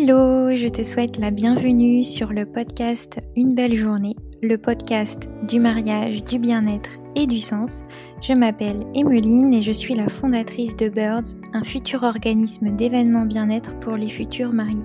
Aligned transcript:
Hello, 0.00 0.54
je 0.54 0.68
te 0.68 0.84
souhaite 0.84 1.18
la 1.18 1.32
bienvenue 1.32 2.04
sur 2.04 2.32
le 2.32 2.46
podcast 2.46 3.18
Une 3.34 3.56
belle 3.56 3.74
journée, 3.74 4.14
le 4.40 4.56
podcast 4.56 5.28
du 5.48 5.58
mariage, 5.58 6.22
du 6.22 6.38
bien-être 6.38 6.90
et 7.16 7.26
du 7.26 7.40
sens. 7.40 7.82
Je 8.22 8.32
m'appelle 8.32 8.86
Emeline 8.94 9.52
et 9.52 9.60
je 9.60 9.72
suis 9.72 9.96
la 9.96 10.06
fondatrice 10.06 10.76
de 10.76 10.88
Birds, 10.88 11.34
un 11.52 11.64
futur 11.64 12.04
organisme 12.04 12.76
d'événements 12.76 13.26
bien-être 13.26 13.76
pour 13.80 13.96
les 13.96 14.08
futurs 14.08 14.52
mariés. 14.52 14.84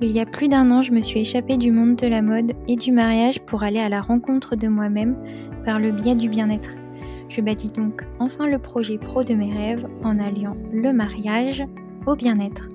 Il 0.00 0.10
y 0.12 0.20
a 0.20 0.24
plus 0.24 0.48
d'un 0.48 0.70
an, 0.70 0.80
je 0.80 0.92
me 0.92 1.02
suis 1.02 1.20
échappée 1.20 1.58
du 1.58 1.70
monde 1.70 1.96
de 1.96 2.06
la 2.06 2.22
mode 2.22 2.52
et 2.68 2.76
du 2.76 2.90
mariage 2.90 3.38
pour 3.42 3.62
aller 3.62 3.80
à 3.80 3.90
la 3.90 4.00
rencontre 4.00 4.56
de 4.56 4.68
moi-même 4.68 5.14
par 5.66 5.78
le 5.78 5.92
biais 5.92 6.14
du 6.14 6.30
bien-être. 6.30 6.70
Je 7.28 7.42
bâtis 7.42 7.68
donc 7.68 8.06
enfin 8.18 8.46
le 8.46 8.58
projet 8.58 8.96
pro 8.96 9.24
de 9.24 9.34
mes 9.34 9.52
rêves 9.52 9.86
en 10.02 10.18
alliant 10.18 10.56
le 10.72 10.94
mariage 10.94 11.66
au 12.06 12.16
bien-être. 12.16 12.68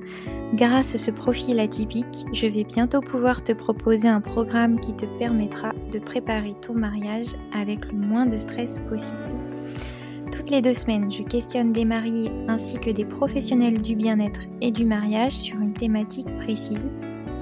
Grâce 0.54 0.96
à 0.96 0.98
ce 0.98 1.12
profil 1.12 1.60
atypique, 1.60 2.26
je 2.34 2.48
vais 2.48 2.64
bientôt 2.64 3.02
pouvoir 3.02 3.44
te 3.44 3.52
proposer 3.52 4.08
un 4.08 4.22
programme 4.22 4.80
qui 4.80 4.94
te 4.96 5.06
permettra 5.20 5.74
de 5.92 6.00
préparer 6.00 6.56
ton 6.62 6.74
mariage 6.74 7.28
avec 7.54 7.92
le 7.92 7.98
moins 7.98 8.26
de 8.26 8.38
stress 8.38 8.80
possible. 8.90 9.20
Toutes 10.32 10.50
les 10.50 10.62
deux 10.62 10.74
semaines, 10.74 11.12
je 11.12 11.24
questionne 11.24 11.74
des 11.74 11.86
mariés 11.86 12.32
ainsi 12.48 12.78
que 12.78 12.90
des 12.90 13.06
professionnels 13.06 13.82
du 13.82 13.96
bien-être 13.96 14.42
et 14.62 14.72
du 14.72 14.86
mariage 14.86 15.34
sur 15.34 15.60
une 15.60 15.74
thématique 15.74 16.28
précise. 16.38 16.90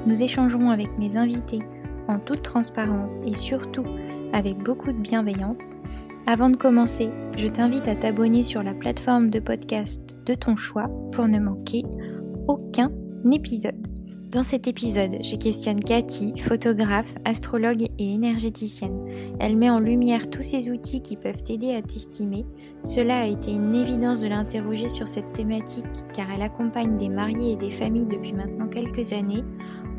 Nous 0.08 0.24
échangerons 0.24 0.70
avec 0.70 0.90
mes 0.98 1.18
invités 1.18 1.62
en 2.08 2.20
toute 2.20 2.42
transparence 2.42 3.22
et 3.26 3.34
surtout 3.34 3.86
avec 4.34 4.58
beaucoup 4.58 4.92
de 4.92 4.98
bienveillance. 4.98 5.76
Avant 6.28 6.50
de 6.50 6.58
commencer, 6.58 7.12
je 7.38 7.48
t'invite 7.48 7.88
à 7.88 7.94
t'abonner 7.94 8.42
sur 8.42 8.64
la 8.64 8.74
plateforme 8.74 9.30
de 9.30 9.40
podcast 9.40 10.02
de 10.26 10.34
ton 10.34 10.56
choix 10.56 10.90
pour 11.12 11.28
ne 11.28 11.40
manquer 11.40 11.84
aucun 12.48 12.92
épisode. 13.32 13.76
Dans 14.32 14.42
cet 14.42 14.68
épisode, 14.68 15.20
je 15.22 15.36
questionne 15.36 15.80
Cathy, 15.80 16.34
photographe, 16.40 17.14
astrologue 17.26 17.84
et 18.00 18.14
énergéticienne. 18.14 19.06
Elle 19.40 19.56
met 19.56 19.70
en 19.70 19.80
lumière 19.80 20.28
tous 20.32 20.42
ces 20.42 20.72
outils 20.72 21.04
qui 21.04 21.16
peuvent 21.16 21.44
t'aider 21.44 21.76
à 21.76 21.84
t'estimer. 21.84 22.44
Cela 22.82 23.20
a 23.20 23.28
été 23.28 23.52
une 23.52 23.76
évidence 23.76 24.22
de 24.22 24.28
l'interroger 24.28 24.88
sur 24.88 25.08
cette 25.08 25.32
thématique 25.32 25.86
car 26.12 26.26
elle 26.34 26.42
accompagne 26.42 26.98
des 26.98 27.08
mariés 27.08 27.54
et 27.54 27.56
des 27.56 27.72
familles 27.72 28.08
depuis 28.08 28.34
maintenant 28.34 28.68
quelques 28.68 29.14
années. 29.14 29.44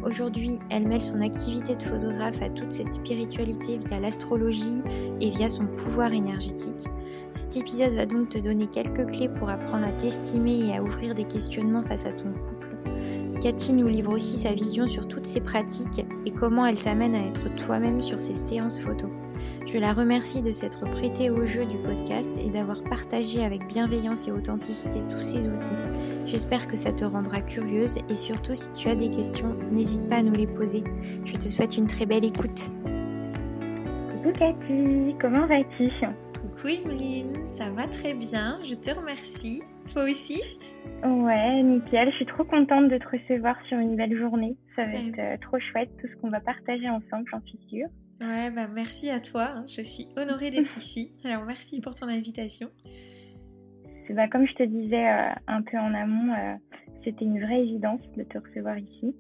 Aujourd'hui, 0.07 0.61
elle 0.71 0.87
mêle 0.87 1.03
son 1.03 1.21
activité 1.21 1.75
de 1.75 1.83
photographe 1.83 2.41
à 2.41 2.49
toute 2.49 2.71
cette 2.71 2.93
spiritualité 2.93 3.79
via 3.79 3.99
l'astrologie 3.99 4.81
et 5.21 5.31
via 5.31 5.49
son 5.49 5.67
pouvoir 5.67 6.13
énergétique. 6.13 6.85
Cet 7.33 7.57
épisode 7.57 7.95
va 7.95 8.07
donc 8.07 8.29
te 8.29 8.39
donner 8.39 8.69
quelques 8.69 9.11
clés 9.11 9.29
pour 9.29 9.51
apprendre 9.51 9.85
à 9.85 9.91
t'estimer 9.91 10.69
et 10.69 10.77
à 10.77 10.83
ouvrir 10.85 11.13
des 11.13 11.25
questionnements 11.25 11.83
face 11.83 12.07
à 12.07 12.13
ton 12.13 12.33
couple. 12.33 12.69
Cathy 13.41 13.73
nous 13.73 13.89
livre 13.89 14.13
aussi 14.13 14.39
sa 14.39 14.53
vision 14.53 14.87
sur 14.87 15.09
toutes 15.09 15.27
ces 15.27 15.41
pratiques 15.41 16.07
et 16.25 16.31
comment 16.31 16.67
elle 16.67 16.79
t'amène 16.79 17.17
à 17.17 17.27
être 17.27 17.53
toi-même 17.57 18.01
sur 18.01 18.21
ces 18.21 18.37
séances 18.37 18.79
photos. 18.79 19.11
Je 19.67 19.79
la 19.79 19.93
remercie 19.93 20.43
de 20.43 20.53
s'être 20.53 20.89
prêtée 20.93 21.29
au 21.29 21.45
jeu 21.45 21.67
du 21.67 21.77
podcast 21.79 22.33
et 22.39 22.49
d'avoir 22.51 22.85
partagé 22.85 23.45
avec 23.45 23.67
bienveillance 23.67 24.29
et 24.29 24.33
authenticité 24.33 25.01
tous 25.11 25.23
ces 25.23 25.49
outils. 25.49 26.25
J'espère 26.25 26.69
que 26.69 26.77
ça 26.77 26.93
te 26.93 27.05
rendra 27.05 27.41
curieuse 27.41 27.99
et 28.09 28.15
surtout 28.15 28.55
si 28.55 28.73
tu 28.73 28.89
as 28.89 28.95
des 28.95 29.11
questions, 29.11 29.57
n'hésite 29.73 30.09
pas 30.09 30.19
à 30.19 30.23
nous 30.23 30.35
les 30.35 30.47
poser. 30.47 30.85
Je 31.25 31.33
te 31.33 31.41
souhaite 31.41 31.77
une 31.77 31.89
très 31.89 32.07
belle 32.07 32.25
écoute. 32.25 32.71
Coucou 34.13 34.33
Cathy, 34.39 35.17
comment 35.21 35.49
vas-tu? 35.49 35.91
Coucou 36.41 36.69
Emeline, 36.69 37.45
ça 37.45 37.69
va 37.71 37.89
très 37.89 38.15
bien, 38.15 38.61
je 38.63 38.77
te 38.77 38.97
remercie. 38.97 39.63
Toi 39.93 40.05
aussi? 40.05 40.41
Ouais, 41.05 41.63
nickel. 41.65 42.11
Je 42.13 42.17
suis 42.17 42.27
trop 42.27 42.45
contente 42.45 42.89
de 42.89 42.99
te 42.99 43.09
recevoir 43.09 43.57
sur 43.69 43.79
une 43.79 43.97
belle 43.97 44.17
journée. 44.17 44.57
Ça 44.77 44.85
va 44.85 44.93
être 44.93 45.19
euh, 45.19 45.37
trop 45.41 45.59
chouette, 45.59 45.91
tout 46.01 46.07
ce 46.07 46.21
qu'on 46.21 46.31
va 46.31 46.39
partager 46.39 46.89
ensemble, 46.89 47.25
j'en 47.33 47.41
suis 47.43 47.59
sûre. 47.69 47.89
Ouais, 48.21 48.51
bah 48.51 48.67
merci 48.69 49.11
à 49.11 49.21
toi. 49.21 49.53
Hein. 49.57 49.65
Je 49.67 49.83
suis 49.83 50.09
honorée 50.17 50.51
d'être 50.51 50.77
ici. 50.79 51.13
Alors 51.25 51.45
merci 51.45 51.81
pour 51.81 51.95
ton 51.95 52.09
invitation. 52.09 52.71
Bah, 54.11 54.29
comme 54.29 54.47
je 54.47 54.55
te 54.55 54.63
disais 54.63 55.09
euh, 55.09 55.33
un 55.49 55.63
peu 55.63 55.79
en 55.79 55.93
amont, 55.93 56.33
euh, 56.33 56.55
c'était 57.05 57.25
une 57.25 57.41
vraie 57.41 57.63
évidence 57.63 58.01
de 58.17 58.23
te 58.23 58.39
recevoir 58.39 58.79
ici. 58.79 59.15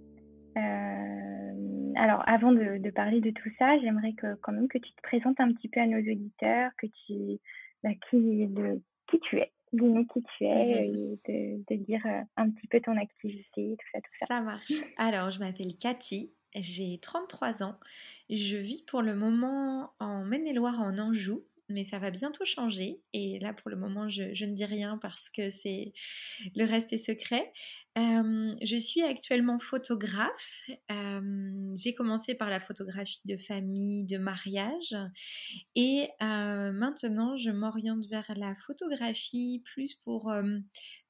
alors 1.97 2.23
avant 2.27 2.53
de, 2.53 2.91
parler 2.91 3.21
de 3.21 3.31
tout 3.31 3.51
ça, 3.59 3.79
j'aimerais 3.81 4.13
que 4.13 4.35
quand 4.43 4.53
même 4.53 4.69
que 4.69 4.79
tu 4.79 4.91
te 4.93 5.03
présentes 5.03 5.41
un 5.41 5.53
petit 5.53 5.69
peu 5.69 5.81
à 5.81 5.87
nos 5.87 5.99
auditeurs, 5.99 6.71
que 6.79 6.87
tu 6.87 7.39
bah, 7.83 7.91
qui, 8.09 8.47
de, 8.47 8.81
qui 9.09 9.21
tu 9.21 9.39
es 9.39 9.51
dis 9.73 10.07
qui 10.13 10.23
tu 10.23 10.45
es 10.45 10.87
et 10.87 11.65
de, 11.69 11.85
dire 11.85 12.01
euh, 12.07 12.23
un 12.37 12.51
petit 12.51 12.67
peu 12.69 12.81
ton 12.81 12.97
activité, 12.97 13.77
tout 13.79 13.87
ça, 13.93 14.01
tout 14.01 14.17
ça. 14.21 14.27
Ça 14.27 14.41
marche. 14.41 14.73
Alors, 14.97 15.31
je 15.31 15.41
m'appelle 15.41 15.77
Cathy, 15.81 16.33
j'ai 16.63 16.99
33 16.99 17.63
ans. 17.63 17.79
Je 18.31 18.57
vis 18.57 18.83
pour 18.83 19.03
le 19.03 19.15
moment 19.15 19.93
en 20.01 20.25
Maine-et-Loire, 20.25 20.81
en 20.81 20.99
Anjou 20.99 21.45
mais 21.69 21.85
ça 21.85 21.99
va 21.99 22.11
bientôt 22.11 22.45
changer. 22.45 23.01
Et 23.13 23.39
là, 23.41 23.53
pour 23.53 23.71
le 23.71 23.77
moment, 23.77 24.09
je, 24.09 24.23
ne 24.45 24.55
dis 24.55 24.65
rien 24.65 24.99
parce 24.99 25.31
que 25.31 25.51
c'est 25.51 25.93
le 26.55 26.65
reste 26.65 26.93
est 26.93 26.99
secret. 26.99 27.53
je 27.97 28.77
suis 28.79 29.03
actuellement 29.03 29.59
photographe. 29.59 30.63
J'ai 30.89 31.95
commencé 31.95 32.35
par 32.35 32.51
la 32.51 32.61
photographie 32.61 33.23
de 33.25 33.37
famille, 33.37 34.05
de 34.05 34.19
mariage, 34.19 34.95
et 35.75 36.09
maintenant, 36.21 37.37
je 37.37 37.51
m'oriente 37.51 38.07
vers 38.07 38.31
la 38.37 38.55
photographie 38.55 39.63
plus 39.65 39.95
pour 39.95 40.33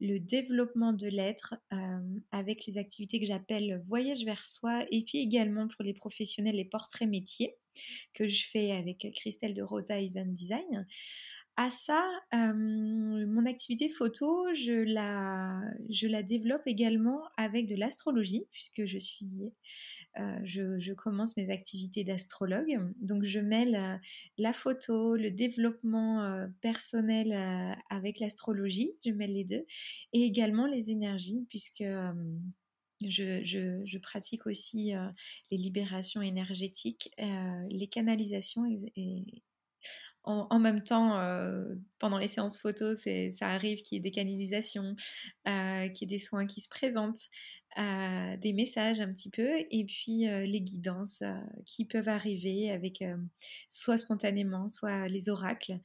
le 0.01 0.19
développement 0.19 0.93
de 0.93 1.09
l'être 1.09 1.55
avec 2.33 2.67
les 2.67 2.79
activités 2.79 3.21
que 3.21 3.27
j'appelle 3.27 3.83
voyage 3.89 4.25
vers 4.25 4.45
soi, 4.47 4.87
et 4.91 5.05
puis 5.05 5.19
également 5.19 5.69
pour 5.69 5.85
les 5.85 5.95
professionnels, 5.95 6.57
les 6.57 6.65
portraits 6.65 7.09
métiers 7.09 7.57
que 8.15 8.27
je 8.27 8.49
fais 8.51 8.73
avec 8.73 9.07
Christelle 9.15 9.55
de 9.55 9.63
Rosa 9.63 10.01
Event 10.01 10.27
Design. 10.27 10.87
À 11.59 11.71
ça, 11.71 12.07
mon 12.35 13.47
activité 13.47 13.89
photo, 13.89 14.47
je 14.53 14.83
la, 14.83 16.23
développe 16.23 16.67
également 16.67 17.23
avec 17.39 17.67
de 17.67 17.75
l'astrologie, 17.77 18.47
puisque 18.53 18.85
je 18.85 18.99
suis, 18.99 19.27
je, 20.45 20.79
je, 20.79 20.93
commence 20.93 21.35
mes 21.39 21.49
activités 21.51 22.05
d'astrologue. 22.05 22.79
Donc, 23.01 23.25
je 23.25 23.41
mêle 23.41 24.01
la 24.37 24.53
photo, 24.53 25.17
le 25.17 25.31
développement 25.31 26.47
personnel 26.61 27.33
avec 27.89 28.21
l'astrologie, 28.21 28.93
je 29.03 29.13
mêle 29.13 29.33
les 29.33 29.45
deux, 29.45 29.65
et 30.13 30.25
également 30.25 30.67
les 30.67 30.91
énergies, 30.91 31.47
puisque 31.49 31.85
je, 33.03 33.99
pratique 33.99 34.47
aussi 34.47 34.93
les 35.51 35.57
libérations 35.57 36.23
énergétiques, 36.23 37.11
les 37.19 37.89
canalisations 37.89 38.65
et, 38.97 39.43
en, 40.25 40.59
même 40.59 40.83
temps, 40.83 41.21
pendant 41.99 42.19
les 42.19 42.27
séances 42.27 42.59
photos, 42.59 43.07
ça 43.31 43.49
arrive 43.49 43.83
qu'il 43.83 43.97
y 43.97 43.99
ait 43.99 44.03
des 44.03 44.11
canalisations, 44.11 44.97
qu'il 45.45 46.01
y 46.01 46.05
ait 46.05 46.07
des 46.07 46.19
soins 46.19 46.47
qui 46.47 46.61
se 46.61 46.69
présentent, 46.69 47.23
des 47.77 48.53
messages 48.55 49.01
un 49.01 49.09
petit 49.09 49.29
peu, 49.29 49.49
et 49.71 49.85
puis 49.85 50.27
les 50.27 50.61
guidances 50.63 51.23
qui 51.65 51.85
peuvent 51.85 52.09
arriver 52.09 52.71
avec 52.71 53.05
soit 53.69 53.99
spontanément, 53.99 54.69
soit 54.69 55.09
les 55.09 55.29
oracles. 55.29 55.79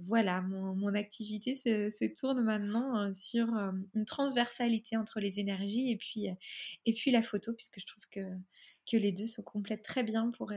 voilà, 0.00 0.40
mon, 0.40 0.94
activité 0.94 1.52
se, 1.54 2.14
tourne 2.18 2.42
maintenant 2.42 3.12
sur 3.12 3.48
une 3.94 4.04
transversalité 4.06 4.96
entre 4.96 5.20
les 5.20 5.40
énergies 5.40 5.90
et 5.90 5.96
puis, 5.96 6.28
et 6.86 6.92
puis 6.94 7.10
la 7.10 7.22
photo, 7.22 7.52
puisque 7.52 7.80
je 7.80 7.86
trouve 7.86 8.04
que, 8.10 8.20
que 8.90 8.96
les 8.96 9.12
deux 9.12 9.26
se 9.26 9.42
complètent 9.42 9.84
très 9.84 10.02
bien 10.02 10.30
pour, 10.30 10.52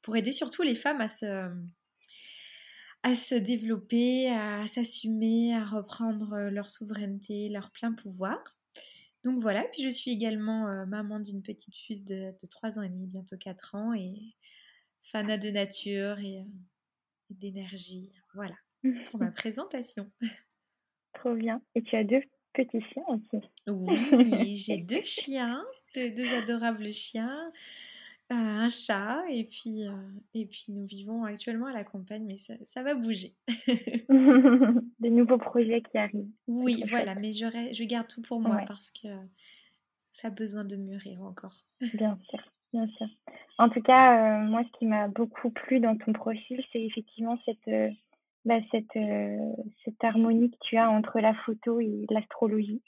pour 0.00 0.16
aider 0.16 0.32
surtout 0.32 0.62
les 0.62 0.76
femmes 0.76 1.00
à 1.00 1.08
se 1.08 1.50
à 3.06 3.14
se 3.14 3.36
développer, 3.36 4.28
à 4.30 4.66
s'assumer, 4.66 5.54
à 5.54 5.64
reprendre 5.64 6.48
leur 6.50 6.68
souveraineté, 6.68 7.48
leur 7.48 7.70
plein 7.70 7.92
pouvoir. 7.92 8.42
Donc 9.26 9.42
voilà, 9.42 9.64
puis 9.64 9.82
je 9.82 9.88
suis 9.88 10.12
également 10.12 10.68
euh, 10.68 10.86
maman 10.86 11.18
d'une 11.18 11.42
petite 11.42 11.74
fille 11.74 12.04
de, 12.04 12.30
de, 12.30 12.46
3 12.48 12.78
ans 12.78 12.82
et 12.82 12.88
demi, 12.88 13.08
bientôt 13.08 13.36
4 13.36 13.74
ans, 13.74 13.92
et 13.92 14.36
fanat 15.02 15.36
de 15.36 15.50
nature 15.50 16.20
et, 16.20 16.38
euh, 16.38 16.44
d'énergie. 17.30 18.12
Voilà, 18.34 18.54
pour 19.10 19.18
ma 19.18 19.32
présentation. 19.32 20.08
Trop 21.12 21.34
bien. 21.34 21.60
Et 21.74 21.82
tu 21.82 21.96
as 21.96 22.04
deux 22.04 22.22
petits 22.52 22.80
chiens 22.92 23.02
aussi. 23.08 23.44
Oui, 23.66 24.54
j'ai 24.54 24.76
deux 24.84 25.02
chiens, 25.02 25.60
deux, 25.96 26.32
adorables 26.32 26.92
chiens. 26.92 27.50
Euh, 28.32 28.34
un 28.34 28.70
chat 28.70 29.22
et 29.30 29.44
puis, 29.44 29.84
et 30.34 30.46
puis 30.46 30.66
nous 30.70 30.84
vivons 30.84 31.22
actuellement 31.24 31.66
à 31.66 31.72
la 31.72 31.84
campagne, 31.84 32.24
mais 32.26 32.38
ça, 32.38 32.54
ça 32.64 32.82
va 32.82 32.94
bouger. 32.94 33.34
Des 34.98 35.10
nouveaux 35.10 35.38
projets 35.38 35.80
qui 35.82 35.96
arrivent. 35.96 36.30
Oui, 36.48 36.82
voilà, 36.88 37.14
mais 37.14 37.32
je, 37.32 37.46
je 37.72 37.84
garde 37.84 38.08
tout 38.08 38.22
pour 38.22 38.40
moi 38.40 38.62
parce 38.66 38.90
que 38.90 39.08
ça 40.12 40.28
a 40.28 40.30
besoin 40.30 40.64
de 40.64 40.74
mûrir 40.74 41.22
encore. 41.22 41.54
Bien 41.94 42.18
sûr, 42.28 42.40
bien 42.72 42.88
sûr. 42.88 43.06
En 43.58 43.68
tout 43.68 43.82
cas, 43.82 44.38
moi, 44.40 44.64
ce 44.64 44.78
qui 44.78 44.86
m'a 44.86 45.06
beaucoup 45.06 45.50
plu 45.50 45.78
dans 45.78 45.96
ton 45.96 46.12
profil, 46.12 46.64
c'est 46.72 46.82
effectivement 46.82 47.38
cette, 47.44 47.94
bah, 48.44 48.58
cette, 48.72 48.98
cette 49.84 50.02
harmonie 50.02 50.50
que 50.50 50.56
tu 50.62 50.76
as 50.76 50.90
entre 50.90 51.20
la 51.20 51.34
photo 51.34 51.78
et 51.78 52.06
l'astrologie. 52.10 52.82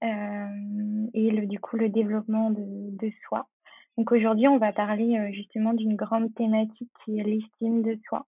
et 0.00 1.30
le, 1.30 1.46
du 1.46 1.60
coup 1.60 1.76
le 1.76 1.90
développement 1.90 2.50
de, 2.50 2.64
de 2.64 3.12
soi. 3.26 3.48
Donc 3.98 4.12
aujourd'hui, 4.12 4.46
on 4.46 4.58
va 4.58 4.72
parler 4.72 5.32
justement 5.32 5.74
d'une 5.74 5.96
grande 5.96 6.32
thématique 6.34 6.88
qui 7.04 7.18
est 7.18 7.24
l'estime 7.24 7.82
de 7.82 7.98
soi. 8.06 8.26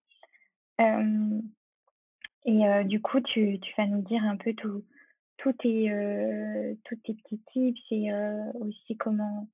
et 0.81 2.85
du 2.87 3.01
coup, 3.01 3.21
tu, 3.21 3.61
vas 3.79 3.87
nous 3.87 4.03
dire 4.03 4.25
un 4.25 4.37
peu 4.37 4.53
tous 4.53 5.53
tes, 5.61 5.93
euh, 5.93 6.75
tes 7.05 7.15
petits 7.15 7.41
tips 7.53 7.81
et 7.93 8.11
aussi 8.55 8.97
comment, 8.97 9.47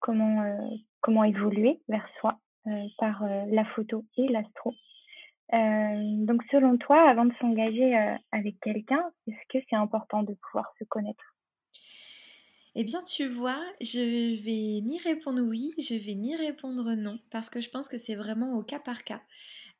comment, 0.00 0.42
comment 1.02 1.22
évoluer 1.22 1.80
vers 1.88 2.08
soi 2.18 2.40
par 2.98 3.24
la 3.24 3.64
photo 3.66 4.04
et 4.16 4.26
l'astro. 4.26 4.74
donc 5.52 6.42
selon 6.50 6.78
toi, 6.78 7.08
avant 7.08 7.26
de 7.26 7.34
s'engager 7.40 7.94
avec 8.32 8.58
quelqu'un, 8.58 9.04
est-ce 9.28 9.46
que 9.48 9.64
c'est 9.70 9.76
important 9.76 10.24
de 10.24 10.34
pouvoir 10.34 10.74
se 10.80 10.84
connaître? 10.84 11.36
Eh 12.74 12.84
bien, 12.84 13.02
tu 13.02 13.26
vois, 13.28 13.60
je 13.80 13.98
vais 14.42 14.80
ni 14.80 14.98
répondre 14.98 15.42
oui, 15.42 15.72
je 15.78 15.94
vais 15.94 16.14
ni 16.14 16.36
répondre 16.36 16.94
non, 16.94 17.18
parce 17.30 17.50
que 17.50 17.60
je 17.60 17.68
pense 17.70 17.88
que 17.88 17.98
c'est 17.98 18.14
vraiment 18.14 18.54
au 18.56 18.62
cas 18.62 18.78
par 18.78 19.02
cas. 19.02 19.22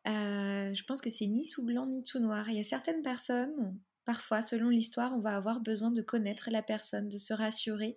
je 0.07 0.85
pense 0.85 1.01
que 1.01 1.11
c'est 1.11 1.27
ni 1.27 1.47
tout 1.47 1.65
blanc 1.65 1.87
ni 1.87 2.03
tout 2.03 2.19
noir. 2.19 2.49
Il 2.51 2.57
y 2.57 2.61
a 2.61 2.65
certaines 2.65 3.03
personnes, 3.03 3.79
parfois, 4.05 4.43
selon 4.43 4.71
l'histoire, 4.71 5.15
on 5.15 5.21
va 5.21 5.37
avoir 5.37 5.61
besoin 5.61 5.91
de 5.93 6.03
connaître 6.03 6.51
la 6.51 6.63
personne, 6.63 7.09
de 7.09 7.19
se 7.19 7.33
rassurer. 7.33 7.97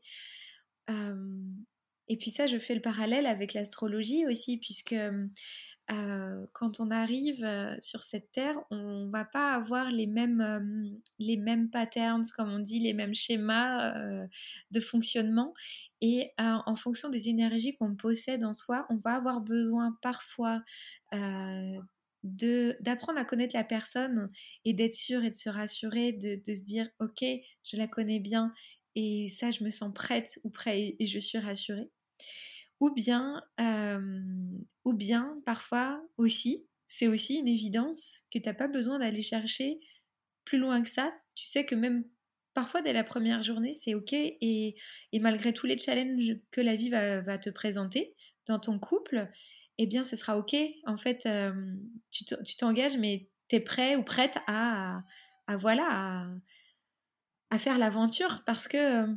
et 0.90 2.18
puis 2.18 2.30
ça, 2.30 2.46
je 2.48 2.60
fais 2.60 2.76
le 2.76 2.82
parallèle 2.82 3.26
avec 3.26 3.54
l'astrologie 3.54 4.28
aussi, 4.28 4.58
puisque 4.58 4.96
quand 5.88 6.80
on 6.80 6.92
arrive 6.92 7.46
sur 7.82 8.04
cette 8.04 8.32
terre, 8.32 8.58
on 8.72 9.10
va 9.10 9.26
pas 9.26 9.54
avoir 9.54 9.92
les 9.92 10.08
mêmes, 10.08 11.00
les 11.20 11.38
mêmes 11.38 11.70
patterns, 11.70 12.24
comme 12.36 12.52
on 12.52 12.60
dit, 12.60 12.80
les 12.80 12.94
mêmes 12.94 13.14
schémas 13.14 13.94
de 14.72 14.80
fonctionnement. 14.80 15.54
Et 16.02 16.32
en 16.38 16.76
fonction 16.76 17.10
des 17.10 17.30
énergies 17.30 17.76
qu'on 17.76 17.96
possède 17.96 18.44
en 18.44 18.54
soi, 18.54 18.86
on 18.90 18.98
va 18.98 19.16
avoir 19.16 19.42
besoin 19.42 19.98
parfois 20.02 20.64
d'apprendre 22.24 23.20
à 23.20 23.26
connaître 23.26 23.56
la 23.56 23.64
personne 23.64 24.28
et 24.66 24.74
d'être 24.74 24.94
sûr 24.94 25.24
et 25.24 25.30
de 25.30 25.36
se 25.36 25.50
rassurer, 25.50 26.14
de, 26.14 26.42
de, 26.46 26.54
se 26.54 26.62
dire 26.62 26.90
ok, 27.00 27.24
je 27.64 27.78
la 27.78 27.88
connais 27.88 28.20
bien 28.20 28.54
et 28.96 29.28
ça, 29.30 29.52
je 29.52 29.64
me 29.64 29.70
sens 29.70 29.94
prête 29.94 30.40
ou 30.44 30.50
prêt 30.50 30.96
et 31.00 31.06
je 31.06 31.20
suis 31.20 31.38
rassurée. 31.38 31.90
Ou 32.80 32.92
bien, 32.92 33.42
ou 34.84 34.94
bien 34.94 35.42
parfois 35.46 36.02
aussi, 36.18 36.68
c'est 36.86 37.08
aussi 37.08 37.36
une 37.36 37.48
évidence 37.48 38.22
que 38.32 38.40
tu 38.40 38.48
n'as 38.48 38.54
pas 38.54 38.68
besoin 38.68 39.00
d'aller 39.00 39.22
chercher 39.22 39.80
plus 40.46 40.58
loin 40.58 40.82
que 40.82 40.90
ça. 40.90 41.14
Tu 41.36 41.48
sais 41.48 41.66
que 41.66 41.76
même 41.76 42.04
parfois 42.54 42.82
dès 42.82 42.94
la 42.94 43.04
première 43.04 43.42
journée, 43.42 43.74
c'est 43.74 43.96
ok 43.96 44.14
et, 44.14 44.76
et, 45.12 45.20
malgré 45.20 45.54
tous 45.54 45.66
les 45.66 45.78
challenges 45.78 46.38
que 46.52 46.62
la 46.62 46.76
vie 46.76 46.90
va, 46.90 47.38
te 47.38 47.50
présenter 47.50 48.16
dans 48.46 48.60
ton 48.60 48.80
couple, 48.80 49.30
eh 49.78 49.88
bien, 49.88 50.04
ce 50.04 50.16
sera 50.16 50.38
OK. 50.38 50.56
En 50.86 50.98
fait, 50.98 51.28
tu 52.12 52.56
t'engages, 52.58 52.98
mais 52.98 53.30
tu 53.50 53.56
es 53.56 53.60
prêt 53.60 53.96
ou 53.96 54.04
prête 54.04 54.38
à, 54.48 55.02
à 55.48 55.58
voilà, 55.58 56.28
à, 57.50 57.58
faire 57.58 57.78
l'aventure. 57.78 58.44
Parce 58.46 58.68
que 58.68 59.08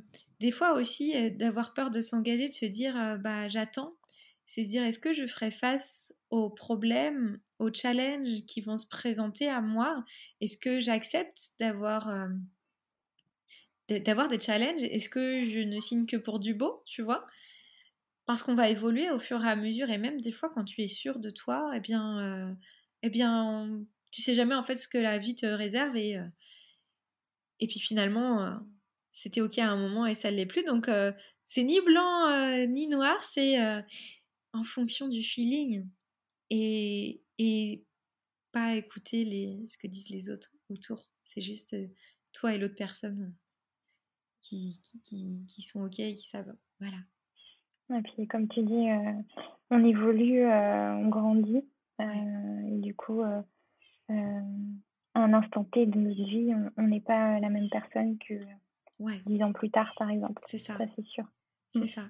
des 0.40 0.50
fois 0.50 0.74
aussi, 0.74 1.32
d'avoir 1.32 1.74
peur 1.74 1.90
de 1.90 2.00
s'engager, 2.00 2.48
de 2.48 2.52
se 2.52 2.66
dire, 2.66 3.18
bah, 3.20 3.48
j'attends, 3.48 3.96
c'est 4.44 4.64
se 4.64 4.68
dire, 4.68 4.82
est-ce 4.84 4.98
que 4.98 5.12
je 5.12 5.26
ferai 5.26 5.50
face 5.50 6.14
aux 6.30 6.50
problèmes, 6.50 7.40
aux 7.58 7.72
challenges 7.72 8.44
qui 8.46 8.60
vont 8.60 8.76
se 8.76 8.86
présenter 8.86 9.48
à 9.48 9.60
moi? 9.60 10.04
Est-ce 10.40 10.58
que 10.58 10.80
j'accepte 10.80 11.52
d'avoir... 11.58 12.28
d'avoir 13.88 14.28
des 14.28 14.40
challenges, 14.40 14.82
est-ce 14.82 15.08
que 15.08 15.42
je 15.42 15.60
ne 15.60 15.80
signe 15.80 16.06
que 16.06 16.16
pour 16.16 16.38
du 16.38 16.54
beau, 16.54 16.82
tu 16.86 17.02
vois? 17.02 17.26
Parce 18.26 18.42
qu'on 18.42 18.56
va 18.56 18.68
évoluer 18.68 19.08
au 19.10 19.20
fur 19.20 19.44
et 19.44 19.48
à 19.48 19.54
mesure 19.54 19.88
et 19.88 19.98
même 19.98 20.20
des 20.20 20.32
fois 20.32 20.50
quand 20.52 20.64
tu 20.64 20.82
es 20.82 20.88
sûr 20.88 21.20
de 21.20 21.30
toi, 21.30 21.70
eh 21.74 21.80
bien, 21.80 22.18
euh, 22.18 22.52
eh 23.02 23.10
bien, 23.10 23.80
tu 24.10 24.20
sais 24.20 24.34
jamais 24.34 24.56
en 24.56 24.64
fait 24.64 24.74
ce 24.74 24.88
que 24.88 24.98
la 24.98 25.16
vie 25.18 25.36
te 25.36 25.46
réserve 25.46 25.96
et 25.96 26.16
euh, 26.16 26.26
et 27.60 27.68
puis 27.68 27.78
finalement 27.78 28.42
euh, 28.42 28.56
c'était 29.16 29.40
ok 29.40 29.58
à 29.58 29.70
un 29.70 29.76
moment 29.76 30.06
et 30.06 30.14
ça 30.14 30.30
ne 30.30 30.36
l'est 30.36 30.46
plus 30.46 30.64
donc 30.64 30.90
c'est 31.44 31.62
ni 31.62 31.80
blanc 31.80 32.66
ni 32.66 32.86
noir, 32.88 33.22
c'est 33.22 33.58
en 34.52 34.62
fonction 34.62 35.08
du 35.08 35.22
feeling 35.22 35.88
et 36.50 37.22
et 37.38 37.84
pas 38.52 38.74
écouter 38.74 39.24
les 39.24 39.66
ce 39.66 39.78
que 39.78 39.86
disent 39.86 40.10
les 40.10 40.30
autres 40.30 40.50
autour. 40.70 41.10
C'est 41.24 41.40
juste 41.40 41.76
toi 42.32 42.54
et 42.54 42.58
l'autre 42.58 42.76
personne 42.76 43.34
qui, 44.40 44.80
qui, 45.02 45.44
qui 45.48 45.62
sont 45.62 45.84
ok 45.84 46.00
et 46.00 46.14
qui 46.14 46.26
savent. 46.26 46.54
Voilà. 46.80 46.98
Et 47.94 48.02
puis, 48.02 48.26
comme 48.26 48.48
tu 48.48 48.62
dis, 48.62 48.90
euh, 48.90 49.12
on 49.70 49.84
évolue, 49.84 50.44
euh, 50.44 50.94
on 50.94 51.08
grandit. 51.08 51.64
Euh, 52.00 52.66
et 52.68 52.78
du 52.78 52.94
coup, 52.94 53.22
à 53.22 53.44
un 55.14 55.32
instant 55.32 55.64
T 55.64 55.86
de 55.86 55.98
notre 55.98 56.24
vie, 56.24 56.52
on 56.76 56.82
n'est 56.82 57.00
pas 57.00 57.40
la 57.40 57.48
même 57.48 57.68
personne 57.70 58.18
que 58.18 58.34
dix 58.98 59.42
ans 59.42 59.52
plus 59.52 59.70
tard, 59.70 59.92
par 59.98 60.10
exemple. 60.10 60.40
C'est 60.44 60.58
ça. 60.58 60.76
Ça, 60.76 60.84
c'est 60.96 61.06
sûr. 61.06 61.24
C'est 61.70 61.80
mm. 61.80 61.86
ça. 61.86 62.04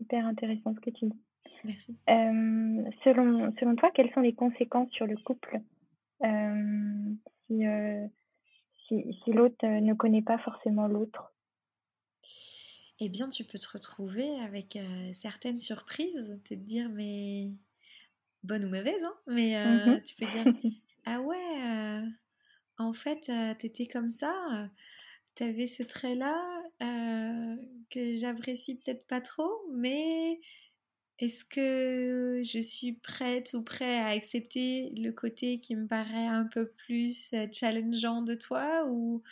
Hyper 0.00 0.26
intéressant 0.26 0.74
ce 0.74 0.80
que 0.80 0.90
tu 0.90 1.06
dis. 1.06 1.20
Merci. 1.64 1.96
selon, 3.04 3.52
selon 3.60 3.76
toi, 3.76 3.90
quelles 3.94 4.10
sont 4.12 4.20
les 4.20 4.34
conséquences 4.34 4.90
sur 4.92 5.06
le 5.06 5.16
couple 5.16 5.60
si, 7.48 7.62
si, 8.88 9.18
si 9.24 9.32
l'autre 9.32 9.66
ne 9.66 9.94
connaît 9.94 10.22
pas 10.22 10.38
forcément 10.38 10.86
l'autre? 10.86 11.30
Eh 13.02 13.08
bien, 13.08 13.30
tu 13.30 13.44
peux 13.44 13.58
te 13.58 13.68
retrouver 13.72 14.28
avec 14.40 14.76
euh, 14.76 15.10
certaines 15.14 15.56
surprises, 15.56 16.38
te 16.44 16.52
dire, 16.52 16.90
mais 16.90 17.48
bonne 18.42 18.66
ou 18.66 18.68
mauvaise, 18.68 19.02
hein 19.02 19.14
mais 19.26 19.56
euh, 19.56 19.96
mmh 19.96 20.02
tu 20.02 20.14
peux 20.16 20.26
dire, 20.26 20.44
ah 21.06 21.22
ouais, 21.22 21.64
euh, 21.64 22.06
en 22.76 22.92
fait, 22.92 23.32
t'étais 23.58 23.86
comme 23.86 24.10
ça, 24.10 24.34
t'avais 25.40 25.66
ce 25.66 25.82
trait-là 25.82 26.36
que 27.90 28.14
j'apprécie 28.14 28.76
peut-être 28.76 29.06
pas 29.06 29.22
trop, 29.22 29.50
mais 29.72 30.38
est-ce 31.18 31.46
que 31.46 32.42
je 32.44 32.60
suis 32.60 32.92
prête 32.92 33.54
ou 33.54 33.62
prêt 33.62 33.98
à 33.98 34.08
accepter 34.08 34.92
le 34.96 35.12
côté 35.12 35.58
qui 35.58 35.76
me 35.76 35.86
paraît 35.86 36.26
un 36.26 36.44
peu 36.44 36.68
plus 36.68 37.34
challengeant 37.52 38.22
de 38.22 38.34
toi 38.34 38.86
ou, 38.90 39.22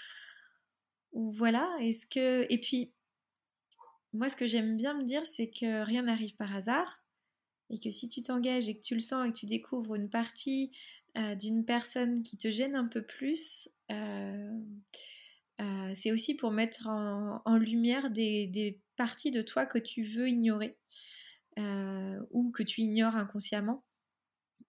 voilà, 1.12 1.70
est-ce 1.80 2.06
que 2.06 2.46
et 2.50 2.58
puis 2.58 2.92
moi, 4.14 4.30
ce 4.30 4.36
que 4.36 4.46
j'aime 4.46 4.78
bien 4.78 4.94
me 4.94 5.04
dire, 5.04 5.26
c'est 5.26 5.50
que 5.50 5.82
rien 5.82 6.02
n'arrive 6.02 6.34
par 6.36 6.56
hasard 6.56 7.02
et 7.68 7.78
que 7.78 7.90
si 7.90 8.08
tu 8.08 8.22
t'engages 8.22 8.66
et 8.66 8.76
que 8.76 8.82
tu 8.82 8.94
le 8.94 9.00
sens 9.00 9.28
et 9.28 9.32
que 9.32 9.36
tu 9.36 9.46
découvres 9.46 9.94
une 9.94 10.08
partie 10.08 10.72
euh, 11.18 11.34
d'une 11.34 11.66
personne 11.66 12.22
qui 12.22 12.38
te 12.38 12.50
gêne 12.50 12.74
un 12.74 12.86
peu 12.86 13.02
plus, 13.02 13.68
euh, 13.90 14.58
euh, 15.60 15.92
c'est 15.94 16.12
aussi 16.12 16.34
pour 16.34 16.50
mettre 16.50 16.86
en, 16.88 17.56
lumière 17.56 18.10
des, 18.10 18.80
parties 18.96 19.30
de 19.30 19.42
toi 19.42 19.64
que 19.64 19.78
tu 19.78 20.04
veux 20.04 20.28
ignorer 20.28 20.76
ou 22.30 22.50
que 22.52 22.62
tu 22.62 22.82
ignores 22.82 23.16
inconsciemment 23.16 23.84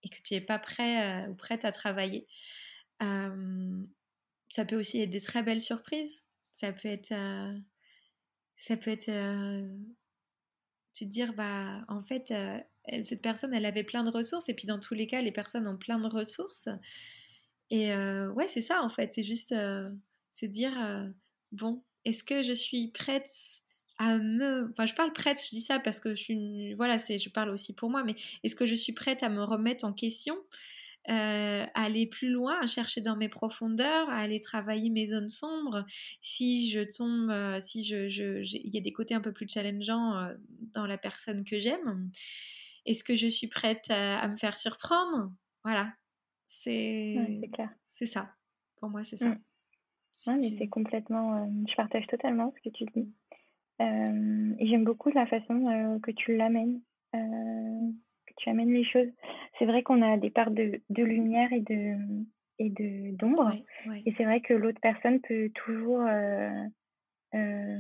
et 0.03 0.09
que 0.09 0.21
tu 0.23 0.33
n'es 0.33 0.41
pas 0.41 0.59
prêt 0.59 1.27
ou 1.27 1.35
prête 1.35 1.65
à 1.65 1.71
travailler. 1.71 2.27
ça 2.99 4.65
peut 4.67 4.77
aussi 4.77 5.01
être 5.01 5.09
des 5.09 5.21
très 5.21 5.43
belles 5.43 5.61
surprises. 5.61 6.25
Ça 6.53 6.73
peut 6.73 6.89
être 6.89 7.13
ça 8.59 8.75
peut 8.77 8.91
être 8.91 9.09
euh, 9.09 9.67
te 10.93 11.05
dire 11.05 11.33
bah 11.33 11.83
en 11.87 12.03
fait 12.03 12.31
euh, 12.31 12.59
cette 13.01 13.21
personne 13.21 13.53
elle 13.53 13.65
avait 13.65 13.83
plein 13.83 14.03
de 14.03 14.11
ressources 14.11 14.49
et 14.49 14.53
puis 14.53 14.67
dans 14.67 14.79
tous 14.79 14.93
les 14.93 15.07
cas 15.07 15.21
les 15.21 15.31
personnes 15.31 15.67
ont 15.67 15.77
plein 15.77 15.99
de 15.99 16.07
ressources 16.07 16.67
et 17.69 17.93
euh, 17.93 18.29
ouais 18.33 18.47
c'est 18.47 18.61
ça 18.61 18.83
en 18.83 18.89
fait 18.89 19.13
c'est 19.13 19.23
juste 19.23 19.55
se 20.31 20.45
dire 20.45 20.73
bon 21.51 21.83
est-ce 22.05 22.23
que 22.23 22.41
je 22.43 22.53
suis 22.53 22.89
prête 22.91 23.31
à 23.97 24.17
me 24.17 24.69
enfin 24.71 24.85
je 24.85 24.93
parle 24.93 25.11
prête 25.13 25.41
je 25.43 25.49
dis 25.49 25.61
ça 25.61 25.79
parce 25.79 25.99
que 25.99 26.15
je 26.15 26.21
suis 26.21 26.73
voilà 26.75 26.97
c'est 26.97 27.17
je 27.17 27.29
parle 27.29 27.49
aussi 27.49 27.73
pour 27.73 27.89
moi 27.89 28.03
mais 28.03 28.15
est-ce 28.43 28.55
que 28.55 28.65
je 28.65 28.75
suis 28.75 28.93
prête 28.93 29.23
à 29.23 29.29
me 29.29 29.43
remettre 29.43 29.85
en 29.85 29.93
question 29.93 30.37
euh, 31.09 31.65
aller 31.73 32.05
plus 32.05 32.29
loin, 32.29 32.59
à 32.61 32.67
chercher 32.67 33.01
dans 33.01 33.15
mes 33.15 33.29
profondeurs, 33.29 34.09
à 34.09 34.17
aller 34.17 34.39
travailler 34.39 34.89
mes 34.89 35.07
zones 35.07 35.29
sombres? 35.29 35.85
Si 36.21 36.69
je 36.69 36.81
tombe, 36.81 37.31
euh, 37.31 37.59
si 37.59 37.83
je, 37.83 38.05
il 38.05 38.75
y 38.75 38.77
a 38.77 38.81
des 38.81 38.91
côtés 38.91 39.15
un 39.15 39.21
peu 39.21 39.31
plus 39.31 39.47
challengeants 39.49 40.29
dans 40.73 40.85
la 40.85 40.97
personne 40.97 41.43
que 41.43 41.57
j'aime, 41.57 42.11
est-ce 42.85 43.03
que 43.03 43.15
je 43.15 43.27
suis 43.27 43.47
prête 43.47 43.89
à, 43.89 44.27
me 44.27 44.35
faire 44.35 44.57
surprendre? 44.57 45.31
Voilà, 45.63 45.93
c'est 46.45 47.39
c'est 47.91 48.05
ça. 48.05 48.35
Pour 48.75 48.89
moi, 48.89 49.03
c'est 49.03 49.17
ça. 49.17 49.35
Mm. 50.27 50.57
c'est 50.57 50.67
complètement. 50.67 51.49
je 51.67 51.75
partage 51.75 52.07
totalement 52.07 52.53
ce 52.57 52.69
que 52.69 52.75
tu 52.75 52.85
dis. 52.95 53.09
et 53.79 54.67
j'aime 54.67 54.83
beaucoup 54.83 55.09
la 55.11 55.25
façon 55.25 55.99
que 56.03 56.11
tu 56.11 56.35
l'amènes 56.35 56.81
tu 58.39 58.49
amènes 58.49 58.73
les 58.73 58.85
choses. 58.85 59.09
C'est 59.57 59.65
vrai 59.65 59.83
qu'on 59.83 60.01
a 60.01 60.17
des 60.17 60.29
parts 60.29 60.51
de, 60.51 60.81
de, 60.89 61.03
lumière 61.03 61.51
et 61.53 61.61
de 61.61 61.95
et 62.57 62.69
de 62.69 63.15
d'ombre. 63.15 63.53
Et 64.05 64.13
c'est 64.17 64.23
vrai 64.23 64.41
que 64.41 64.53
l'autre 64.53 64.79
personne 64.81 65.19
peut 65.21 65.49
toujours 65.53 66.01
euh, 66.01 67.77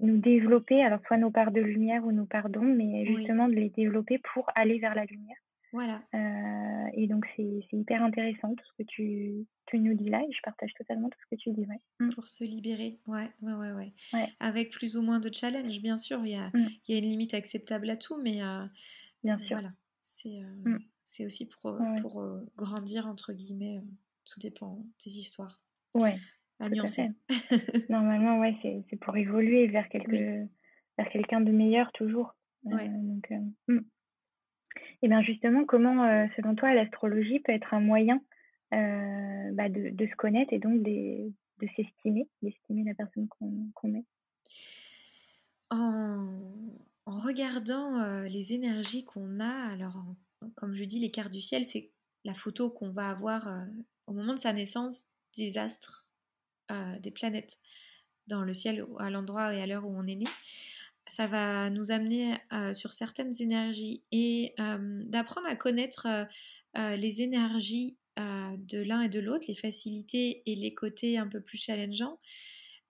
nous 0.00 0.16
développer, 0.16 0.82
alors 0.82 1.00
soit 1.06 1.18
nos 1.18 1.30
parts 1.30 1.52
de 1.52 1.60
lumière 1.60 2.04
ou 2.04 2.12
nos 2.12 2.26
parts 2.26 2.48
d'ombre, 2.48 2.74
mais 2.74 3.04
justement 3.06 3.48
de 3.48 3.54
les 3.54 3.70
développer 3.70 4.18
pour 4.32 4.50
aller 4.54 4.78
vers 4.78 4.94
la 4.94 5.04
lumière. 5.04 5.36
Voilà. 5.72 6.02
Euh, 6.14 6.90
et 6.94 7.06
donc, 7.06 7.26
c'est 7.34 7.64
hyper 7.72 8.02
intéressant 8.02 8.54
tout 8.54 8.64
ce 8.64 8.82
que 8.82 8.86
tu, 8.86 9.46
tu, 9.66 9.78
nous 9.78 9.94
dis 9.94 10.10
là, 10.10 10.22
et 10.22 10.32
je 10.32 10.40
partage 10.42 10.72
totalement 10.74 11.08
tout 11.08 11.18
ce 11.24 11.34
que 11.34 11.40
tu 11.40 11.50
dis. 11.52 11.66
Ouais. 11.66 11.80
Mm. 11.98 12.10
Pour 12.10 12.28
se 12.28 12.44
libérer, 12.44 12.98
ouais, 13.06 13.30
ouais, 13.40 13.54
ouais, 13.54 13.72
ouais, 13.72 13.92
Avec 14.38 14.70
plus 14.70 14.96
ou 14.96 15.02
moins 15.02 15.18
de 15.18 15.32
challenge, 15.32 15.80
bien 15.80 15.96
sûr, 15.96 16.20
il 16.24 16.32
y 16.32 16.36
a, 16.36 16.48
mm. 16.48 16.68
il 16.86 16.94
y 16.94 16.94
a 16.94 16.98
une 16.98 17.08
limite 17.08 17.32
acceptable 17.32 17.88
à 17.88 17.96
tout, 17.96 18.20
mais 18.22 18.42
euh, 18.42 18.64
bien 19.24 19.38
sûr. 19.38 19.56
voilà, 19.56 19.72
c'est 20.02 20.42
euh, 20.42 20.76
mm. 20.76 21.24
aussi 21.24 21.48
pour, 21.48 21.78
pour 22.02 22.22
grandir, 22.56 23.06
entre 23.06 23.32
guillemets, 23.32 23.80
tout 24.26 24.40
dépend 24.40 24.84
des 25.04 25.18
histoires. 25.18 25.62
Ouais. 25.94 26.16
À 26.60 26.68
nuancer. 26.68 27.08
Normalement, 27.88 28.38
ouais, 28.38 28.56
c'est 28.62 28.96
pour 28.96 29.16
évoluer 29.16 29.66
vers, 29.68 29.88
quelque, 29.88 30.46
vers 30.98 31.08
quelqu'un 31.10 31.40
de 31.40 31.50
meilleur 31.50 31.90
toujours. 31.92 32.34
Ouais. 32.64 32.88
donc, 32.88 33.32
et 35.02 35.08
bien 35.08 35.22
justement, 35.22 35.64
comment, 35.64 36.04
euh, 36.04 36.26
selon 36.36 36.54
toi, 36.54 36.72
l'astrologie 36.74 37.40
peut 37.40 37.52
être 37.52 37.74
un 37.74 37.80
moyen 37.80 38.20
euh, 38.72 39.50
bah, 39.52 39.68
de, 39.68 40.06
se 40.06 40.16
connaître 40.16 40.52
et 40.52 40.58
donc 40.58 40.82
de, 40.82 41.32
s'estimer, 41.76 42.28
d'estimer 42.40 42.84
la 42.84 42.94
personne 42.94 43.28
qu'on 43.28 43.94
est? 43.94 44.04
En, 45.70 46.28
en, 47.06 47.18
regardant 47.18 48.00
euh, 48.00 48.28
les 48.28 48.52
énergies 48.52 49.04
qu'on 49.04 49.40
a, 49.40 49.72
alors 49.72 50.04
comme 50.54 50.74
je 50.74 50.84
dis, 50.84 51.00
les 51.00 51.10
cartes 51.10 51.32
du 51.32 51.40
ciel, 51.40 51.64
c'est 51.64 51.90
la 52.24 52.34
photo 52.34 52.70
qu'on 52.70 52.90
va 52.90 53.10
avoir 53.10 53.48
au 54.06 54.12
moment 54.12 54.34
de 54.34 54.38
sa 54.38 54.52
naissance 54.52 55.06
des 55.36 55.58
astres, 55.58 56.08
des 57.00 57.10
planètes 57.10 57.58
dans 58.26 58.42
le 58.42 58.52
ciel, 58.52 58.84
à 58.98 59.10
l'endroit 59.10 59.54
et 59.54 59.62
à 59.62 59.66
l'heure 59.66 59.86
où 59.86 59.96
on 59.96 60.06
est 60.06 60.16
né 60.16 60.26
ça 61.06 61.26
va 61.26 61.70
nous 61.70 61.90
amener 61.90 62.36
euh, 62.52 62.72
sur 62.72 62.92
certaines 62.92 63.34
énergies 63.40 64.02
et 64.12 64.54
euh, 64.60 65.02
d'apprendre 65.06 65.46
à 65.48 65.56
connaître 65.56 66.06
euh, 66.76 66.96
les 66.96 67.22
énergies 67.22 67.96
de 68.18 68.82
l'un 68.82 69.00
et 69.00 69.08
de 69.08 69.20
l'autre, 69.20 69.46
les 69.48 69.54
facilités 69.54 70.42
et 70.44 70.54
les 70.54 70.74
côtés 70.74 71.16
un 71.16 71.26
peu 71.26 71.40
plus 71.40 71.56
challengeants. 71.56 72.20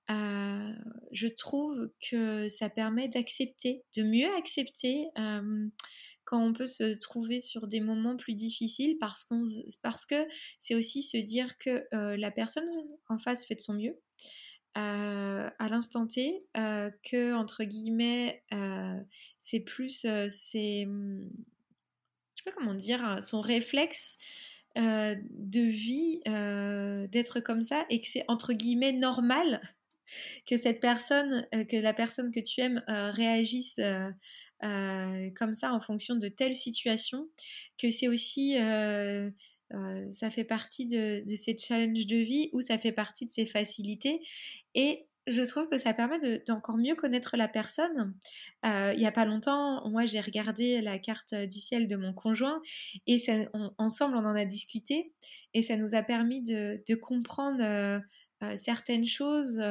je 0.09 1.29
trouve 1.29 1.91
que 2.11 2.49
ça 2.49 2.69
permet 2.69 3.09
d'accepter, 3.09 3.85
de 3.97 4.03
mieux 4.03 4.35
accepter 4.37 5.07
quand 6.25 6.45
on 6.45 6.53
peut 6.53 6.67
se 6.67 6.99
trouver 6.99 7.39
sur 7.39 7.69
des 7.69 7.81
moments 7.81 8.17
plus 8.17 8.35
difficiles 8.35 8.97
parce, 8.99 9.29
parce 9.81 10.05
que 10.05 10.27
c'est 10.59 10.75
aussi 10.75 11.05
se 11.05 11.19
dire 11.19 11.57
que 11.59 11.87
la 11.93 12.33
personne 12.33 12.69
en 13.09 13.19
face 13.19 13.47
fait 13.47 13.55
de 13.55 13.61
son 13.61 13.75
mieux 13.75 13.97
euh, 14.79 15.51
à 15.59 15.69
l'instant 15.69 16.07
T 16.07 16.47
euh, 16.57 16.91
que 17.03 17.35
entre 17.35 17.65
guillemets 17.65 18.43
euh, 18.55 18.99
c'est 19.39 19.61
plus 19.61 20.07
c'est 20.29 20.87
hmm, 20.87 21.29
je 22.35 22.43
sais 22.43 22.51
pas 22.51 22.53
comment 22.53 22.75
dire 22.75 23.19
son 23.21 23.43
réflexe 23.43 24.17
de 24.75 25.61
vie 25.61 26.23
d'être 27.11 27.41
comme 27.41 27.61
ça 27.61 27.85
et 27.91 28.01
que 28.01 28.07
c'est 28.07 28.25
entre 28.29 28.55
guillemets 28.55 28.93
normal 28.93 29.61
que 30.47 30.57
cette 30.57 30.81
personne 30.81 31.47
que 31.53 31.77
la 31.77 31.93
personne 31.93 32.33
que 32.33 32.41
tu 32.41 32.63
aimes 32.63 32.83
réagisse 32.89 33.79
comme 34.61 35.53
ça 35.53 35.75
en 35.75 35.81
fonction 35.83 36.17
de 36.17 36.29
telle 36.29 36.55
situation 36.55 37.29
que 37.77 37.91
c'est 37.91 38.09
aussi 38.09 38.57
euh, 39.75 40.11
ça 40.11 40.31
fait 40.31 40.45
partie 40.45 40.87
de, 40.87 41.23
ces 41.35 41.57
challenges 41.57 42.07
de 42.07 42.17
vie 42.17 42.51
ou 42.53 42.61
ça 42.61 42.79
fait 42.79 42.93
partie 42.93 43.27
de 43.27 43.31
ces 43.31 43.47
facilités. 43.47 44.21
Et 44.75 45.07
je 45.27 45.43
trouve 45.43 45.69
que 45.69 45.79
ça 45.79 45.95
permet 45.95 46.19
d'encore 46.47 46.77
mieux 46.77 46.97
connaître 46.97 47.37
la 47.37 47.49
personne. 47.49 48.15
Euh, 48.65 48.93
il 48.95 48.99
n'y 48.99 49.07
a 49.07 49.13
pas 49.13 49.25
longtemps, 49.25 49.89
moi 49.89 50.05
j'ai 50.05 50.21
regardé 50.21 50.81
la 50.81 50.99
carte 50.99 51.35
du 51.35 51.61
ciel 51.61 51.87
de 51.87 51.95
mon 51.95 52.13
conjoint 52.13 52.61
et 53.07 53.19
ensemble 53.79 54.17
on 54.17 54.25
en 54.25 54.35
a 54.35 54.45
discuté 54.45 55.13
et 55.55 55.63
ça 55.63 55.77
nous 55.77 55.95
a 55.95 56.03
permis 56.03 56.43
de, 56.43 56.95
comprendre 56.97 57.63
euh, 57.63 58.01
certaines 58.57 59.07
choses 59.07 59.63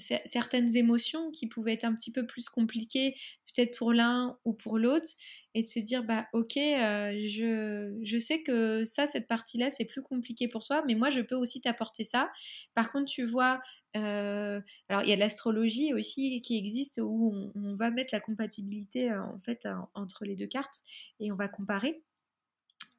certaines 0.00 0.76
émotions 0.76 1.30
qui 1.30 1.46
pouvaient 1.46 1.74
être 1.74 1.84
un 1.84 1.94
petit 1.94 2.10
peu 2.12 2.26
plus 2.26 2.48
compliquées, 2.48 3.14
peut-être 3.54 3.76
pour 3.76 3.92
l'un 3.92 4.38
ou 4.44 4.52
pour 4.52 4.78
l'autre, 4.78 5.08
et 5.54 5.62
de 5.62 5.66
se 5.66 5.80
dire, 5.80 6.04
bah 6.04 6.26
ok, 6.32 6.56
euh, 6.56 7.24
je, 7.26 7.98
je 8.02 8.18
sais 8.18 8.42
que 8.42 8.84
ça, 8.84 9.06
cette 9.06 9.26
partie-là, 9.26 9.70
c'est 9.70 9.84
plus 9.84 10.02
compliqué 10.02 10.48
pour 10.48 10.64
toi, 10.64 10.82
mais 10.86 10.94
moi, 10.94 11.10
je 11.10 11.20
peux 11.20 11.34
aussi 11.34 11.60
t'apporter 11.60 12.04
ça. 12.04 12.30
Par 12.74 12.92
contre, 12.92 13.06
tu 13.06 13.24
vois, 13.24 13.60
euh, 13.96 14.60
alors 14.88 15.02
il 15.02 15.08
y 15.08 15.12
a 15.12 15.16
l'astrologie 15.16 15.92
aussi 15.92 16.40
qui 16.42 16.56
existe 16.56 17.00
où 17.02 17.34
on, 17.54 17.74
va 17.74 17.90
mettre 17.90 18.14
la 18.14 18.20
compatibilité 18.20 19.10
euh, 19.10 19.22
en 19.22 19.40
fait 19.40 19.66
entre 19.94 20.24
les 20.24 20.36
deux 20.36 20.46
cartes 20.46 20.82
et 21.18 21.32
on 21.32 21.36
va 21.36 21.48
comparer. 21.48 22.02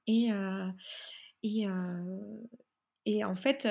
Et, 0.07 0.29
et, 1.43 1.67
et 3.05 3.23
en 3.23 3.35
fait, 3.35 3.67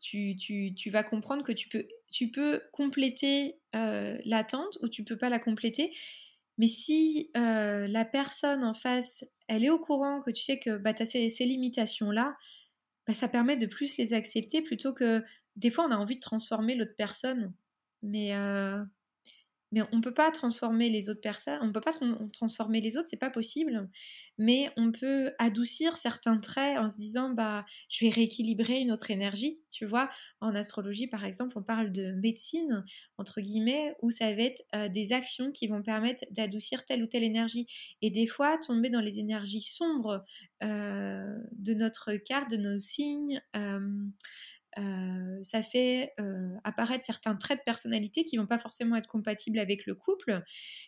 tu, 0.00 0.34
tu, 0.36 0.74
tu, 0.74 0.90
vas 0.90 1.04
comprendre 1.04 1.44
que 1.44 1.52
tu 1.52 1.68
peux 1.68 1.86
tu 2.14 2.30
peux 2.30 2.62
compléter 2.72 3.58
euh, 3.74 4.16
l'attente 4.24 4.78
ou 4.82 4.88
tu 4.88 5.02
peux 5.02 5.18
pas 5.18 5.28
la 5.28 5.40
compléter. 5.40 5.92
Mais 6.58 6.68
si 6.68 7.32
euh, 7.36 7.88
la 7.88 8.04
personne 8.04 8.62
en 8.62 8.72
face, 8.72 9.24
elle 9.48 9.64
est 9.64 9.70
au 9.70 9.80
courant 9.80 10.20
que 10.20 10.30
tu 10.30 10.40
sais 10.40 10.60
que 10.60 10.76
bah, 10.76 10.94
tu 10.94 11.02
as 11.02 11.06
ces, 11.06 11.44
limitations-là, 11.44 12.36
bah, 13.08 13.14
ça 13.14 13.26
permet 13.26 13.56
de 13.56 13.66
plus 13.66 13.96
les 13.96 14.12
accepter 14.12 14.62
plutôt 14.62 14.94
que 14.94 15.24
des 15.56 15.72
fois 15.72 15.86
on 15.88 15.90
a 15.90 15.96
envie 15.96 16.14
de 16.14 16.20
transformer 16.20 16.76
l'autre 16.76 16.94
personne. 16.96 17.52
Mais 18.02 18.32
euh, 18.36 18.80
mais 19.74 19.82
on 19.92 19.96
ne 19.96 20.00
peut 20.00 20.14
pas 20.14 20.30
transformer 20.30 20.88
les 20.88 21.10
autres 21.10 21.20
personnes, 21.20 21.58
on 21.60 21.72
peut 21.72 21.80
pas 21.80 21.90
transformer 22.32 22.80
les 22.80 22.96
autres, 22.96 23.08
c'est 23.08 23.16
pas 23.16 23.30
possible, 23.30 23.88
mais 24.38 24.70
on 24.76 24.92
peut 24.92 25.32
adoucir 25.40 25.96
certains 25.96 26.38
traits 26.38 26.78
en 26.78 26.88
se 26.88 26.96
disant 26.96 27.30
bah 27.30 27.64
je 27.88 28.04
vais 28.04 28.10
rééquilibrer 28.10 28.76
une 28.76 28.92
autre 28.92 29.10
énergie, 29.10 29.58
tu 29.72 29.84
vois. 29.84 30.08
En 30.40 30.54
astrologie 30.54 31.08
par 31.08 31.24
exemple, 31.24 31.58
on 31.58 31.62
parle 31.62 31.90
de 31.90 32.12
médecine 32.12 32.84
entre 33.18 33.40
guillemets 33.40 33.94
où 34.00 34.10
ça 34.10 34.32
va 34.32 34.42
être 34.42 34.62
euh, 34.76 34.88
des 34.88 35.12
actions 35.12 35.50
qui 35.50 35.66
vont 35.66 35.82
permettre 35.82 36.24
d'adoucir 36.30 36.84
telle 36.84 37.02
ou 37.02 37.06
telle 37.06 37.24
énergie 37.24 37.66
et 38.00 38.10
des 38.10 38.26
fois 38.26 38.58
tomber 38.58 38.90
dans 38.90 39.00
les 39.00 39.18
énergies 39.18 39.60
sombres 39.60 40.24
euh, 40.62 41.36
de 41.52 41.74
notre 41.74 42.14
carte, 42.14 42.48
de 42.50 42.56
nos 42.56 42.78
signes. 42.78 43.42
Euh, 43.56 43.80
euh, 44.78 45.38
ça 45.42 45.62
fait 45.62 46.12
euh, 46.20 46.54
apparaître 46.64 47.04
certains 47.04 47.36
traits 47.36 47.58
de 47.58 47.64
personnalité 47.64 48.24
qui 48.24 48.36
vont 48.36 48.46
pas 48.46 48.58
forcément 48.58 48.96
être 48.96 49.06
compatibles 49.06 49.58
avec 49.58 49.86
le 49.86 49.94
couple. 49.94 50.42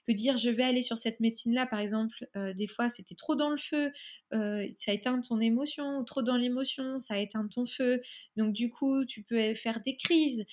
Que 0.07 0.13
dire 0.13 0.37
je 0.37 0.51
vais 0.51 0.65
aller 0.65 0.83
sur 0.83 0.97
cette 0.97 1.21
médecine-là, 1.21 1.67
par 1.67 1.81
exemple, 1.81 2.15
euh, 2.37 2.53
des 2.53 2.67
fois 2.67 2.89
c'était 2.89 3.15
trop 3.15 3.37
dans 3.37 3.51
le 3.51 3.59
feu, 3.59 3.93
ça 4.31 4.93
éteint 4.93 5.21
ton 5.21 5.41
émotion, 5.41 6.05
trop 6.05 6.23
dans 6.23 6.37
l'émotion, 6.37 6.99
ça 6.99 7.19
éteint 7.19 7.47
ton 7.49 7.67
feu. 7.67 8.01
Donc 8.37 8.53
du 8.53 8.71
coup, 8.71 9.05
tu 9.05 9.23
peux 9.23 9.55
faire 9.55 9.81
des 9.81 9.97
crises, 9.97 10.45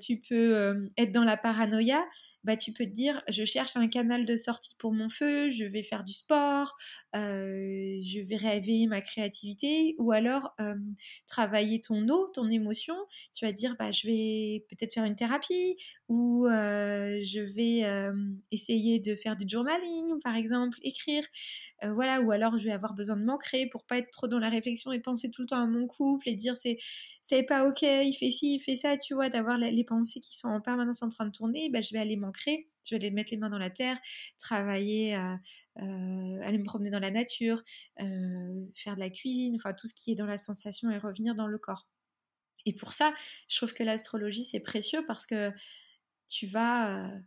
tu 0.00 0.20
peux 0.20 0.88
être 0.96 1.12
dans 1.12 1.24
la 1.24 1.36
paranoïa. 1.36 2.04
Bah, 2.46 2.56
tu 2.56 2.72
peux 2.72 2.84
te 2.86 2.90
dire, 2.90 3.22
je 3.28 3.44
cherche 3.44 3.76
un 3.76 3.88
canal 3.88 4.24
de 4.24 4.36
sortie 4.36 4.74
pour 4.78 4.92
mon 4.92 5.08
feu, 5.10 5.50
je 5.50 5.64
vais 5.64 5.82
faire 5.82 6.04
du 6.04 6.12
sport, 6.14 6.76
je 7.14 8.20
vais 8.26 8.36
réveiller 8.36 8.86
ma 8.86 9.00
créativité, 9.02 9.94
ou 9.98 10.12
alors 10.12 10.54
travailler 11.26 11.80
ton 11.80 12.08
eau, 12.08 12.28
ton 12.34 12.48
émotion. 12.48 12.94
Tu 13.34 13.44
vas 13.44 13.52
dire 13.52 13.76
bah, 13.78 13.90
je 13.90 14.06
vais 14.06 14.64
peut-être 14.70 14.94
faire 14.94 15.04
une 15.04 15.16
thérapie. 15.16 15.76
Ou 16.08 16.46
euh, 16.46 17.20
je 17.22 17.40
vais 17.40 17.84
euh, 17.84 18.12
essayer 18.52 19.00
de 19.00 19.14
faire 19.16 19.36
du 19.36 19.46
journaling 19.48 20.20
par 20.22 20.36
exemple, 20.36 20.78
écrire, 20.82 21.24
euh, 21.84 21.92
voilà, 21.92 22.20
ou 22.20 22.30
alors 22.32 22.56
je 22.58 22.64
vais 22.64 22.72
avoir 22.72 22.94
besoin 22.94 23.16
de 23.16 23.24
m'ancrer 23.24 23.66
pour 23.66 23.84
pas 23.84 23.98
être 23.98 24.10
trop 24.10 24.28
dans 24.28 24.38
la 24.38 24.48
réflexion 24.48 24.92
et 24.92 25.00
penser 25.00 25.30
tout 25.30 25.42
le 25.42 25.48
temps 25.48 25.60
à 25.60 25.66
mon 25.66 25.86
couple 25.86 26.28
et 26.28 26.34
dire 26.34 26.56
c'est 26.56 26.78
c'est 27.22 27.42
pas 27.42 27.66
ok, 27.68 27.82
il 27.82 28.14
fait 28.18 28.30
ci, 28.30 28.54
il 28.54 28.60
fait 28.60 28.76
ça, 28.76 28.96
tu 28.96 29.14
vois, 29.14 29.28
d'avoir 29.28 29.56
les 29.58 29.84
pensées 29.84 30.20
qui 30.20 30.36
sont 30.36 30.48
en 30.48 30.60
permanence 30.60 31.02
en 31.02 31.08
train 31.08 31.26
de 31.26 31.32
tourner, 31.32 31.68
bah, 31.70 31.80
je 31.80 31.92
vais 31.92 31.98
aller 31.98 32.16
m'ancrer 32.16 32.35
je 32.44 32.90
vais 32.90 32.96
aller 32.96 33.10
mettre 33.10 33.32
les 33.32 33.36
mains 33.36 33.50
dans 33.50 33.58
la 33.58 33.70
terre, 33.70 33.98
travailler, 34.38 35.14
aller 35.14 36.58
me 36.58 36.64
promener 36.64 36.90
dans 36.90 37.00
la 37.00 37.10
nature, 37.10 37.62
faire 37.96 38.94
de 38.94 39.00
la 39.00 39.10
cuisine, 39.10 39.56
enfin 39.56 39.74
tout 39.74 39.88
ce 39.88 39.94
qui 39.94 40.12
est 40.12 40.14
dans 40.14 40.26
la 40.26 40.38
sensation 40.38 40.90
et 40.90 40.98
revenir 40.98 41.34
dans 41.34 41.48
le 41.48 41.58
corps. 41.58 41.88
Et 42.66 42.72
pour 42.72 42.92
ça, 42.92 43.14
je 43.48 43.56
trouve 43.56 43.72
que 43.72 43.84
l'astrologie, 43.84 44.44
c'est 44.44 44.60
précieux 44.60 45.04
parce 45.06 45.24
que 45.24 45.52
tu 46.28 46.46
vas 46.46 47.06
euh, 47.06 47.18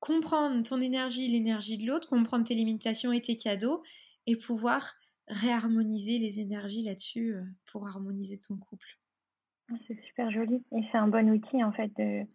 comprendre 0.00 0.62
ton 0.64 0.80
énergie, 0.80 1.28
l'énergie 1.28 1.78
de 1.78 1.86
l'autre, 1.86 2.08
comprendre 2.08 2.44
tes 2.44 2.54
limitations 2.54 3.12
et 3.12 3.22
tes 3.22 3.36
cadeaux, 3.36 3.82
et 4.26 4.36
pouvoir 4.36 4.94
réharmoniser 5.28 6.18
les 6.18 6.40
énergies 6.40 6.82
là-dessus 6.82 7.34
euh, 7.34 7.44
pour 7.70 7.86
harmoniser 7.86 8.38
ton 8.38 8.58
couple. 8.58 8.98
Ah, 9.70 9.76
c'est 9.86 10.00
super 10.04 10.28
joli. 10.32 10.56
Et 10.72 10.80
c'est 10.90 10.98
un 10.98 11.06
bon 11.06 11.30
outil, 11.30 11.62
en 11.62 11.70
fait, 11.70 11.92
de, 11.96 12.26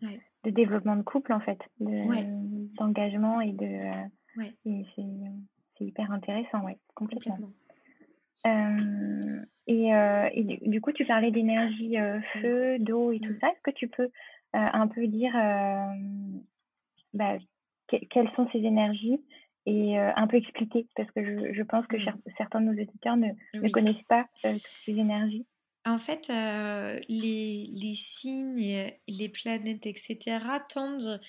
développement 0.49 0.95
de 0.95 1.03
couple, 1.03 1.33
en 1.33 1.39
fait, 1.39 1.59
d'engagement 1.79 3.41
et 3.41 3.51
de... 3.51 3.65
Euh, 3.65 4.43
et 4.65 4.85
c'est 5.77 5.85
hyper 5.85 6.11
intéressant, 6.11 6.63
ouais, 6.63 6.77
complètement. 6.93 7.37
Euh, 8.45 9.41
et, 9.67 9.93
euh, 9.93 10.29
et 10.33 10.43
du, 10.43 10.81
coup, 10.81 10.91
tu 10.91 11.05
parlais 11.05 11.31
d'énergie 11.31 11.97
euh, 11.97 12.19
feu, 12.41 12.77
d'eau 12.79 13.11
et 13.11 13.19
tout 13.19 13.33
ça. 13.39 13.47
Est-ce 13.47 13.61
que 13.63 13.71
tu 13.71 13.87
peux 13.87 14.09
un 14.53 14.87
peu 14.87 15.05
dire 15.07 15.33
bah, 17.13 17.37
quelles 17.87 18.31
sont 18.37 18.47
ces 18.53 18.59
énergies 18.59 19.21
et 19.65 19.97
un 19.97 20.27
peu 20.27 20.37
expliquer? 20.37 20.87
Parce 20.95 21.11
que 21.11 21.25
je, 21.25 21.53
je 21.53 21.63
pense 21.63 21.85
que 21.87 21.97
mmh. 21.97 22.15
certains 22.37 22.61
de 22.61 22.67
nos 22.67 22.81
auditeurs 22.81 23.17
ne, 23.17 23.31
ne 23.53 23.69
connaissent 23.69 24.03
pas 24.07 24.25
toutes 24.43 24.61
ces 24.85 24.93
énergies. 24.93 25.45
En 25.85 25.99
fait, 25.99 26.29
les, 26.29 27.69
les, 27.71 27.95
signes, 27.95 28.91
les 29.07 29.29
planètes, 29.29 29.85
etc., 29.85 30.17
tendent 30.67 31.21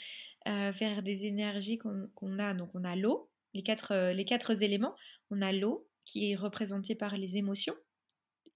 vers 0.47 1.03
des 1.03 1.27
énergies 1.27 1.79
qu'on 1.79 2.39
a. 2.39 2.55
Donc, 2.55 2.71
on 2.75 2.85
a 2.85 2.97
l'eau, 2.97 3.31
les 3.53 3.63
quatre, 3.63 4.13
les 4.13 4.25
quatre 4.25 4.63
éléments. 4.63 4.95
On 5.31 5.43
a 5.43 5.53
l'eau 5.53 5.87
qui 6.07 6.31
est 6.31 6.37
représentée 6.37 6.95
par 6.95 7.17
les 7.19 7.37
émotions, 7.37 7.75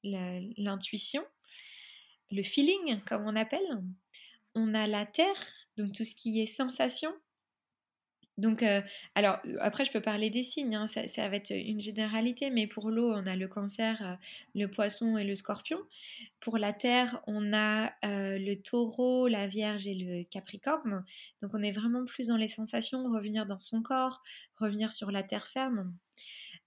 l'intuition, 0.03 1.23
le 2.31 2.43
feeling, 2.43 3.01
comme 3.07 3.27
on 3.27 3.37
appelle. 3.37 3.83
On 4.55 4.75
a 4.75 4.87
la 4.87 5.05
terre, 5.05 5.47
donc 5.77 5.93
tout 5.93 6.05
ce 6.05 6.15
qui 6.15 6.41
est 6.41 6.47
sensation, 6.47 7.13
donc, 8.39 8.63
euh, 8.63 8.81
alors, 9.15 9.39
euh, 9.45 9.57
après, 9.61 9.85
je 9.85 9.93
peux 9.93 10.01
parler 10.01 10.31
des 10.31 10.43
signes, 10.43 10.75
hein, 10.75 10.87
ça, 10.87 11.29
va 11.29 11.37
être 11.37 11.51
une 11.51 11.81
généralité, 11.81 12.51
mais 12.51 12.67
pour 12.67 12.91
l'eau, 12.91 13.13
on 13.13 13.27
a 13.27 13.37
le 13.37 13.49
cancer, 13.49 14.01
euh, 14.03 14.15
le 14.55 14.67
poisson 14.67 15.19
et 15.19 15.25
le 15.25 15.35
scorpion. 15.35 15.79
Pour 16.41 16.57
la 16.57 16.73
terre, 16.73 17.21
on 17.27 17.53
a 17.53 17.93
le 18.03 18.55
taureau, 18.55 19.29
la 19.29 19.47
vierge 19.47 19.87
et 19.87 19.95
le 19.95 20.25
capricorne. 20.25 21.05
Donc, 21.43 21.53
on 21.55 21.63
est 21.63 21.73
vraiment 21.73 22.05
plus 22.07 22.29
dans 22.29 22.37
les 22.39 22.49
sensations, 22.49 23.05
revenir 23.13 23.45
dans 23.45 23.59
son 23.59 23.83
corps, 23.83 24.23
revenir 24.57 24.93
sur 24.93 25.11
la 25.11 25.23
terre 25.23 25.47
ferme. 25.47 25.95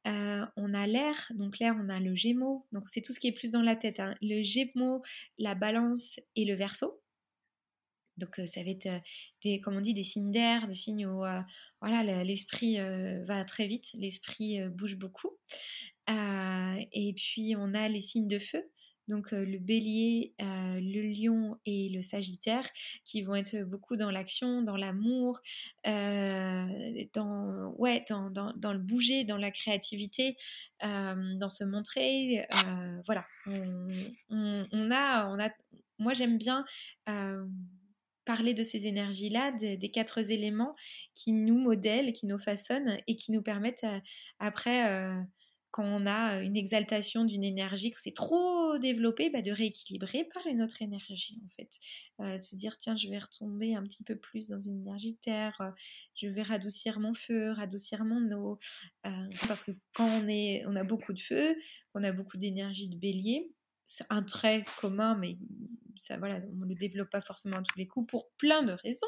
on 0.06 0.74
a 0.74 0.88
l'air, 0.88 1.32
donc 1.36 1.58
l'air, 1.60 1.76
on 1.80 1.90
a 1.90 2.00
le 2.00 2.14
gémeaux, 2.14 2.68
donc 2.72 2.90
c'est 2.90 3.02
tout 3.02 3.14
ce 3.14 3.20
qui 3.20 3.28
est 3.28 3.32
plus 3.32 3.52
dans 3.52 3.64
la 3.64 3.76
tête. 3.76 4.00
Hein. 4.00 4.16
Le 4.22 4.44
gémeaux, 4.44 5.02
la 5.40 5.56
balance 5.56 6.20
et 6.36 6.46
le 6.46 6.54
verso. 6.56 7.03
Donc 8.18 8.40
ça 8.46 8.64
va 8.64 8.70
être 8.70 8.88
des, 9.44 9.60
comme 9.60 9.82
des 9.82 10.04
signes 10.04 10.32
d'air, 10.32 10.68
des 10.68 10.74
signes 10.74 11.06
où 11.08 11.24
voilà, 11.82 12.24
l'esprit 12.24 12.78
va 13.26 13.44
très 13.46 13.68
vite, 13.68 13.88
l'esprit 13.96 14.60
bouge 14.70 14.98
beaucoup. 14.98 15.32
et 16.08 17.14
puis 17.16 17.56
on 17.58 17.74
a 17.74 17.90
les 17.90 18.02
signes 18.02 18.28
de 18.28 18.40
feu, 18.40 18.70
donc 19.08 19.32
le 19.32 19.58
bélier, 19.60 20.34
le 20.40 21.02
lion 21.02 21.58
et 21.66 21.90
le 21.90 22.02
sagittaire, 22.02 22.66
qui 23.04 23.22
vont 23.22 23.36
être 23.36 23.58
beaucoup 23.64 23.98
dans 23.98 24.12
l'action, 24.12 24.62
dans 24.62 24.78
l'amour, 24.78 25.42
dans, 25.84 26.56
le 28.72 28.78
bouger, 28.78 29.26
dans 29.26 29.38
la 29.38 29.52
créativité, 29.52 30.38
dans 30.82 31.50
se 31.50 31.64
montrer. 31.64 32.46
voilà, 33.06 33.26
moi 36.00 36.14
j'aime 36.14 36.38
bien 36.38 36.64
parler 38.26 38.54
de 38.54 38.64
ces 38.64 38.88
énergies-là, 38.88 39.52
des 39.52 39.92
quatre 39.92 40.32
éléments 40.32 40.76
qui 41.14 41.34
nous 41.34 41.58
modèlent, 41.58 42.14
qui 42.14 42.26
nous 42.26 42.40
façonnent 42.40 42.98
et 43.08 43.16
qui 43.16 43.32
nous 43.32 43.42
permettent 43.42 43.84
euh, 43.84 44.00
après, 44.40 44.92
euh, 44.92 45.22
quand 45.72 45.86
on 45.86 46.06
a 46.06 46.42
une 46.42 46.56
exaltation 46.56 47.26
d'une 47.26 47.44
énergie, 47.44 47.90
que 47.90 48.00
c'est 48.00 48.14
trop 48.14 48.78
développé, 48.78 49.32
bah, 49.32 49.42
de 49.42 49.52
rééquilibrer 49.52 50.26
par 50.32 50.46
une 50.46 50.62
autre 50.62 50.82
énergie 50.82 51.42
en 51.44 51.50
fait. 51.50 51.70
Euh, 52.20 52.38
se 52.38 52.56
dire 52.56 52.78
tiens, 52.78 52.96
je 52.96 53.10
vais 53.10 53.18
retomber 53.18 53.74
un 53.74 53.82
petit 53.82 54.04
peu 54.04 54.16
plus 54.16 54.50
dans 54.50 54.60
une 54.60 54.82
énergie 54.82 55.16
terre, 55.18 55.74
je 56.14 56.28
vais 56.28 56.44
radoucir 56.44 57.00
mon 57.00 57.16
feu, 57.16 57.52
radoucir 57.52 58.06
mon 58.06 58.32
eau. 58.36 58.60
parce 59.48 59.64
que 59.64 59.72
quand 59.96 60.08
on, 60.08 60.28
est, 60.28 60.64
on 60.68 60.76
a 60.76 60.84
beaucoup 60.84 61.14
de 61.14 61.20
feu, 61.20 61.56
on 61.96 62.04
a 62.04 62.12
beaucoup 62.12 62.38
d'énergie 62.38 62.88
de 62.88 62.98
bélier, 62.98 63.52
un 64.10 64.24
trait 64.24 64.64
commun, 64.80 65.16
mais 65.16 65.38
ça, 66.04 66.18
voilà, 66.18 66.42
on 66.52 66.66
ne 66.66 66.70
le 66.70 66.76
développe 66.76 67.10
pas 67.10 67.22
forcément 67.22 67.58
à 67.58 67.62
tous 67.62 67.78
les 67.78 67.88
coups 67.88 68.08
pour 68.12 68.30
plein 68.32 68.62
de 68.64 68.74
raisons. 68.74 69.08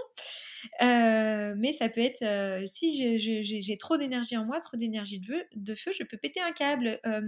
Euh, 0.82 1.54
mais 1.58 1.74
ça 1.74 1.90
peut 1.90 2.02
être, 2.02 2.22
euh, 2.22 2.66
si 2.68 3.18
j'ai 3.20 3.78
trop 3.78 3.98
d'énergie 3.98 4.38
en 4.38 4.46
moi, 4.46 4.62
trop 4.62 4.78
d'énergie 4.78 5.20
de, 5.20 5.46
de, 5.56 5.76
feu, 5.76 5.92
je 5.92 6.04
peux 6.04 6.18
péter 6.18 6.40
un 6.40 6.54
câble 6.54 7.00
euh, 7.06 7.22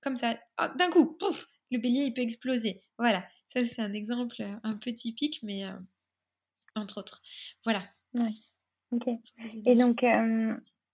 comme 0.00 0.16
ça, 0.16 0.38
ah, 0.58 0.72
d'un 0.78 0.90
coup, 0.90 1.06
pouf, 1.06 1.48
le 1.72 1.78
bélier 1.78 2.04
il 2.04 2.14
peut 2.14 2.22
exploser. 2.22 2.82
Voilà, 2.98 3.24
ça 3.52 3.64
c'est 3.64 3.82
un 3.82 3.92
exemple 3.92 4.42
un 4.62 4.76
peu 4.76 4.92
typique, 4.92 5.40
mais 5.42 5.64
entre 6.76 6.98
autres. 6.98 7.20
Voilà. 7.64 7.82
Ouais. 8.14 8.32
Ok. 8.92 9.08
Et 9.66 9.74
donc, 9.74 10.04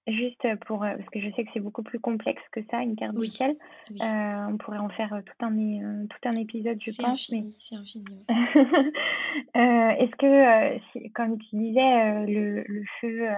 Juste 0.07 0.47
pour, 0.67 0.85
euh, 0.85 0.95
parce 0.97 1.11
que 1.11 1.21
je 1.21 1.29
sais 1.35 1.45
que 1.45 1.51
c'est 1.53 1.61
beaucoup 1.61 1.83
plus 1.83 1.99
complexe 1.99 2.43
que 2.53 2.61
ça, 2.71 2.81
une 2.81 2.95
carte 2.95 3.17
du 3.17 3.27
ciel. 3.27 3.57
Euh, 3.91 4.47
on 4.49 4.57
pourrait 4.57 4.79
en 4.79 4.89
faire 4.89 5.13
euh, 5.13 5.21
tout 5.23 5.45
un, 5.45 6.07
tout 6.07 6.29
un 6.29 6.37
épisode, 6.37 6.77
je 6.81 6.93
pense. 6.93 7.33
mais... 7.33 7.43
C'est 7.49 7.75
infini. 7.75 8.25
Est-ce 9.55 10.15
que, 10.17 11.09
comme 11.09 11.39
tu 11.39 11.57
disais, 11.57 12.25
le, 12.25 12.63
le 12.69 12.85
feu, 13.01 13.29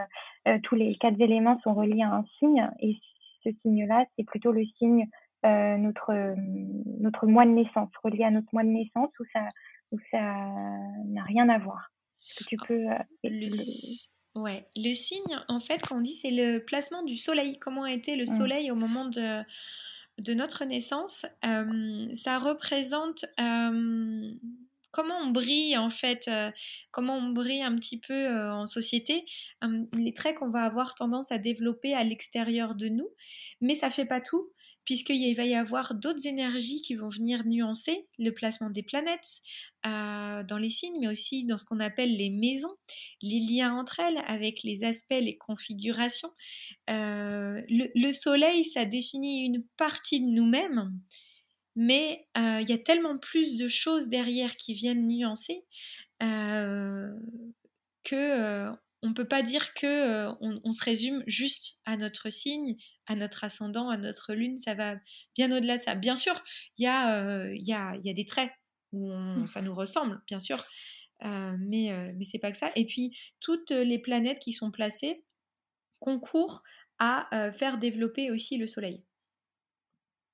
tous 0.64 0.74
les 0.74 0.94
quatre 0.96 1.18
éléments 1.18 1.58
sont 1.62 1.72
reliés 1.72 2.02
à 2.02 2.16
un 2.16 2.24
signe, 2.38 2.68
et 2.80 2.98
ce 3.44 3.50
signe-là, 3.62 4.04
c'est 4.16 4.24
plutôt 4.24 4.52
le 4.52 4.64
signe, 4.78 5.08
notre, 5.44 6.34
notre 7.00 7.26
mois 7.26 7.46
de 7.46 7.52
naissance, 7.52 7.90
relié 8.04 8.24
à 8.24 8.30
notre 8.30 8.48
mois 8.52 8.64
de 8.64 8.68
naissance, 8.68 9.10
ou 9.20 9.24
ça 9.32 9.48
ou 9.90 9.98
ça 10.10 10.18
n'a 10.18 11.22
rien 11.24 11.48
à 11.48 11.58
voir? 11.58 11.90
Est-ce 12.20 12.44
que 12.44 12.44
tu 12.44 12.56
peux... 12.66 12.84
le... 13.24 13.48
Ouais, 14.42 14.66
le 14.76 14.92
signe, 14.92 15.40
en 15.48 15.60
fait, 15.60 15.82
quand 15.86 15.98
on 15.98 16.00
dit, 16.00 16.14
c'est 16.14 16.30
le 16.30 16.58
placement 16.58 17.02
du 17.02 17.16
soleil. 17.16 17.56
Comment 17.60 17.84
a 17.84 17.92
été 17.92 18.16
le 18.16 18.24
mmh. 18.24 18.38
soleil 18.38 18.70
au 18.70 18.74
moment 18.74 19.04
de, 19.06 19.42
de 20.18 20.34
notre 20.34 20.64
naissance 20.64 21.26
Ça 22.14 22.38
représente 22.38 23.24
comment 24.90 25.18
on 25.22 25.30
brille, 25.30 25.76
en 25.76 25.90
fait, 25.90 26.30
comment 26.90 27.16
on 27.16 27.30
brille 27.30 27.62
un 27.62 27.76
petit 27.76 27.98
peu 27.98 28.28
en 28.50 28.66
société, 28.66 29.24
les 29.94 30.12
traits 30.12 30.36
qu'on 30.36 30.50
va 30.50 30.62
avoir 30.62 30.94
tendance 30.94 31.32
à 31.32 31.38
développer 31.38 31.94
à 31.94 32.04
l'extérieur 32.04 32.74
de 32.74 32.88
nous. 32.88 33.08
Mais 33.60 33.74
ça 33.74 33.90
fait 33.90 34.06
pas 34.06 34.20
tout 34.20 34.50
puisqu'il 34.88 35.34
va 35.34 35.44
y 35.44 35.54
avoir 35.54 35.94
d'autres 35.94 36.26
énergies 36.26 36.80
qui 36.80 36.94
vont 36.94 37.10
venir 37.10 37.44
nuancer 37.44 38.06
le 38.18 38.30
placement 38.30 38.70
des 38.70 38.82
planètes 38.82 39.42
euh, 39.84 40.42
dans 40.44 40.56
les 40.56 40.70
signes, 40.70 40.96
mais 40.98 41.08
aussi 41.08 41.44
dans 41.44 41.58
ce 41.58 41.66
qu'on 41.66 41.78
appelle 41.78 42.16
les 42.16 42.30
maisons, 42.30 42.74
les 43.20 43.38
liens 43.38 43.76
entre 43.76 44.00
elles 44.00 44.22
avec 44.26 44.62
les 44.62 44.84
aspects, 44.84 45.10
les 45.10 45.36
configurations. 45.36 46.30
Euh, 46.88 47.60
le, 47.68 48.12
soleil, 48.12 48.64
ça 48.64 48.86
définit 48.86 49.44
une 49.44 49.62
partie 49.76 50.22
de 50.22 50.30
nous-mêmes, 50.30 50.98
mais 51.76 52.26
euh, 52.38 52.62
il 52.62 52.70
y 52.70 52.72
a 52.72 52.78
tellement 52.78 53.18
plus 53.18 53.56
de 53.56 53.68
choses 53.68 54.08
derrière 54.08 54.56
qui 54.56 54.72
viennent 54.72 55.06
nuancer 55.06 55.66
que 58.04 58.72
on 59.02 59.10
ne 59.10 59.14
peut 59.14 59.28
pas 59.28 59.42
dire 59.42 59.74
que 59.74 60.28
on, 60.40 60.72
se 60.72 60.84
résume 60.84 61.22
juste 61.26 61.78
à 61.84 61.96
notre 61.96 62.30
signe, 62.30 62.76
à 63.06 63.14
notre 63.14 63.44
ascendant, 63.44 63.88
à 63.90 63.96
notre 63.96 64.34
lune, 64.34 64.58
ça 64.58 64.74
va 64.74 64.96
bien 65.36 65.50
au-delà 65.56 65.76
de 65.76 65.82
ça. 65.82 65.94
Bien 65.94 66.16
sûr, 66.16 66.42
il 66.76 66.84
y, 66.84 66.86
a, 66.86 67.48
y, 67.52 67.72
a, 67.72 67.96
y 68.02 68.10
a 68.10 68.12
des 68.12 68.24
traits 68.24 68.50
où 68.92 69.12
mmh. 69.12 69.46
ça 69.46 69.62
nous 69.62 69.74
ressemble, 69.74 70.20
bien 70.26 70.40
sûr, 70.40 70.62
mais, 71.22 71.92
mais 72.16 72.24
c'est 72.24 72.38
pas 72.38 72.50
que 72.50 72.56
ça. 72.56 72.70
Et 72.74 72.86
puis, 72.86 73.16
toutes 73.40 73.70
les 73.70 73.98
planètes 73.98 74.40
qui 74.40 74.52
sont 74.52 74.70
placées 74.70 75.24
concourent 76.00 76.62
à 76.98 77.50
faire 77.52 77.78
développer 77.78 78.30
aussi 78.30 78.56
le 78.56 78.66
Soleil. 78.66 79.04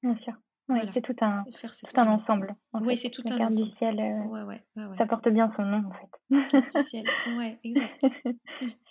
Bien 0.02 0.16
sûr. 0.16 0.34
Oui, 0.68 0.78
c'est 0.94 1.02
tout 1.02 1.16
un, 1.20 1.44
tout 1.44 2.00
un 2.00 2.06
ensemble. 2.08 2.54
Oui, 2.72 2.96
c'est 2.96 3.10
tout 3.10 3.22
un 3.30 3.36
ensemble. 3.36 3.70
Du 3.70 3.76
ciel, 3.76 4.00
euh, 4.00 4.24
ouais, 4.24 4.42
ouais, 4.42 4.62
ouais, 4.76 4.96
ça 4.96 5.04
porte 5.06 5.28
bien 5.28 5.52
son 5.56 5.62
nom, 5.62 5.82
en 5.86 5.92
fait. 5.92 6.48
Carte 6.50 6.74
du 6.76 6.82
ciel, 6.82 7.04
ouais, 7.36 7.58
exact. 7.64 8.00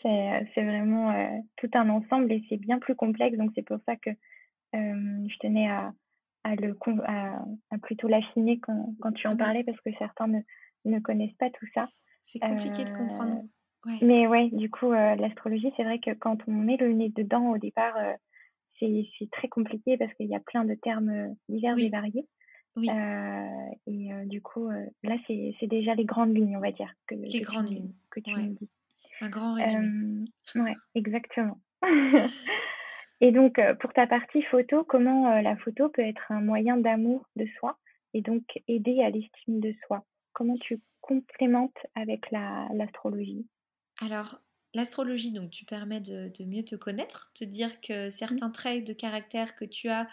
c'est, 0.01 0.31
euh, 0.33 0.45
c'est 0.53 0.63
vraiment 0.63 1.09
euh, 1.11 1.39
tout 1.57 1.69
un 1.73 1.89
ensemble 1.89 2.31
et 2.31 2.43
c'est 2.47 2.57
bien 2.57 2.77
plus 2.77 2.95
complexe. 2.95 3.37
Donc, 3.37 3.51
c'est 3.55 3.63
pour 3.63 3.79
ça 3.87 3.95
que 3.95 4.11
je 4.73 5.37
tenais 5.39 5.67
à, 5.69 5.93
à, 6.43 6.55
le, 6.55 6.77
à, 7.05 7.43
à 7.71 7.77
plutôt 7.79 8.07
l'affiner 8.07 8.59
quand, 8.59 8.93
quand 9.01 9.11
tu 9.11 9.27
en 9.27 9.35
parlais 9.35 9.63
parce 9.63 9.79
que 9.81 9.91
certains 9.97 10.27
ne, 10.27 10.39
ne 10.85 10.99
connaissent 10.99 11.35
pas 11.39 11.49
tout 11.49 11.67
ça. 11.73 11.87
C'est 12.21 12.39
compliqué 12.39 12.83
de 12.83 12.91
comprendre. 12.91 13.41
Mais 14.01 14.27
ouais, 14.27 14.49
du 14.51 14.69
coup, 14.69 14.91
l'astrologie, 14.91 15.71
c'est 15.75 15.83
vrai 15.83 15.99
que 15.99 16.11
quand 16.11 16.37
on 16.47 16.51
met 16.51 16.77
le 16.77 16.93
nez 16.93 17.09
dedans 17.09 17.49
au 17.49 17.57
départ, 17.57 17.95
c'est 19.17 19.29
très 19.31 19.47
compliqué 19.47 19.97
parce 19.97 20.13
qu'il 20.15 20.27
y 20.27 20.35
a 20.35 20.39
plein 20.39 20.65
de 20.65 20.75
termes 20.75 21.09
euh, 21.09 21.29
divers 21.49 21.77
et 21.77 21.89
variés. 21.89 22.27
Euh, 22.77 22.81
et 23.85 24.13
euh, 24.13 24.25
du 24.25 24.41
coup, 24.41 24.69
là, 25.03 25.15
c'est 25.27 25.67
déjà 25.67 25.93
les 25.93 26.05
grandes 26.05 26.35
lignes, 26.35 26.57
on 26.57 26.61
va 26.61 26.71
dire. 26.71 26.91
Que, 27.07 27.15
les 27.15 27.41
grandes 27.41 27.69
lignes. 27.69 27.93
Que 28.09 28.19
tu 28.19 28.31
me 28.35 28.47
dis. 28.47 28.69
Un 29.21 29.29
grand 29.29 29.53
résumé. 29.53 30.25
ouais, 30.55 30.75
exactement. 30.95 31.59
et 33.21 33.31
donc, 33.31 33.61
pour 33.79 33.93
ta 33.93 34.07
partie 34.07 34.41
photo, 34.43 34.83
comment 34.83 35.39
la 35.41 35.55
photo 35.57 35.89
peut 35.89 36.01
être 36.01 36.31
un 36.31 36.41
moyen 36.41 36.77
d'amour 36.77 37.27
de 37.35 37.45
soi 37.59 37.77
et 38.15 38.21
donc 38.21 38.43
aider 38.67 39.03
à 39.03 39.11
l'estime 39.11 39.59
de 39.59 39.73
soi? 39.85 40.03
Comment 40.33 40.57
tu 40.57 40.81
complémentes 41.01 41.77
avec 41.93 42.31
l'astrologie? 42.31 43.45
Alors, 44.01 44.39
L'astrologie, 44.73 45.31
donc, 45.31 45.51
tu 45.51 45.65
permets 45.65 46.01
de, 46.01 46.31
mieux 46.45 46.63
te 46.63 46.75
connaître, 46.75 47.31
te 47.33 47.43
dire 47.43 47.79
que 47.81 48.09
certains 48.09 48.49
mmh. 48.49 48.53
traits 48.53 48.87
de 48.87 48.93
caractère 48.93 49.55
que 49.55 49.65
tu 49.65 49.89
as, 49.89 50.07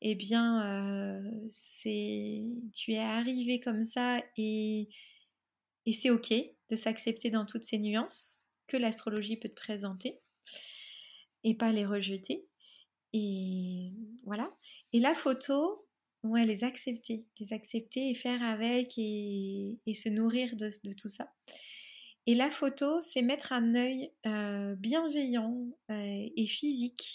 eh 0.00 0.14
bien, 0.14 0.64
euh, 0.64 1.30
c'est, 1.48 2.44
tu 2.74 2.92
es 2.92 2.98
arrivé 2.98 3.60
comme 3.60 3.82
ça 3.82 4.22
et, 4.36 4.88
et 5.86 5.92
c'est 5.92 6.10
ok. 6.10 6.32
de 6.68 6.76
s'accepter 6.76 7.30
dans 7.30 7.46
toutes 7.46 7.62
ces 7.62 7.78
nuances 7.78 8.44
que 8.66 8.76
l'astrologie 8.76 9.36
peut 9.36 9.48
te 9.48 9.54
présenter 9.54 10.20
et 11.44 11.54
pas 11.54 11.72
les 11.72 11.86
rejeter. 11.86 12.46
Et 13.12 13.92
voilà. 14.24 14.52
Et 14.92 15.00
la 15.00 15.14
photo, 15.14 15.86
ouais, 16.24 16.44
les 16.44 16.64
accepter, 16.64 17.24
les 17.38 17.52
accepter 17.52 18.10
et 18.10 18.14
faire 18.14 18.42
avec 18.42 18.98
et, 18.98 19.78
se 19.94 20.08
nourrir 20.08 20.56
de, 20.56 20.68
tout 20.92 21.08
ça. 21.08 21.32
Et 22.26 22.34
la 22.34 22.50
photo, 22.50 23.00
c'est 23.00 23.22
mettre 23.22 23.52
un 23.52 23.74
œil 23.76 24.10
euh, 24.26 24.74
bienveillant 24.74 25.64
euh, 25.90 26.28
et 26.36 26.46
physique, 26.46 27.06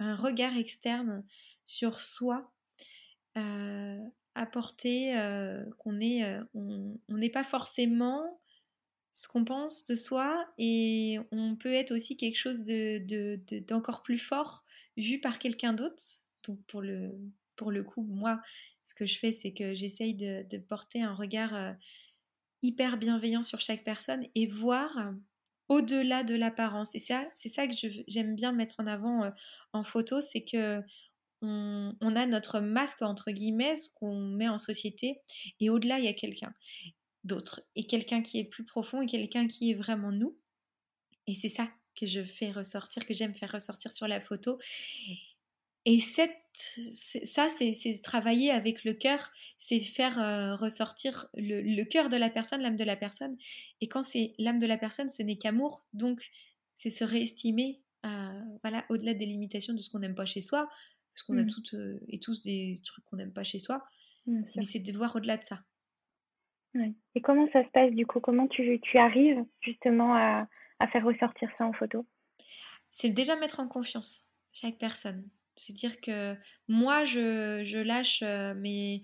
un 0.00 0.16
regard 0.16 0.56
externe 0.56 1.24
sur 1.64 2.00
soi, 2.00 2.52
euh, 3.38 3.98
apporter 4.34 5.14
qu'on 5.78 6.00
est, 6.00 6.24
on 6.54 6.98
n'est 7.08 7.30
pas 7.30 7.44
forcément 7.44 8.40
ce 9.12 9.28
qu'on 9.28 9.44
pense 9.44 9.84
de 9.84 9.94
soi 9.94 10.44
et 10.58 11.18
on 11.30 11.54
peut 11.54 11.74
être 11.74 11.92
aussi 11.92 12.16
quelque 12.16 12.38
chose 12.38 12.64
d'encore 12.64 13.98
de, 13.98 14.02
plus 14.02 14.18
fort 14.18 14.64
vu 14.96 15.20
par 15.20 15.38
quelqu'un 15.38 15.74
d'autre. 15.74 16.02
Donc 16.48 16.58
pour 16.66 16.82
le, 16.82 17.12
pour 17.56 17.70
le 17.70 17.84
coup, 17.84 18.02
moi, 18.02 18.40
ce 18.82 18.94
que 18.94 19.06
je 19.06 19.18
fais, 19.18 19.30
c'est 19.30 19.52
que 19.52 19.74
j'essaye 19.74 20.14
de, 20.14 20.58
porter 20.58 21.02
un 21.02 21.14
regard 21.14 21.76
hyper 22.62 22.96
bienveillant 22.96 23.42
sur 23.42 23.60
chaque 23.60 23.84
personne 23.84 24.24
et 24.34 24.46
voir 24.46 25.12
au-delà 25.68 26.22
de 26.22 26.34
l'apparence. 26.34 26.94
Et 26.94 26.98
ça, 26.98 27.26
c'est 27.34 27.48
ça 27.48 27.66
que 27.66 27.74
j'aime 28.06 28.34
bien 28.34 28.52
mettre 28.52 28.76
en 28.78 28.86
avant 28.86 29.24
euh, 29.24 29.30
en 29.72 29.84
photo, 29.84 30.20
c'est 30.20 30.44
que 30.44 30.82
on, 31.44 32.14
a 32.14 32.26
notre 32.26 32.60
masque 32.60 33.02
entre 33.02 33.32
guillemets, 33.32 33.74
qu'on 33.94 34.16
met 34.16 34.48
en 34.48 34.58
société, 34.58 35.20
et 35.58 35.70
au-delà, 35.70 35.98
il 35.98 36.04
y 36.04 36.08
a 36.08 36.12
quelqu'un 36.12 36.54
d'autre, 37.24 37.62
et 37.74 37.86
quelqu'un 37.86 38.22
qui 38.22 38.38
est 38.38 38.44
plus 38.44 38.64
profond, 38.64 39.02
et 39.02 39.06
quelqu'un 39.06 39.48
qui 39.48 39.70
est 39.70 39.74
vraiment 39.74 40.12
nous. 40.12 40.38
Et 41.26 41.34
c'est 41.34 41.48
ça 41.48 41.68
que 41.96 42.06
je 42.06 42.22
fais 42.22 42.52
ressortir, 42.52 43.04
que 43.04 43.14
j'aime 43.14 43.34
faire 43.34 43.50
ressortir 43.50 43.90
sur 43.90 44.06
la 44.06 44.20
photo. 44.20 44.58
Et 45.84 45.98
cette, 45.98 46.36
ça, 46.52 47.48
c'est 47.48 48.02
travailler 48.02 48.50
avec 48.50 48.84
le 48.84 48.94
cœur, 48.94 49.30
c'est 49.58 49.80
faire 49.80 50.20
euh, 50.20 50.54
ressortir 50.54 51.26
le, 51.34 51.84
cœur 51.84 52.08
de 52.08 52.16
la 52.16 52.30
personne, 52.30 52.60
l'âme 52.60 52.76
de 52.76 52.84
la 52.84 52.96
personne. 52.96 53.36
Et 53.80 53.88
quand 53.88 54.02
c'est 54.02 54.34
l'âme 54.38 54.58
de 54.58 54.66
la 54.66 54.78
personne, 54.78 55.08
ce 55.08 55.22
n'est 55.22 55.36
qu'amour. 55.36 55.84
Donc, 55.92 56.30
c'est 56.74 56.90
se 56.90 57.04
réestimer 57.04 57.82
euh, 58.04 58.40
voilà, 58.62 58.84
au-delà 58.88 59.14
des 59.14 59.26
limitations 59.26 59.74
de 59.74 59.78
ce 59.78 59.90
qu'on 59.90 60.00
n'aime 60.00 60.14
pas 60.14 60.24
chez 60.24 60.40
soi, 60.40 60.68
parce 61.14 61.22
qu'on 61.24 61.38
a 61.38 61.42
mmh. 61.42 61.48
toutes 61.48 61.74
euh, 61.74 62.00
et 62.08 62.18
tous 62.18 62.42
des 62.42 62.74
trucs 62.84 63.04
qu'on 63.04 63.16
n'aime 63.16 63.32
pas 63.32 63.44
chez 63.44 63.58
soi. 63.58 63.84
Mais 64.26 64.62
c'est 64.62 64.78
de 64.78 64.96
voir 64.96 65.16
au-delà 65.16 65.36
de 65.36 65.42
ça. 65.42 65.64
Et 67.14 67.20
comment 67.20 67.48
ça 67.52 67.64
se 67.64 67.70
passe 67.70 67.92
du 67.92 68.06
coup? 68.06 68.20
Comment 68.20 68.46
tu, 68.46 68.80
tu 68.80 68.98
arrives 68.98 69.44
justement 69.60 70.14
à, 70.14 70.48
à 70.78 70.88
faire 70.88 71.04
ressortir 71.04 71.50
ça 71.58 71.66
en 71.66 71.72
photo? 71.72 72.06
C'est 72.88 73.10
déjà 73.10 73.36
mettre 73.36 73.60
en 73.60 73.68
confiance 73.68 74.28
chaque 74.52 74.78
personne. 74.78 75.28
C'est 75.56 75.72
dire 75.72 76.00
que 76.00 76.36
moi, 76.68 77.04
je, 77.04 77.62
je 77.64 77.78
lâche 77.78 78.22
mes, 78.22 79.02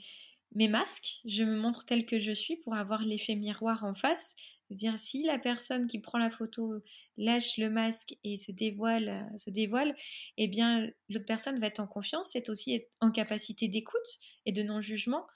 mes 0.54 0.68
masques, 0.68 1.20
je 1.24 1.44
me 1.44 1.56
montre 1.56 1.84
telle 1.84 2.06
que 2.06 2.18
je 2.18 2.32
suis 2.32 2.56
pour 2.56 2.74
avoir 2.74 3.02
l'effet 3.02 3.34
miroir 3.34 3.84
en 3.84 3.94
face. 3.94 4.34
C'est-à-dire 4.68 4.98
si 4.98 5.22
la 5.22 5.38
personne 5.38 5.87
qui 5.87 5.98
prend 5.98 6.18
la 6.18 6.30
photo 6.30 6.82
lâche 7.16 7.56
le 7.56 7.70
masque 7.70 8.14
et 8.22 8.37
se 8.37 8.52
dévoile, 8.52 9.30
se 9.37 9.50
dévoile, 9.50 9.94
eh 10.37 10.46
bien 10.46 10.87
l'autre 11.08 11.24
personne 11.26 11.58
va 11.58 11.68
être 11.68 11.80
en 11.80 11.87
confiance, 11.87 12.30
c'est 12.32 12.50
aussi 12.50 12.82
en 13.00 13.11
capacité 13.11 13.68
d'écoute 13.68 14.18
et 14.44 14.52
de 14.52 14.62
non-jugement. 14.62 15.26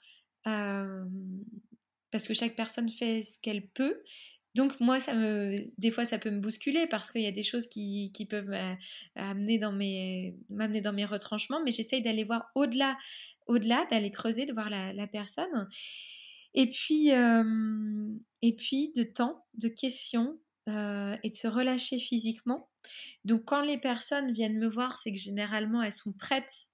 Euh, 0.45 1.03
parce 2.11 2.27
que 2.27 2.35
chaque 2.35 2.55
personne 2.55 2.89
fait 2.89 3.23
ce 3.23 3.39
qu'elle 3.39 3.67
peut. 3.69 4.03
Donc 4.55 4.79
moi, 4.79 4.99
ça 4.99 5.13
me, 5.15 5.55
des 5.77 5.89
fois, 5.89 6.05
ça 6.05 6.19
peut 6.19 6.29
me 6.29 6.39
bousculer 6.39 6.85
parce 6.87 7.11
qu'il 7.11 7.21
y 7.21 7.27
a 7.27 7.31
des 7.31 7.43
choses 7.43 7.67
qui, 7.67 8.11
qui 8.13 8.25
peuvent 8.25 8.55
m'amener 9.15 9.57
dans 9.57 9.71
mes, 9.71 10.35
m'amener 10.49 10.81
dans 10.81 10.93
mes 10.93 11.05
retranchements, 11.05 11.61
mais 11.63 11.71
j'essaye 11.71 12.01
d'aller 12.01 12.23
voir 12.23 12.51
au-delà, 12.53 12.97
au-delà, 13.47 13.85
d'aller 13.89 14.11
creuser, 14.11 14.45
de 14.45 14.53
voir 14.53 14.69
la, 14.69 15.07
personne. 15.07 15.67
Et 16.53 16.69
puis, 16.69 17.11
euh, 17.11 18.13
et 18.43 18.55
puis 18.55 18.91
de 18.95 19.03
temps, 19.03 19.43
de 19.55 19.69
questions 19.69 20.39
euh, 20.69 21.17
et 21.23 21.29
de 21.29 21.35
se 21.35 21.47
relâcher 21.47 21.97
physiquement. 21.97 22.69
Donc 23.25 23.45
quand 23.45 23.61
les 23.61 23.79
personnes 23.79 24.33
viennent 24.33 24.59
me 24.59 24.69
voir, 24.69 24.97
c'est 24.97 25.11
que 25.11 25.17
généralement 25.17 25.81
elles 25.81 25.91
sont 25.91 26.13
prêtes 26.13 26.67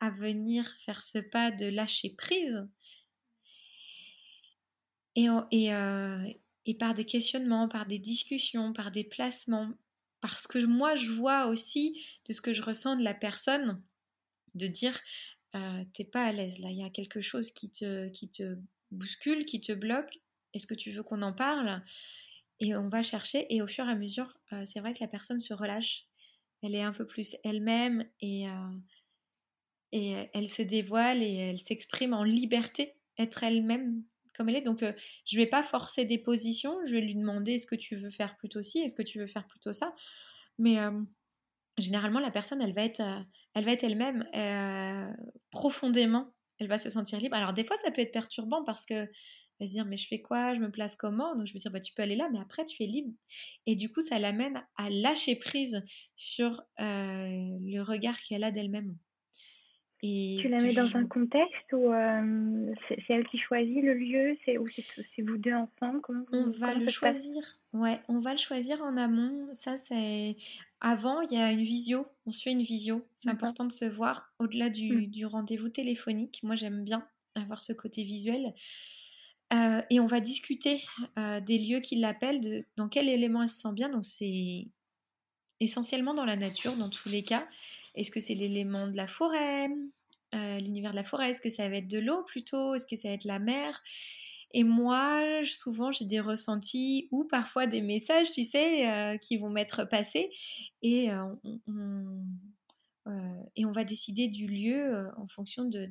à 0.00 0.10
venir 0.10 0.70
faire 0.84 1.02
ce 1.02 1.18
pas 1.18 1.50
de 1.50 1.66
lâcher 1.66 2.10
prise 2.10 2.66
et, 5.14 5.28
euh, 5.72 6.28
et, 6.66 6.74
par 6.74 6.94
des 6.94 7.04
questionnements, 7.04 7.68
par 7.68 7.86
des 7.86 7.98
discussions, 7.98 8.72
par 8.72 8.90
des 8.90 9.04
placements, 9.04 9.72
parce 10.20 10.46
que 10.46 10.64
moi 10.64 10.94
je 10.94 11.10
vois 11.10 11.46
aussi 11.46 12.00
de 12.26 12.32
ce 12.32 12.40
que 12.40 12.52
je 12.52 12.62
ressens 12.62 12.96
de 12.96 13.04
la 13.04 13.14
personne, 13.14 13.82
de 14.54 14.66
dire 14.66 15.00
euh, 15.54 15.84
t'es 15.92 16.04
pas 16.04 16.24
à 16.24 16.32
l'aise 16.32 16.58
là, 16.58 16.70
il 16.70 16.78
y 16.78 16.84
a 16.84 16.90
quelque 16.90 17.20
chose 17.20 17.50
qui 17.50 17.70
te, 17.70 18.08
qui 18.10 18.30
te 18.30 18.56
bouscule, 18.90 19.44
qui 19.44 19.60
te 19.60 19.72
bloque, 19.72 20.18
est-ce 20.54 20.66
que 20.66 20.74
tu 20.74 20.92
veux 20.92 21.02
qu'on 21.02 21.22
en 21.22 21.32
parle? 21.32 21.82
Et 22.60 22.76
on 22.76 22.88
va 22.88 23.02
chercher, 23.02 23.52
et 23.52 23.62
au 23.62 23.66
fur 23.66 23.86
et 23.86 23.90
à 23.90 23.96
mesure, 23.96 24.38
euh, 24.52 24.64
c'est 24.64 24.80
vrai 24.80 24.94
que 24.94 25.00
la 25.00 25.08
personne 25.08 25.40
se 25.40 25.54
relâche, 25.54 26.06
elle 26.62 26.74
est 26.74 26.82
un 26.82 26.92
peu 26.92 27.06
plus 27.06 27.36
elle-même 27.42 28.08
et, 28.20 28.48
euh, 28.48 28.78
et 29.90 30.14
elle 30.32 30.48
se 30.48 30.62
dévoile 30.62 31.22
et 31.22 31.34
elle 31.34 31.58
s'exprime 31.58 32.14
en 32.14 32.22
liberté, 32.22 32.94
être 33.18 33.42
elle-même 33.42 34.04
comme 34.32 34.48
elle 34.48 34.56
est. 34.56 34.62
Donc, 34.62 34.82
euh, 34.82 34.92
je 35.26 35.36
ne 35.36 35.42
vais 35.42 35.48
pas 35.48 35.62
forcer 35.62 36.04
des 36.04 36.18
positions. 36.18 36.76
Je 36.86 36.94
vais 36.94 37.00
lui 37.00 37.14
demander 37.14 37.54
est-ce 37.54 37.66
que 37.66 37.74
tu 37.74 37.96
veux 37.96 38.10
faire 38.10 38.36
plutôt 38.36 38.62
ci, 38.62 38.78
est-ce 38.78 38.94
que 38.94 39.02
tu 39.02 39.18
veux 39.18 39.26
faire 39.26 39.46
plutôt 39.46 39.72
ça? 39.72 39.94
Mais 40.58 40.78
euh, 40.78 41.00
généralement, 41.78 42.20
la 42.20 42.30
personne, 42.30 42.60
elle 42.60 42.74
va 42.74 42.84
être, 42.84 43.00
euh, 43.00 43.20
elle 43.54 43.64
va 43.64 43.72
être 43.72 43.84
elle-même 43.84 44.24
profondément. 45.50 46.34
Elle 46.58 46.68
va 46.68 46.78
se 46.78 46.90
sentir 46.90 47.18
libre. 47.18 47.36
Alors, 47.36 47.52
des 47.52 47.64
fois, 47.64 47.76
ça 47.76 47.90
peut 47.90 48.02
être 48.02 48.12
perturbant 48.12 48.64
parce 48.64 48.86
que 48.86 49.08
va 49.60 49.66
se 49.66 49.72
dire 49.72 49.84
mais 49.84 49.96
je 49.96 50.08
fais 50.08 50.20
quoi, 50.20 50.54
je 50.54 50.60
me 50.60 50.70
place 50.70 50.96
comment? 50.96 51.36
Donc 51.36 51.46
je 51.46 51.52
vais 51.52 51.60
dire 51.60 51.70
bah 51.70 51.80
tu 51.80 51.94
peux 51.94 52.02
aller 52.02 52.16
là, 52.16 52.28
mais 52.32 52.40
après 52.40 52.64
tu 52.64 52.82
es 52.82 52.86
libre. 52.86 53.12
Et 53.66 53.76
du 53.76 53.92
coup 53.92 54.00
ça 54.00 54.18
l'amène 54.18 54.60
à 54.76 54.90
lâcher 54.90 55.36
prise 55.36 55.84
sur 56.16 56.62
le 56.78 57.80
regard 57.80 58.20
qu'elle 58.20 58.44
a 58.44 58.50
d'elle-même 58.50 58.96
tu 60.02 60.48
la 60.48 60.60
mets 60.60 60.72
dans 60.72 60.96
un 60.96 61.06
contexte 61.06 61.72
où 61.72 61.92
euh, 61.92 62.74
c'est 62.88 63.04
elle 63.08 63.26
qui 63.28 63.38
choisit 63.38 63.82
le 63.82 63.94
lieu, 63.94 64.36
c'est 64.44 64.58
ou 64.58 64.66
c'est 64.68 65.22
vous 65.22 65.36
deux 65.36 65.54
ensemble 65.54 66.00
On 66.32 66.50
va 66.50 66.74
le 66.74 66.90
choisir. 66.90 67.42
Ouais, 67.72 68.00
on 68.08 68.18
va 68.18 68.32
le 68.32 68.38
choisir 68.38 68.82
en 68.82 68.96
amont. 68.96 69.48
Ça 69.52 69.76
c'est 69.76 70.36
avant, 70.80 71.20
il 71.20 71.32
y 71.32 71.40
a 71.40 71.52
une 71.52 71.62
visio. 71.62 72.06
On 72.26 72.32
se 72.32 72.42
fait 72.42 72.50
une 72.50 72.62
visio. 72.62 73.06
C'est 73.16 73.30
important 73.30 73.64
de 73.64 73.72
se 73.72 73.84
voir 73.84 74.32
au-delà 74.40 74.70
du, 74.70 74.92
mmh. 74.92 75.06
du 75.06 75.26
rendez-vous 75.26 75.68
téléphonique. 75.68 76.40
Moi, 76.42 76.56
j'aime 76.56 76.82
bien 76.82 77.06
avoir 77.36 77.60
ce 77.60 77.72
côté 77.72 78.02
visuel. 78.02 78.52
Euh, 79.52 79.82
et 79.90 80.00
on 80.00 80.06
va 80.06 80.20
discuter 80.20 80.82
euh, 81.18 81.40
des 81.40 81.58
lieux 81.58 81.80
qui 81.80 81.96
l'appellent, 81.96 82.40
de, 82.40 82.64
dans 82.76 82.88
quel 82.88 83.08
élément 83.08 83.42
elle 83.42 83.48
se 83.48 83.60
sent 83.60 83.72
bien. 83.72 83.88
Donc 83.88 84.04
c'est 84.04 84.66
essentiellement 85.60 86.14
dans 86.14 86.24
la 86.24 86.36
nature, 86.36 86.74
dans 86.76 86.88
tous 86.88 87.08
les 87.08 87.22
cas. 87.22 87.46
Est-ce 87.94 88.10
que 88.10 88.20
c'est 88.20 88.34
l'élément 88.34 88.86
de 88.86 88.96
la 88.96 89.06
forêt, 89.06 89.68
euh, 90.34 90.58
l'univers 90.58 90.92
de 90.92 90.96
la 90.96 91.04
forêt? 91.04 91.30
Est-ce 91.30 91.40
que 91.40 91.50
ça 91.50 91.68
va 91.68 91.76
être 91.76 91.88
de 91.88 91.98
l'eau 91.98 92.22
plutôt? 92.24 92.74
Est-ce 92.74 92.86
que 92.86 92.96
ça 92.96 93.08
va 93.08 93.14
être 93.14 93.24
la 93.24 93.38
mer? 93.38 93.82
Et 94.54 94.64
moi, 94.64 95.42
souvent, 95.44 95.92
j'ai 95.92 96.04
des 96.04 96.20
ressentis 96.20 97.08
ou 97.10 97.24
parfois 97.24 97.66
des 97.66 97.80
messages, 97.80 98.32
tu 98.32 98.44
sais, 98.44 98.86
euh, 98.86 99.16
qui 99.16 99.38
vont 99.38 99.48
m'être 99.48 99.84
passés. 99.84 100.30
Et, 100.82 101.10
euh, 101.10 101.24
on, 101.66 102.26
et 103.56 103.64
on 103.64 103.72
va 103.72 103.84
décider 103.84 104.28
du 104.28 104.46
lieu 104.46 105.08
en 105.16 105.26
fonction 105.26 105.64
de, 105.64 105.88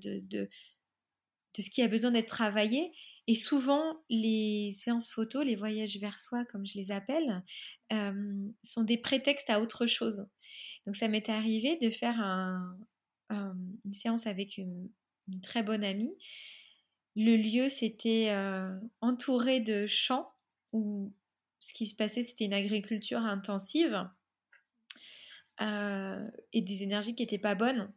ce 1.58 1.70
qui 1.70 1.82
a 1.82 1.88
besoin 1.88 2.12
d'être 2.12 2.28
travaillé. 2.28 2.92
Et 3.28 3.36
souvent, 3.36 3.98
les 4.10 4.72
séances 4.74 5.12
photos, 5.12 5.46
les 5.46 5.56
voyages 5.56 5.98
vers 5.98 6.20
soi, 6.20 6.46
comme 6.46 6.66
je 6.66 6.78
les 6.78 6.92
appelle, 6.92 7.44
sont 8.64 8.84
des 8.84 8.98
prétextes 8.98 9.50
à 9.50 9.60
autre 9.60 9.88
chose. 9.88 10.28
Donc 10.86 10.96
ça 10.96 11.08
m'est 11.08 11.30
arrivé 11.30 11.78
de 11.78 11.90
faire 11.90 12.20
une 13.30 13.94
séance 13.94 14.28
avec 14.28 14.58
une, 14.58 14.90
très 15.42 15.64
bonne 15.64 15.84
amie. 15.84 16.14
Le 17.16 17.38
lieu, 17.38 17.70
c'était 17.70 18.30
euh, 18.32 18.78
entouré 19.02 19.60
de 19.60 19.86
champs 19.86 20.30
où 20.74 21.14
ce 21.60 21.74
qui 21.74 21.88
se 21.88 21.96
passait, 21.96 22.24
c'était 22.24 22.46
une 22.46 22.54
agriculture 22.54 23.20
intensive 23.20 24.10
euh, 25.62 26.30
et 26.54 26.62
des 26.62 26.84
énergies 26.84 27.14
qui 27.14 27.24
n'étaient 27.24 27.38
pas 27.38 27.56
bonnes, 27.56 27.92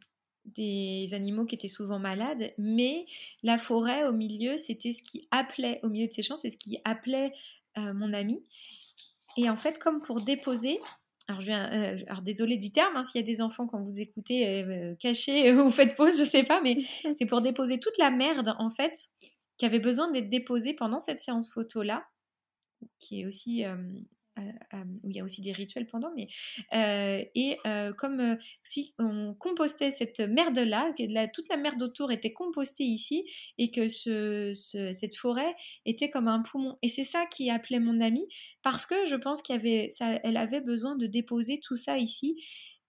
des 0.45 1.13
animaux 1.13 1.45
qui 1.45 1.55
étaient 1.55 1.67
souvent 1.67 1.97
malades, 1.97 2.53
mais 2.57 3.05
la 3.41 3.57
forêt 3.57 4.05
au 4.05 4.13
milieu, 4.13 4.57
c'était 4.57 4.93
ce 4.93 5.01
qui 5.01 5.27
appelait, 5.31 5.79
au 5.83 5.89
milieu 5.89 6.07
de 6.07 6.13
ces 6.13 6.21
champs, 6.21 6.35
c'est 6.35 6.51
ce 6.51 6.57
qui 6.57 6.79
appelait 6.83 7.33
euh, 7.77 7.93
mon 7.93 8.13
ami. 8.13 8.43
Et 9.37 9.49
en 9.49 9.55
fait, 9.55 9.79
comme 9.79 10.01
pour 10.01 10.21
déposer, 10.21 10.79
alors, 11.27 11.41
je 11.41 11.47
viens, 11.47 11.71
euh, 11.71 11.97
alors 12.07 12.21
désolé 12.21 12.57
du 12.57 12.71
terme, 12.71 12.95
hein, 12.95 13.03
s'il 13.03 13.19
y 13.19 13.23
a 13.23 13.25
des 13.25 13.41
enfants 13.41 13.65
quand 13.65 13.81
vous 13.81 13.99
écoutez, 13.99 14.63
euh, 14.63 14.95
cachez 14.95 15.51
ou 15.53 15.71
faites 15.71 15.95
pause, 15.95 16.17
je 16.19 16.23
sais 16.23 16.43
pas, 16.43 16.61
mais 16.61 16.83
c'est 17.15 17.25
pour 17.25 17.41
déposer 17.41 17.79
toute 17.79 17.97
la 17.97 18.11
merde 18.11 18.55
en 18.59 18.69
fait 18.69 18.93
qui 19.57 19.65
avait 19.65 19.79
besoin 19.79 20.11
d'être 20.11 20.29
déposée 20.29 20.73
pendant 20.73 20.99
cette 20.99 21.19
séance 21.19 21.51
photo 21.51 21.81
là. 21.81 22.05
qui 22.99 23.21
est 23.21 23.25
aussi 23.25 23.63
où 25.03 25.09
il 25.09 25.15
y 25.15 25.19
a 25.19 25.23
aussi 25.23 25.41
des 25.41 25.51
rituels 25.51 25.87
pendant, 25.87 26.11
mais 26.15 26.27
et 26.73 27.57
comme 27.97 28.37
si 28.63 28.93
on 28.99 29.33
compostait 29.33 29.91
cette 29.91 30.19
merde 30.19 30.59
là, 30.59 30.93
toute 31.33 31.49
la 31.49 31.57
merde 31.57 31.81
autour 31.81 32.11
était 32.11 32.33
compostée 32.33 32.83
ici 32.83 33.23
et 33.57 33.71
que 33.71 33.87
ce, 33.87 34.51
cette 34.93 35.15
forêt 35.15 35.55
était 35.85 36.09
comme 36.09 36.27
un 36.27 36.41
poumon. 36.41 36.77
Et 36.81 36.89
c'est 36.89 37.03
ça 37.03 37.25
qui 37.25 37.49
appelait 37.49 37.79
mon 37.79 38.01
amie 38.01 38.27
parce 38.61 38.85
que 38.85 39.05
je 39.05 39.15
pense 39.15 39.41
qu'elle 39.41 39.61
avait, 40.37 40.61
besoin 40.61 40.95
de 40.95 41.07
déposer 41.07 41.59
tout 41.59 41.77
ça 41.77 41.97
ici 41.97 42.41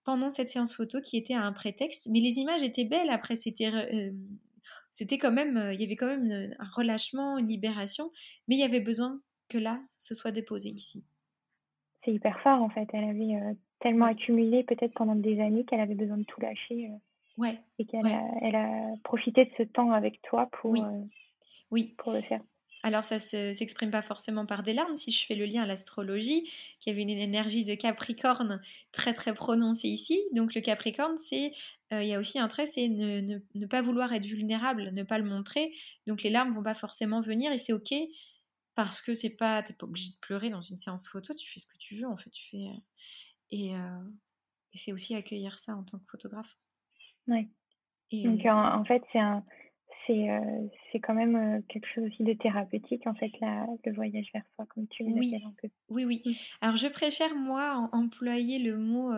pendant 0.03 0.29
cette 0.29 0.49
séance 0.49 0.73
photo 0.73 1.01
qui 1.01 1.17
était 1.17 1.33
un 1.33 1.51
prétexte. 1.51 2.07
Mais 2.09 2.19
les 2.19 2.37
images 2.37 2.63
étaient 2.63 2.85
belles 2.85 3.09
après, 3.09 3.35
c'était 3.35 3.71
c'était 4.91 5.17
quand 5.17 5.31
même, 5.31 5.71
il 5.73 5.79
y 5.79 5.83
avait 5.83 5.95
quand 5.95 6.07
même 6.07 6.55
un 6.57 6.69
relâchement, 6.75 7.37
une 7.37 7.47
libération, 7.47 8.11
mais 8.47 8.55
il 8.55 8.59
y 8.59 8.63
avait 8.63 8.79
besoin 8.79 9.21
que 9.47 9.57
là, 9.57 9.81
ce 9.97 10.15
soit 10.15 10.31
déposé 10.31 10.69
ici 10.69 11.05
c'est 12.07 12.13
hyper 12.13 12.39
fort 12.39 12.61
en 12.61 12.69
fait. 12.69 12.87
Elle 12.93 13.03
avait 13.03 13.35
euh, 13.35 13.53
tellement 13.81 14.05
accumulé 14.05 14.63
peut-être 14.63 14.93
pendant 14.93 15.15
des 15.15 15.41
années 15.41 15.65
qu'elle 15.65 15.81
avait 15.81 15.95
besoin 15.95 16.17
de 16.17 16.23
tout 16.23 16.39
lâcher. 16.39 16.87
Euh, 16.87 17.41
ouais. 17.41 17.59
Et 17.79 17.85
qu'elle 17.85 18.07
a, 18.07 18.23
elle 18.41 18.55
a 18.55 18.95
profité 19.03 19.45
de 19.45 19.51
ce 19.57 19.63
temps 19.63 19.91
avec 19.91 20.21
toi 20.21 20.49
pour, 20.53 20.71
oui. 20.71 20.81
Euh, 20.81 21.03
oui. 21.69 21.95
pour 21.97 22.13
le 22.13 22.21
faire. 22.21 22.41
Alors 22.83 23.03
ça 23.03 23.15
ne 23.15 23.53
s'exprime 23.53 23.91
pas 23.91 24.03
forcément 24.03 24.45
par 24.45 24.63
des 24.63 24.71
larmes, 24.71 24.95
si 24.95 25.11
je 25.11 25.25
fais 25.25 25.35
le 25.35 25.45
lien 25.45 25.63
à 25.63 25.65
l'astrologie, 25.65 26.49
qui 26.79 26.89
avait 26.89 27.01
une 27.01 27.09
énergie 27.09 27.65
de 27.65 27.73
Capricorne 27.75 28.61
très 28.93 29.13
très 29.13 29.33
prononcée 29.33 29.89
ici. 29.89 30.21
Donc 30.31 30.53
le 30.53 30.61
Capricorne, 30.61 31.17
c'est 31.17 31.51
il 31.91 32.05
y 32.05 32.13
a 32.13 32.19
aussi 32.19 32.37
un 32.37 32.47
trait, 32.47 32.65
c'est 32.65 32.87
ne, 32.87 33.19
ne, 33.19 33.39
ne, 33.55 33.65
pas 33.65 33.81
vouloir 33.81 34.13
être 34.13 34.25
vulnérable, 34.25 34.91
ne 34.93 35.03
pas 35.03 35.17
le 35.17 35.23
montrer. 35.23 35.73
Donc 36.05 36.21
les 36.21 36.29
larmes 36.29 36.53
vont 36.53 36.63
pas 36.63 36.75
forcément 36.75 37.19
venir 37.19 37.51
et 37.51 37.57
c'est 37.57 37.73
ok 37.73 37.93
parce 38.77 39.01
que 39.01 39.15
c'est 39.15 39.35
pas 39.35 39.63
t'es 39.63 39.73
pas 39.73 39.87
obligé 39.87 40.11
de 40.11 40.19
pleurer 40.21 40.51
dans 40.51 40.61
une 40.61 40.75
séance 40.75 41.09
photo 41.09 41.33
tu 41.33 41.51
fais 41.51 41.59
ce 41.59 41.65
que 41.65 41.77
tu 41.79 41.95
veux 41.95 42.05
en 42.07 42.15
fait 42.15 42.29
tu 42.29 42.47
fais 42.51 42.67
et, 43.49 43.71
et 43.71 44.77
c'est 44.77 44.93
aussi 44.93 45.15
accueillir 45.15 45.57
ça 45.57 45.75
en 45.75 45.83
tant 45.83 45.97
que 45.97 46.05
photographe. 46.05 46.57
Ouais. 47.27 47.47
Donc 48.11 48.45
en, 48.45 48.85
fait 48.85 49.01
c'est 49.11 49.19
un 49.19 49.43
c'est 50.05 50.27
c'est 50.91 50.99
quand 50.99 51.15
même 51.15 51.63
quelque 51.67 51.87
chose 51.93 52.05
aussi 52.05 52.23
de 52.23 52.33
thérapeutique 52.33 53.05
en 53.07 53.15
fait 53.15 53.31
la, 53.41 53.65
le 53.83 53.93
voyage 53.93 54.29
vers 54.33 54.43
soi 54.55 54.65
comme 54.67 54.87
tu 54.87 55.03
le 55.03 55.11
oui. 55.11 55.35
un 55.43 55.53
peu. 55.61 55.69
Oui 55.89 56.05
oui. 56.05 56.21
Mmh. 56.23 56.31
alors 56.61 56.77
je 56.77 56.87
préfère 56.87 57.35
moi 57.35 57.89
employer 57.91 58.59
le 58.59 58.77
mot 58.77 59.11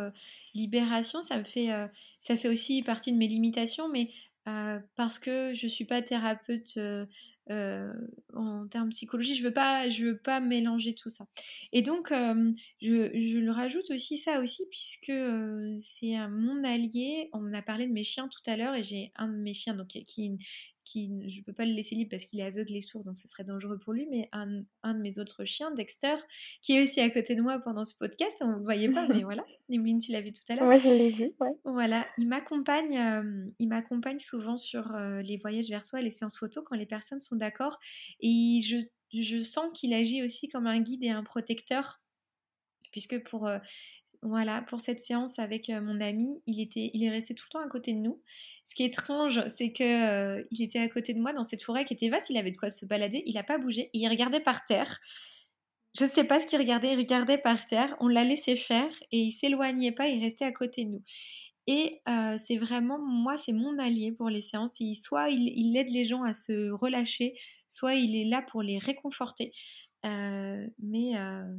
libération. 0.54 1.22
Ça 1.22 1.38
me 1.38 1.44
fait 1.44 1.70
ça 2.20 2.38
fait 2.38 2.48
aussi 2.48 2.82
partie 2.82 3.12
de 3.12 3.18
mes 3.18 3.28
limitations 3.28 3.90
mais 3.90 4.10
parce 4.96 5.20
que 5.20 5.54
je 5.54 5.68
suis 5.68 5.86
pas 5.86 6.02
thérapeute 6.02 6.80
euh, 7.50 7.94
en 8.36 8.68
termes 8.68 8.90
psychologie. 8.90 9.36
Je 9.36 9.44
veux 9.44 9.54
pas, 9.54 9.90
je 9.90 10.06
veux 10.06 10.18
pas 10.18 10.40
mélanger 10.40 10.94
tout 10.94 11.10
ça. 11.10 11.26
Et 11.72 11.82
donc, 11.82 12.12
euh, 12.12 12.52
je, 12.82 13.10
je, 13.14 13.38
le 13.40 13.52
rajoute 13.52 13.90
aussi 13.92 14.18
ça 14.18 14.40
aussi 14.40 14.64
puisque 14.70 15.10
euh, 15.10 15.76
c'est 15.78 16.16
mon 16.28 16.64
allié. 16.64 17.30
On 17.34 17.54
a 17.54 17.62
parlé 17.62 17.88
de 17.88 17.94
mes 17.94 18.04
chiens 18.04 18.28
tout 18.28 18.42
à 18.50 18.56
l'heure 18.56 18.76
et 18.76 18.84
j'ai 18.84 19.12
un 19.16 19.28
de 19.28 19.38
mes 19.38 19.54
chiens 19.54 19.74
donc 19.74 19.88
qui, 19.88 20.38
je 20.96 21.42
peux 21.44 21.54
pas 21.54 21.66
le 21.66 21.74
laisser 21.74 21.96
libre 21.96 22.12
parce 22.12 22.26
qu'il 22.26 22.40
est 22.40 22.44
aveugle 22.44 22.76
et 22.76 22.82
sourd, 22.82 23.04
donc 23.04 23.18
ce 23.18 23.28
serait 23.28 23.44
dangereux 23.44 23.78
pour 23.80 23.94
lui, 23.94 24.08
mais 24.10 24.30
un, 24.32 24.64
un, 24.84 24.94
de 24.94 25.00
mes 25.00 25.20
autres 25.20 25.46
chiens, 25.46 25.72
Dexter, 25.72 26.16
qui 26.62 26.78
est 26.78 26.84
aussi 26.84 27.00
à 27.02 27.10
côté 27.10 27.36
de 27.36 27.42
moi 27.42 27.60
pendant 27.60 27.86
ce 27.86 27.96
podcast, 27.96 28.38
on 28.42 28.48
ne 28.48 28.56
le 28.56 28.64
voyait 28.64 28.90
pas, 28.90 29.08
mais 29.08 29.24
voilà, 29.24 29.44
Nimeline, 29.70 30.00
tu 30.00 30.12
l'as 30.12 30.22
vu 30.22 30.32
tout 30.32 30.42
à 30.50 30.56
l'heure. 30.56 30.68
Ouais, 30.68 30.80
je 30.80 30.90
l'ai 30.90 31.12
vu, 31.12 31.32
ouais. 31.40 31.52
Voilà, 31.64 32.06
il 32.18 32.28
m'accompagne, 32.28 32.98
euh, 32.98 33.46
il 33.60 33.68
m'accompagne 33.68 34.20
souvent 34.20 34.56
sur 34.56 34.96
euh, 34.96 35.22
les 35.22 35.38
voyages 35.38 35.70
vers 35.70 35.84
soi, 35.84 36.02
les 36.02 36.12
séances 36.12 36.38
photos, 36.38 36.64
quand 36.66 36.76
les 36.76 36.86
personnes 36.86 37.20
sont 37.20 37.36
d'accord, 37.36 37.80
et 38.20 38.60
je, 38.62 38.78
je 39.14 39.42
sens 39.42 39.68
qu'il 39.74 39.94
agit 39.94 40.24
aussi 40.24 40.48
comme 40.48 40.68
un 40.68 40.80
guide 40.80 41.04
et 41.04 41.10
un 41.10 41.24
protecteur, 41.24 42.02
puisque 42.92 43.24
pour... 43.24 43.48
Euh, 43.48 43.60
voilà, 44.22 44.62
pour 44.64 44.82
cette 44.82 45.00
séance 45.00 45.40
avec 45.40 45.70
mon 45.70 46.02
ami, 46.02 46.42
il, 46.46 46.60
était, 46.60 46.92
il 46.94 47.04
est 47.04 47.10
resté 47.10 47.34
tout 47.34 47.46
le 47.48 47.52
temps 47.52 47.66
à 47.66 47.70
côté 47.70 47.94
de 47.94 48.00
nous. 48.00 48.22
Ce 48.66 48.76
qui 48.76 48.84
est 48.84 48.88
étrange, 48.88 49.42
c'est 49.48 49.72
que 49.72 50.46
il 50.52 50.62
était 50.62 50.80
à 50.80 50.90
côté 50.90 51.14
de 51.14 51.20
moi 51.20 51.34
dans 51.34 51.44
cette 51.44 51.64
forêt 51.64 51.86
qui 51.86 51.94
était 51.94 52.10
vaste, 52.10 52.30
il 52.30 52.38
avait 52.38 52.52
de 52.52 52.58
quoi 52.58 52.70
se 52.70 52.86
balader, 52.86 53.24
il 53.26 53.36
n'a 53.36 53.44
pas 53.44 53.58
bougé 53.58 53.90
il 53.94 54.08
regardait 54.10 54.42
par 54.42 54.66
terre. 54.66 55.00
Je 55.98 56.04
ne 56.04 56.10
sais 56.10 56.24
pas 56.24 56.40
ce 56.40 56.46
qu'il 56.46 56.60
regardait, 56.60 56.94
il 56.94 56.98
regardait 56.98 57.38
par 57.38 57.66
terre, 57.66 57.96
on 58.00 58.08
l'a 58.08 58.24
laissé 58.24 58.56
faire 58.56 58.92
et 59.12 59.20
il 59.20 59.32
s'éloignait 59.32 59.92
pas, 59.92 60.08
il 60.08 60.22
restait 60.22 60.46
à 60.46 60.52
côté 60.52 60.86
de 60.86 60.92
nous. 60.92 61.04
Et 61.72 62.02
c'est 62.38 62.58
vraiment, 62.58 62.98
moi, 63.00 63.38
c'est 63.38 63.54
mon 63.54 63.78
allié 63.78 64.12
pour 64.12 64.30
les 64.30 64.42
séances. 64.42 64.80
soit 64.96 65.30
il, 65.30 65.78
aide 65.78 65.92
les 65.92 66.04
gens 66.04 66.24
à 66.24 66.34
se 66.34 66.72
relâcher, 66.72 67.36
soit 67.68 67.94
il 67.94 68.16
est 68.16 68.26
là 68.26 68.42
pour 68.42 68.64
les 68.64 68.80
réconforter. 68.80 69.52
Euh, 70.06 70.66
mais 70.82 71.18
euh, 71.18 71.58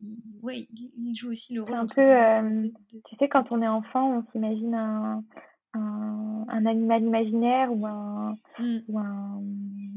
il, 0.00 0.22
ouais, 0.42 0.66
il, 0.96 1.14
joue 1.14 1.30
aussi 1.30 1.54
le 1.54 1.62
rôle. 1.62 1.74
Un 1.74 1.86
peu, 1.86 2.00
euh, 2.00 2.68
tu 3.06 3.16
sais, 3.16 3.28
quand 3.28 3.52
on 3.52 3.60
est 3.60 3.68
enfant, 3.68 4.18
on 4.18 4.32
s'imagine 4.32 4.74
un, 4.74 5.22
un, 5.74 6.44
un, 6.48 6.66
animal 6.66 7.02
imaginaire 7.02 7.70
ou 7.70 7.86
un, 7.86 8.38
mmh. 8.58 8.78
ou 8.88 8.98
un 8.98 9.42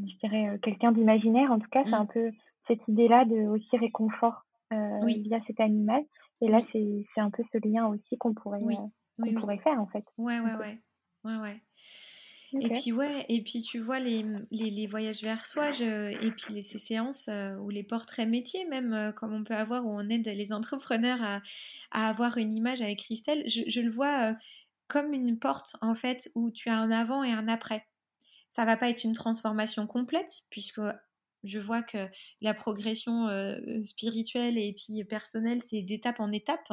je 0.08 0.28
dirais, 0.28 0.60
quelqu'un 0.62 0.92
d'imaginaire. 0.92 1.52
En 1.52 1.60
tout 1.60 1.70
cas, 1.70 1.84
c'est 1.86 1.94
un 1.94 2.04
mmh. 2.04 2.14
peu 2.14 2.32
cette 2.68 2.86
idée-là 2.90 3.24
de 3.26 3.48
aussi 3.48 3.78
réconfort 3.78 4.46
oui. 5.04 5.22
via 5.22 5.40
cet 5.48 5.62
animal. 5.62 6.04
Et 6.42 6.50
là, 6.50 6.60
oui. 6.74 7.06
c'est 7.16 7.22
un 7.22 7.30
peu 7.30 7.44
ce 7.54 7.66
lien 7.66 7.88
aussi 7.88 8.18
qu'on 8.18 8.34
pourrait, 8.34 8.60
oui. 8.62 8.76
qu'on 9.22 9.34
pourrait 9.40 9.60
faire, 9.60 9.80
en 9.80 9.88
fait. 9.88 10.04
Ouais, 10.18 10.40
ouais, 10.42 10.56
ouais. 10.56 10.82
ouais, 11.24 11.38
ouais. 11.38 11.62
Et 12.62 12.70
puis 12.70 12.92
ouais, 12.92 13.26
et 13.28 13.42
puis 13.42 13.62
tu 13.62 13.80
vois 13.80 14.00
les, 14.00 14.26
les, 14.52 14.70
les 14.70 14.88
voyages 14.88 15.22
vers 15.22 15.46
soi, 15.46 15.72
je, 15.72 16.12
et 16.26 16.32
puis 16.32 16.54
les, 16.54 16.62
ces 16.62 16.78
séances 16.78 17.28
euh, 17.28 17.56
ou 17.58 17.70
les 17.70 17.84
portraits 17.84 18.28
métiers 18.28 18.66
même, 18.66 18.94
euh, 18.94 19.12
comme 19.12 19.34
on 19.34 19.44
peut 19.44 19.56
avoir 19.56 19.86
où 19.86 19.90
on 19.90 20.10
aide 20.10 20.28
les 20.28 20.54
entrepreneurs 20.54 21.22
à, 21.22 21.42
à 21.92 22.08
avoir 22.08 22.38
une 22.38 22.54
image 22.54 22.82
avec 22.82 23.00
Christelle, 23.00 23.44
je, 23.50 23.62
je 23.68 23.82
le 23.82 23.90
vois 23.90 24.32
euh, 24.32 24.34
comme 24.88 25.14
une 25.14 25.38
porte 25.40 25.76
en 25.82 25.96
fait 25.96 26.30
où 26.36 26.52
tu 26.52 26.70
as 26.70 26.78
un 26.78 26.92
avant 26.92 27.24
et 27.24 27.32
un 27.32 27.48
après. 27.48 27.86
Ça 28.50 28.64
va 28.64 28.78
pas 28.78 28.90
être 28.90 29.04
une 29.04 29.14
transformation 29.14 29.86
complète 29.88 30.44
puisque 30.50 30.82
je 31.44 31.60
vois 31.60 31.84
que 31.84 32.08
la 32.42 32.54
progression 32.54 33.28
spirituelle 33.84 34.58
et 34.58 34.74
puis 34.74 35.04
personnelle, 35.04 35.62
c'est 35.62 35.82
d'étape 35.82 36.20
en 36.20 36.32
étape. 36.32 36.72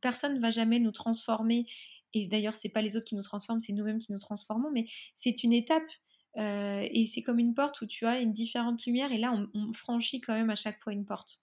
Personne 0.00 0.34
ne 0.34 0.40
va 0.40 0.50
jamais 0.50 0.80
nous 0.80 0.90
transformer 0.90 1.66
et 2.14 2.26
d'ailleurs 2.26 2.54
c'est 2.54 2.68
pas 2.68 2.82
les 2.82 2.96
autres 2.96 3.06
qui 3.06 3.14
nous 3.14 3.22
transforment, 3.22 3.60
c'est 3.60 3.72
nous-mêmes 3.72 3.98
qui 3.98 4.12
nous 4.12 4.18
transformons, 4.18 4.70
mais 4.72 4.84
c'est 5.14 5.42
une 5.44 5.52
étape 5.52 5.88
euh, 6.36 6.86
et 6.90 7.06
c'est 7.06 7.22
comme 7.22 7.38
une 7.38 7.54
porte 7.54 7.80
où 7.82 7.86
tu 7.86 8.06
as 8.06 8.20
une 8.20 8.32
différente 8.32 8.84
lumière 8.86 9.12
et 9.12 9.18
là 9.18 9.32
on, 9.54 9.72
franchit 9.72 10.20
quand 10.20 10.34
même 10.34 10.50
à 10.50 10.54
chaque 10.54 10.80
fois 10.82 10.92
une 10.92 11.04
porte. 11.04 11.38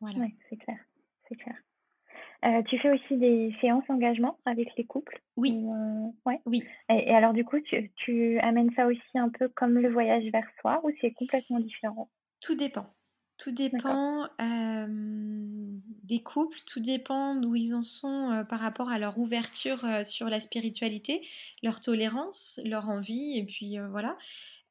Voilà. 0.00 0.18
Oui, 0.20 0.34
c'est 0.48 0.56
clair, 0.56 0.78
c'est 1.28 1.36
clair. 1.36 1.56
Euh, 2.44 2.62
tu 2.68 2.78
fais 2.78 2.90
aussi 2.90 3.16
des 3.16 3.52
séances 3.60 3.88
engagement 3.88 4.38
avec 4.44 4.68
les 4.76 4.84
couples 4.84 5.20
Oui. 5.36 5.66
Euh, 5.74 6.06
ouais. 6.24 6.40
Oui. 6.46 6.62
Et, 6.88 7.10
alors 7.10 7.32
du 7.32 7.44
coup, 7.44 7.58
tu, 7.60 7.90
tu 7.96 8.38
amènes 8.38 8.70
ça 8.76 8.86
aussi 8.86 9.18
un 9.18 9.28
peu 9.28 9.48
comme 9.48 9.76
le 9.78 9.90
voyage 9.90 10.24
vers 10.30 10.46
soi 10.60 10.80
ou 10.84 10.92
c'est 11.00 11.10
complètement 11.12 11.58
différent? 11.58 12.08
Tout 12.40 12.54
dépend. 12.54 12.86
Tout 13.38 13.52
dépend 13.52 14.28
euh, 14.40 14.86
des 16.02 16.22
couples, 16.24 16.58
tout 16.66 16.80
dépend 16.80 17.36
d'où 17.36 17.54
ils 17.54 17.72
en 17.72 17.82
sont 17.82 18.32
euh, 18.32 18.42
par 18.42 18.58
rapport 18.58 18.90
à 18.90 18.98
leur 18.98 19.16
ouverture 19.18 19.84
euh, 19.84 20.02
sur 20.02 20.28
la 20.28 20.40
spiritualité, 20.40 21.24
leur 21.62 21.80
tolérance, 21.80 22.58
leur 22.64 22.88
envie, 22.88 23.38
et 23.38 23.44
puis 23.44 23.78
voilà. 23.90 24.18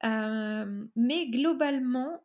mais 0.03 1.29
globalement, 1.29 2.21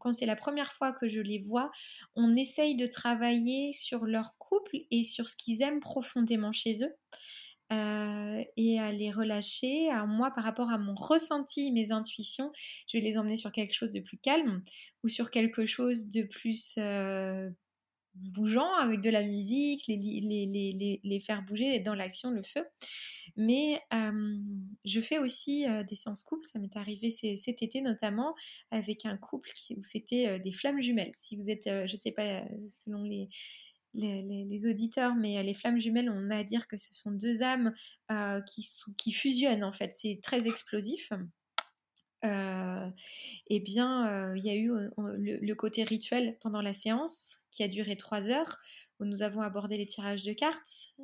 quand 0.00 0.12
c'est 0.12 0.26
la 0.26 0.36
première 0.36 0.72
fois 0.72 0.92
que 0.92 1.08
je 1.08 1.20
les 1.20 1.38
vois, 1.38 1.70
on 2.16 2.34
essaye 2.36 2.74
de 2.74 2.86
travailler 2.86 3.70
sur 3.72 4.04
leur 4.04 4.36
couple 4.38 4.78
et 4.90 5.04
sur 5.04 5.28
ce 5.28 5.36
qu'ils 5.36 5.62
aiment 5.62 5.80
profondément 5.80 6.52
chez 6.52 6.84
eux. 6.84 6.94
Euh, 7.72 8.42
et 8.56 8.80
à 8.80 8.90
les 8.90 9.12
relâcher. 9.12 9.90
À 9.90 10.04
moi, 10.04 10.32
par 10.32 10.44
rapport 10.44 10.70
à 10.70 10.78
mon 10.78 10.94
ressenti, 10.94 11.70
mes 11.70 11.92
intuitions, 11.92 12.50
je 12.88 12.98
vais 12.98 13.04
les 13.04 13.16
emmener 13.16 13.36
sur 13.36 13.52
quelque 13.52 13.74
chose 13.74 13.92
de 13.92 14.00
plus 14.00 14.18
calme 14.18 14.62
ou 15.04 15.08
sur 15.08 15.30
quelque 15.30 15.66
chose 15.66 16.08
de 16.08 16.22
plus 16.22 16.74
euh, 16.78 17.48
bougeant 18.14 18.74
avec 18.74 19.00
de 19.00 19.10
la 19.10 19.22
musique, 19.22 19.86
les, 19.86 19.96
les, 19.96 20.46
les, 20.46 21.00
les 21.02 21.20
faire 21.20 21.42
bouger, 21.42 21.76
être 21.76 21.84
dans 21.84 21.94
l'action, 21.94 22.30
le 22.30 22.42
feu. 22.42 22.64
Mais 23.36 23.80
euh, 23.94 24.36
je 24.84 25.00
fais 25.00 25.18
aussi 25.18 25.64
des 25.88 25.94
séances 25.94 26.24
couples, 26.24 26.46
ça 26.46 26.58
m'est 26.58 26.76
arrivé 26.76 27.10
cet 27.10 27.62
été 27.62 27.80
notamment 27.82 28.34
avec 28.72 29.06
un 29.06 29.16
couple 29.16 29.50
où 29.76 29.82
c'était 29.84 30.40
des 30.40 30.50
flammes 30.50 30.80
jumelles. 30.80 31.12
Si 31.14 31.36
vous 31.36 31.48
êtes, 31.48 31.70
je 31.86 31.96
sais 31.96 32.10
pas, 32.10 32.42
selon 32.68 33.04
les, 33.04 33.28
les, 33.94 34.66
auditeurs, 34.66 35.14
mais 35.14 35.38
euh, 35.38 35.42
les 35.42 35.54
flammes 35.54 35.78
jumelles, 35.78 36.10
on 36.10 36.30
a 36.30 36.38
à 36.38 36.44
dire 36.44 36.66
que 36.68 36.76
ce 36.76 36.94
sont 36.94 37.10
deux 37.10 37.42
âmes 37.42 37.74
euh, 38.10 38.40
qui, 38.42 39.12
fusionnent 39.12 39.64
en 39.64 39.72
fait. 39.72 39.94
C'est 39.94 40.20
très 40.22 40.46
explosif. 40.46 41.10
Euh, 42.22 42.90
eh 43.46 43.60
bien, 43.60 44.34
il 44.34 44.44
y 44.44 44.50
a 44.50 44.54
eu 44.54 44.72
le, 44.98 45.54
côté 45.54 45.84
rituel 45.84 46.36
pendant 46.40 46.60
la 46.60 46.74
séance 46.74 47.38
qui 47.50 47.62
a 47.62 47.68
duré 47.68 47.96
trois 47.96 48.28
heures 48.28 48.58
où 48.98 49.06
nous 49.06 49.22
avons 49.22 49.40
abordé 49.40 49.78
les 49.78 49.86
tirages 49.86 50.24
de 50.24 50.34
cartes. 50.34 50.94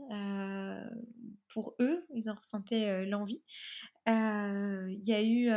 pour 1.49 1.75
eux, 1.81 2.07
ils 2.15 2.29
en 2.29 2.35
ressentaient 2.35 3.07
l'envie. 3.07 3.43
Il 4.07 5.03
y 5.05 5.15
a 5.15 5.23
eu 5.23 5.51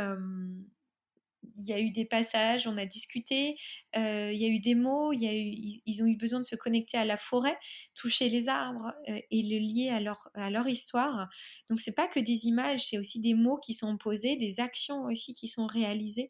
il 1.56 1.66
y 1.66 1.72
a 1.72 1.80
eu 1.80 1.90
des 1.90 2.04
passages, 2.04 2.66
on 2.66 2.76
a 2.76 2.86
discuté, 2.86 3.56
il 3.94 4.36
y 4.36 4.44
a 4.44 4.48
eu 4.48 4.60
des 4.60 4.74
mots, 4.74 5.12
il 5.12 5.22
y 5.22 5.28
a 5.28 5.34
eu, 5.34 5.80
ils, 5.86 6.02
ont 6.02 6.06
eu 6.06 6.16
besoin 6.16 6.40
de 6.40 6.44
se 6.44 6.56
connecter 6.56 6.96
à 6.98 7.04
la 7.04 7.16
forêt, 7.16 7.56
toucher 7.94 8.28
les 8.28 8.48
arbres 8.48 8.92
et 9.06 9.42
le 9.42 9.58
lier 9.58 9.88
à 9.90 10.00
leur, 10.00 10.28
à 10.34 10.50
leur 10.50 10.68
histoire. 10.68 11.28
Donc 11.68 11.80
c'est 11.80 11.94
pas 11.94 12.08
que 12.08 12.20
des 12.20 12.46
images, 12.46 12.86
c'est 12.88 12.98
aussi 12.98 13.20
des 13.20 13.34
mots 13.34 13.58
qui 13.58 13.74
sont 13.74 13.96
posés, 13.96 14.36
des 14.36 14.60
actions 14.60 15.04
aussi 15.04 15.32
qui 15.32 15.48
sont 15.48 15.66
réalisées. 15.66 16.28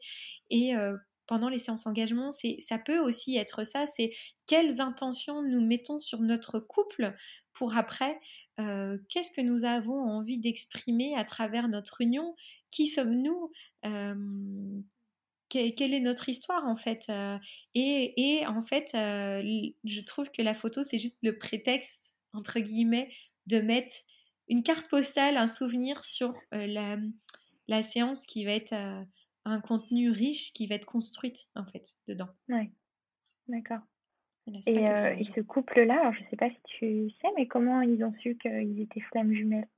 Et 0.51 0.75
pendant 1.31 1.49
les 1.49 1.59
séances 1.59 1.87
engagement, 1.87 2.33
ça 2.33 2.79
peut 2.79 2.99
aussi 2.99 3.37
être 3.37 3.63
ça, 3.65 3.87
c'est 3.87 4.11
quelles 4.49 4.81
intentions 4.81 5.43
nous 5.43 5.65
mettons 5.65 6.01
sur 6.01 6.21
notre 6.21 6.59
couple 6.59 7.15
pour 7.53 7.77
après, 7.77 8.19
euh, 8.59 8.99
qu'est-ce 9.09 9.31
que 9.31 9.41
nous 9.41 9.65
avons 9.65 10.01
envie 10.01 10.39
d'exprimer 10.39 11.15
à 11.15 11.25
travers 11.25 11.69
notre 11.69 12.01
union? 12.01 12.35
Qui 12.73 12.89
sommes-nous? 12.89 13.53
Euh, 13.85 14.15
quelle 15.51 15.95
est 15.95 16.01
notre 16.01 16.29
histoire 16.29 16.67
en 16.67 16.77
fait 16.77 17.11
et, 17.75 18.45
en 18.47 18.63
fait, 18.63 18.91
je 18.95 20.01
trouve 20.05 20.31
que 20.31 20.43
la 20.43 20.55
photo, 20.55 20.83
c'est 20.83 20.99
juste 20.99 21.19
le 21.23 21.39
prétexte, 21.39 22.15
entre 22.33 22.61
guillemets, 22.61 23.11
de 23.47 23.59
mettre 23.61 23.95
une 24.49 24.63
carte 24.63 24.89
postale, 24.89 25.37
un 25.37 25.47
souvenir 25.47 26.05
sur 26.05 26.35
la, 26.53 26.97
la, 27.69 27.83
séance 27.83 28.27
qui 28.27 28.45
va 28.45 28.53
être 28.53 28.75
un 29.45 29.61
contenu 29.61 30.11
riche 30.11 30.53
qui 30.53 30.67
va 30.67 30.77
être 30.77 30.87
construite 30.87 31.49
en 31.55 31.67
fait 31.67 31.97
dedans. 32.07 32.29
Ouais, 32.49 32.71
d'accord. 33.49 33.81
Et, 34.67 34.89
euh, 34.89 35.17
ce 35.35 35.41
couple-là, 35.41 36.01
alors 36.01 36.13
je 36.15 36.21
sais 36.31 36.37
pas 36.37 36.51
si 36.51 36.57
tu 36.65 37.11
sais, 37.21 37.29
mais 37.37 37.47
comment 37.47 37.83
ils 37.83 38.03
ont 38.03 38.13
su 38.21 38.37
qu'ils 38.37 38.81
étaient 38.81 39.01
flammes 39.01 39.33
jumelles? 39.33 39.69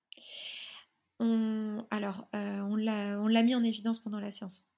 On... 1.21 1.85
Alors, 1.91 2.27
euh, 2.35 2.61
on 2.61 2.77
l'a 2.77 3.43
mis 3.43 3.55
en 3.55 3.63
évidence 3.63 3.99
pendant 3.99 4.21
la 4.21 4.31
séance. 4.31 4.69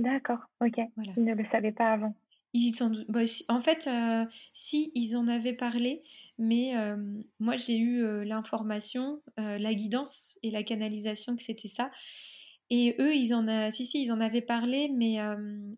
D'accord, 0.00 0.38
ok. 0.62 0.78
Ils 1.16 1.24
ne 1.24 1.34
le 1.34 1.44
savaient 1.52 1.72
pas 1.72 1.92
avant. 1.92 2.16
Ils 2.54 2.74
bah, 3.08 3.20
en 3.48 3.60
fait, 3.60 3.86
euh, 3.86 4.24
si 4.52 4.90
ils 4.94 5.14
en 5.14 5.28
avaient 5.28 5.52
parlé, 5.52 6.02
mais 6.38 6.72
moi 7.38 7.56
j'ai 7.56 7.78
eu 7.78 8.24
l'information, 8.24 9.20
la 9.36 9.74
guidance 9.74 10.38
et 10.42 10.50
la 10.50 10.62
canalisation 10.62 11.36
que 11.36 11.42
c'était 11.42 11.68
ça. 11.68 11.90
Et 12.72 12.94
eux, 13.00 13.16
ils 13.16 13.34
en, 13.34 13.48
a, 13.48 13.72
si, 13.72 13.84
si, 13.84 14.04
ils 14.04 14.12
en 14.12 14.20
avaient 14.20 14.40
parlé, 14.40 14.88
mais 14.88 15.18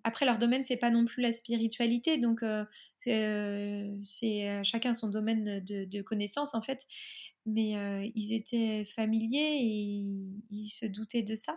après, 0.04 0.26
leur 0.26 0.38
domaine, 0.38 0.62
c'est 0.62 0.76
pas 0.76 0.90
non 0.90 1.06
plus 1.06 1.22
la 1.22 1.32
spiritualité. 1.32 2.18
Donc, 2.18 2.44
c'est 3.00 4.62
chacun 4.62 4.94
son 4.94 5.08
domaine 5.08 5.60
de, 5.64 5.84
de 5.84 6.02
connaissance, 6.02 6.54
en 6.54 6.62
fait. 6.62 6.86
Mais 7.46 8.12
ils 8.14 8.32
étaient 8.34 8.84
familiers 8.84 9.58
et 9.58 10.04
ils, 10.50 10.68
se 10.68 10.86
doutaient 10.86 11.22
de 11.22 11.34
ça. 11.34 11.56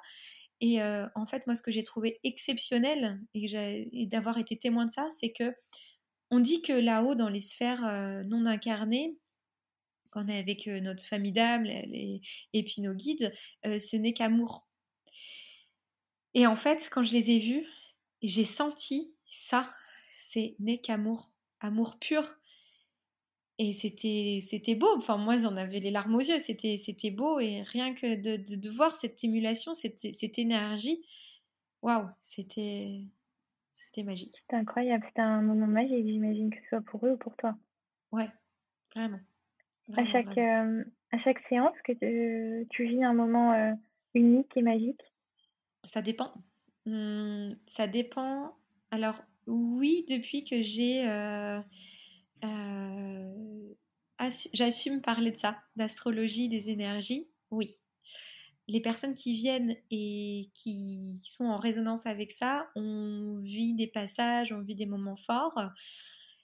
Et 0.62 0.82
en 0.82 1.26
fait, 1.26 1.48
moi, 1.48 1.56
ce 1.56 1.62
que 1.62 1.72
j'ai 1.72 1.84
trouvé 1.84 2.20
exceptionnel 2.24 3.22
et, 3.34 4.08
d'avoir 4.08 4.38
été 4.38 4.58
témoin 4.58 4.86
de 4.86 4.92
ça, 4.92 5.08
c'est 5.10 5.32
que 5.32 5.54
on 6.32 6.40
dit 6.40 6.62
que 6.62 6.74
là-haut, 6.74 7.16
dans 7.16 7.30
les 7.30 7.40
sphères 7.40 7.82
non 8.26 8.46
incarnées, 8.46 9.18
quand 10.10 10.26
on 10.26 10.28
est 10.28 10.40
avec 10.40 10.66
notre 10.68 11.04
famille 11.04 11.34
d'âmes 11.34 11.66
et 11.68 12.22
puis 12.64 12.82
nos 12.82 12.94
guides, 12.94 13.34
ce 13.64 13.96
n'est 13.98 14.14
qu'amour. 14.14 14.66
Et 16.34 16.48
en 16.48 16.56
fait, 16.56 16.90
quand 16.92 17.04
je 17.04 17.14
les 17.14 17.32
ai 17.32 17.40
vus, 17.40 17.66
j'ai 18.22 18.44
senti 18.44 19.16
ça, 19.26 19.70
c'est 20.14 20.56
n'est 20.60 20.80
qu'amour, 20.80 21.32
amour 21.60 21.98
pur. 22.00 22.24
Et 23.58 23.72
c'était, 23.72 24.40
c'était 24.42 24.76
beau. 24.76 24.90
Enfin, 24.98 25.18
moi, 25.18 25.38
j'en 25.38 25.56
avais 25.56 25.80
les 25.80 25.92
larmes 25.92 26.16
aux 26.16 26.20
yeux. 26.22 26.40
C'était, 26.40 26.78
c'était 26.78 27.12
beau. 27.12 27.40
Et 27.40 27.62
rien 27.62 27.94
que 27.94 28.16
de, 28.16 28.56
de, 28.56 28.70
voir 28.70 28.94
cette 28.96 29.24
émulation, 29.24 29.74
cette, 29.74 30.00
cette 30.00 30.38
énergie, 30.38 31.06
waouh, 31.82 32.08
c'était, 32.22 33.04
c'était 33.72 34.04
magique. 34.04 34.36
C'était 34.42 34.58
incroyable. 34.58 35.06
C'était 35.08 35.22
un 35.22 35.42
moment 35.42 35.68
magique, 35.68 36.06
j'imagine, 36.06 36.50
que 36.50 36.58
ce 36.64 36.68
soit 36.68 36.82
pour 36.82 37.06
eux 37.06 37.12
ou 37.12 37.18
pour 37.18 37.36
toi. 37.38 37.56
Ouais, 38.12 38.28
vraiment. 38.94 39.20
à, 39.96 40.06
chaque, 40.12 40.38
euh, 40.38 40.84
à 41.12 41.20
chaque 41.20 41.40
séance, 41.48 41.76
que 41.86 41.94
tu, 42.66 42.86
vis 42.86 43.04
un 43.04 43.14
moment 43.14 43.54
euh, 43.54 43.72
unique 44.14 44.52
et 44.58 44.62
magique? 44.62 45.02
Ça 45.86 46.02
dépend. 46.02 46.34
Mmh, 46.86 47.54
ça 47.68 47.88
dépend. 47.88 48.58
Alors, 48.92 49.22
oui, 49.48 50.06
depuis 50.10 50.44
que 50.44 50.62
j'ai. 50.62 51.08
Euh, 51.08 51.62
j'assume 54.54 55.02
parler 55.02 55.32
de 55.32 55.38
ça, 55.38 55.58
d'astrologie, 55.76 56.50
des 56.50 56.70
énergies, 56.70 57.28
oui. 57.52 57.68
Les 58.68 58.82
personnes 58.82 59.14
qui 59.14 59.34
viennent 59.34 59.76
et 59.92 60.50
qui 60.56 61.22
sont 61.24 61.46
en 61.46 61.58
résonance 61.58 62.08
avec 62.08 62.32
ça, 62.32 62.68
on 62.76 63.40
vit 63.44 63.76
des 63.76 63.88
passages, 63.88 64.52
on 64.52 64.62
vit 64.62 64.76
des 64.76 64.88
moments 64.88 65.18
forts. 65.18 65.60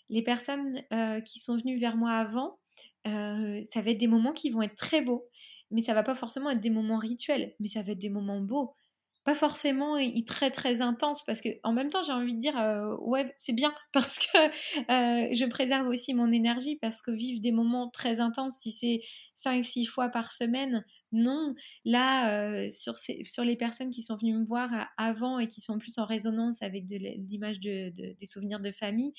Les 0.10 0.21
personnes 0.21 0.84
euh, 0.93 1.19
qui 1.21 1.39
sont 1.39 1.58
venues 1.58 1.80
vers 1.80 1.97
moi 1.97 2.12
avant, 2.12 2.60
ça 3.06 3.82
va 3.82 3.91
être 3.91 3.97
des 3.97 4.08
moments 4.08 4.34
qui 4.34 4.51
vont 4.51 4.62
être 4.62 4.75
très 4.75 5.01
beaux, 5.01 5.27
mais 5.71 5.82
ça 5.82 5.95
va 5.95 6.04
pas 6.04 6.13
forcément 6.13 6.51
être 6.51 6.60
des 6.60 6.69
moments 6.69 6.99
rituels, 6.99 7.56
mais 7.60 7.67
ça 7.67 7.82
va 7.82 7.93
être 7.93 7.99
des 7.99 8.10
moments 8.10 8.41
beaux 8.41 8.75
pas 9.23 9.36
forcément 9.36 9.97
très 10.25 10.49
très 10.49 10.81
intense 10.81 11.23
parce 11.23 11.41
que 11.41 11.49
en 11.63 11.73
même 11.73 11.89
temps 11.89 12.01
j'ai 12.03 12.12
envie 12.12 12.34
de 12.34 12.39
dire 12.39 12.57
euh, 12.57 12.95
ouais 13.01 13.34
c'est 13.38 13.53
bien 13.53 13.73
parce 13.93 14.19
que 14.19 14.38
euh, 14.38 15.29
je 15.31 15.45
préserve 15.45 15.88
aussi 15.88 16.13
mon 16.13 16.31
énergie 16.31 16.77
parce 16.81 17.01
que 17.01 17.12
vivre 17.12 17.39
des 17.41 17.51
moments 17.51 17.89
très 17.89 18.19
intenses 18.19 18.55
si 18.60 18.71
c'est 18.71 19.01
5-6 19.36 19.86
fois 19.86 20.10
par 20.10 20.31
semaine 20.31 20.84
non, 21.12 21.56
là, 21.84 22.52
euh, 22.52 22.69
sur, 22.69 22.95
sur 22.97 23.43
les 23.43 23.56
personnes 23.56 23.89
qui 23.89 24.02
sont 24.02 24.15
venues 24.15 24.38
me 24.38 24.45
voir 24.45 24.74
euh, 24.74 24.84
avant 24.97 25.39
et 25.39 25.47
qui 25.47 25.60
sont 25.60 25.78
plus 25.78 25.97
en 25.97 26.06
résonance 26.06 26.62
avec 26.62 26.86
de, 26.86 26.95
l'image 26.95 27.60
de, 27.60 27.89
des 27.89 28.26
souvenirs 28.26 28.62
de 28.62 28.71
famille, 28.71 29.13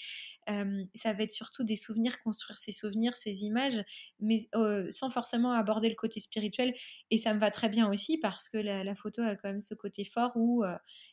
euh, 0.49 0.85
ça 0.95 1.13
va 1.13 1.23
être 1.23 1.31
surtout 1.31 1.65
des 1.65 1.77
souvenirs, 1.77 2.23
construire 2.23 2.59
ces 2.59 2.73
souvenirs, 2.73 3.15
ces 3.15 3.43
images, 3.43 3.83
mais 4.21 4.49
sans 4.91 5.11
forcément 5.11 5.53
aborder 5.53 5.89
le 5.89 5.95
côté 5.95 6.21
spirituel. 6.21 6.75
Et 7.11 7.19
ça 7.19 7.35
me 7.35 7.41
va 7.41 7.51
très 7.51 7.69
bien 7.69 7.91
aussi 7.91 8.19
parce 8.19 8.49
que 8.49 8.59
la, 8.59 8.95
photo 8.95 9.23
a 9.23 9.37
quand 9.37 9.49
même 9.49 9.61
ce 9.61 9.75
côté 9.75 10.05
fort 10.05 10.33
où, 10.35 10.65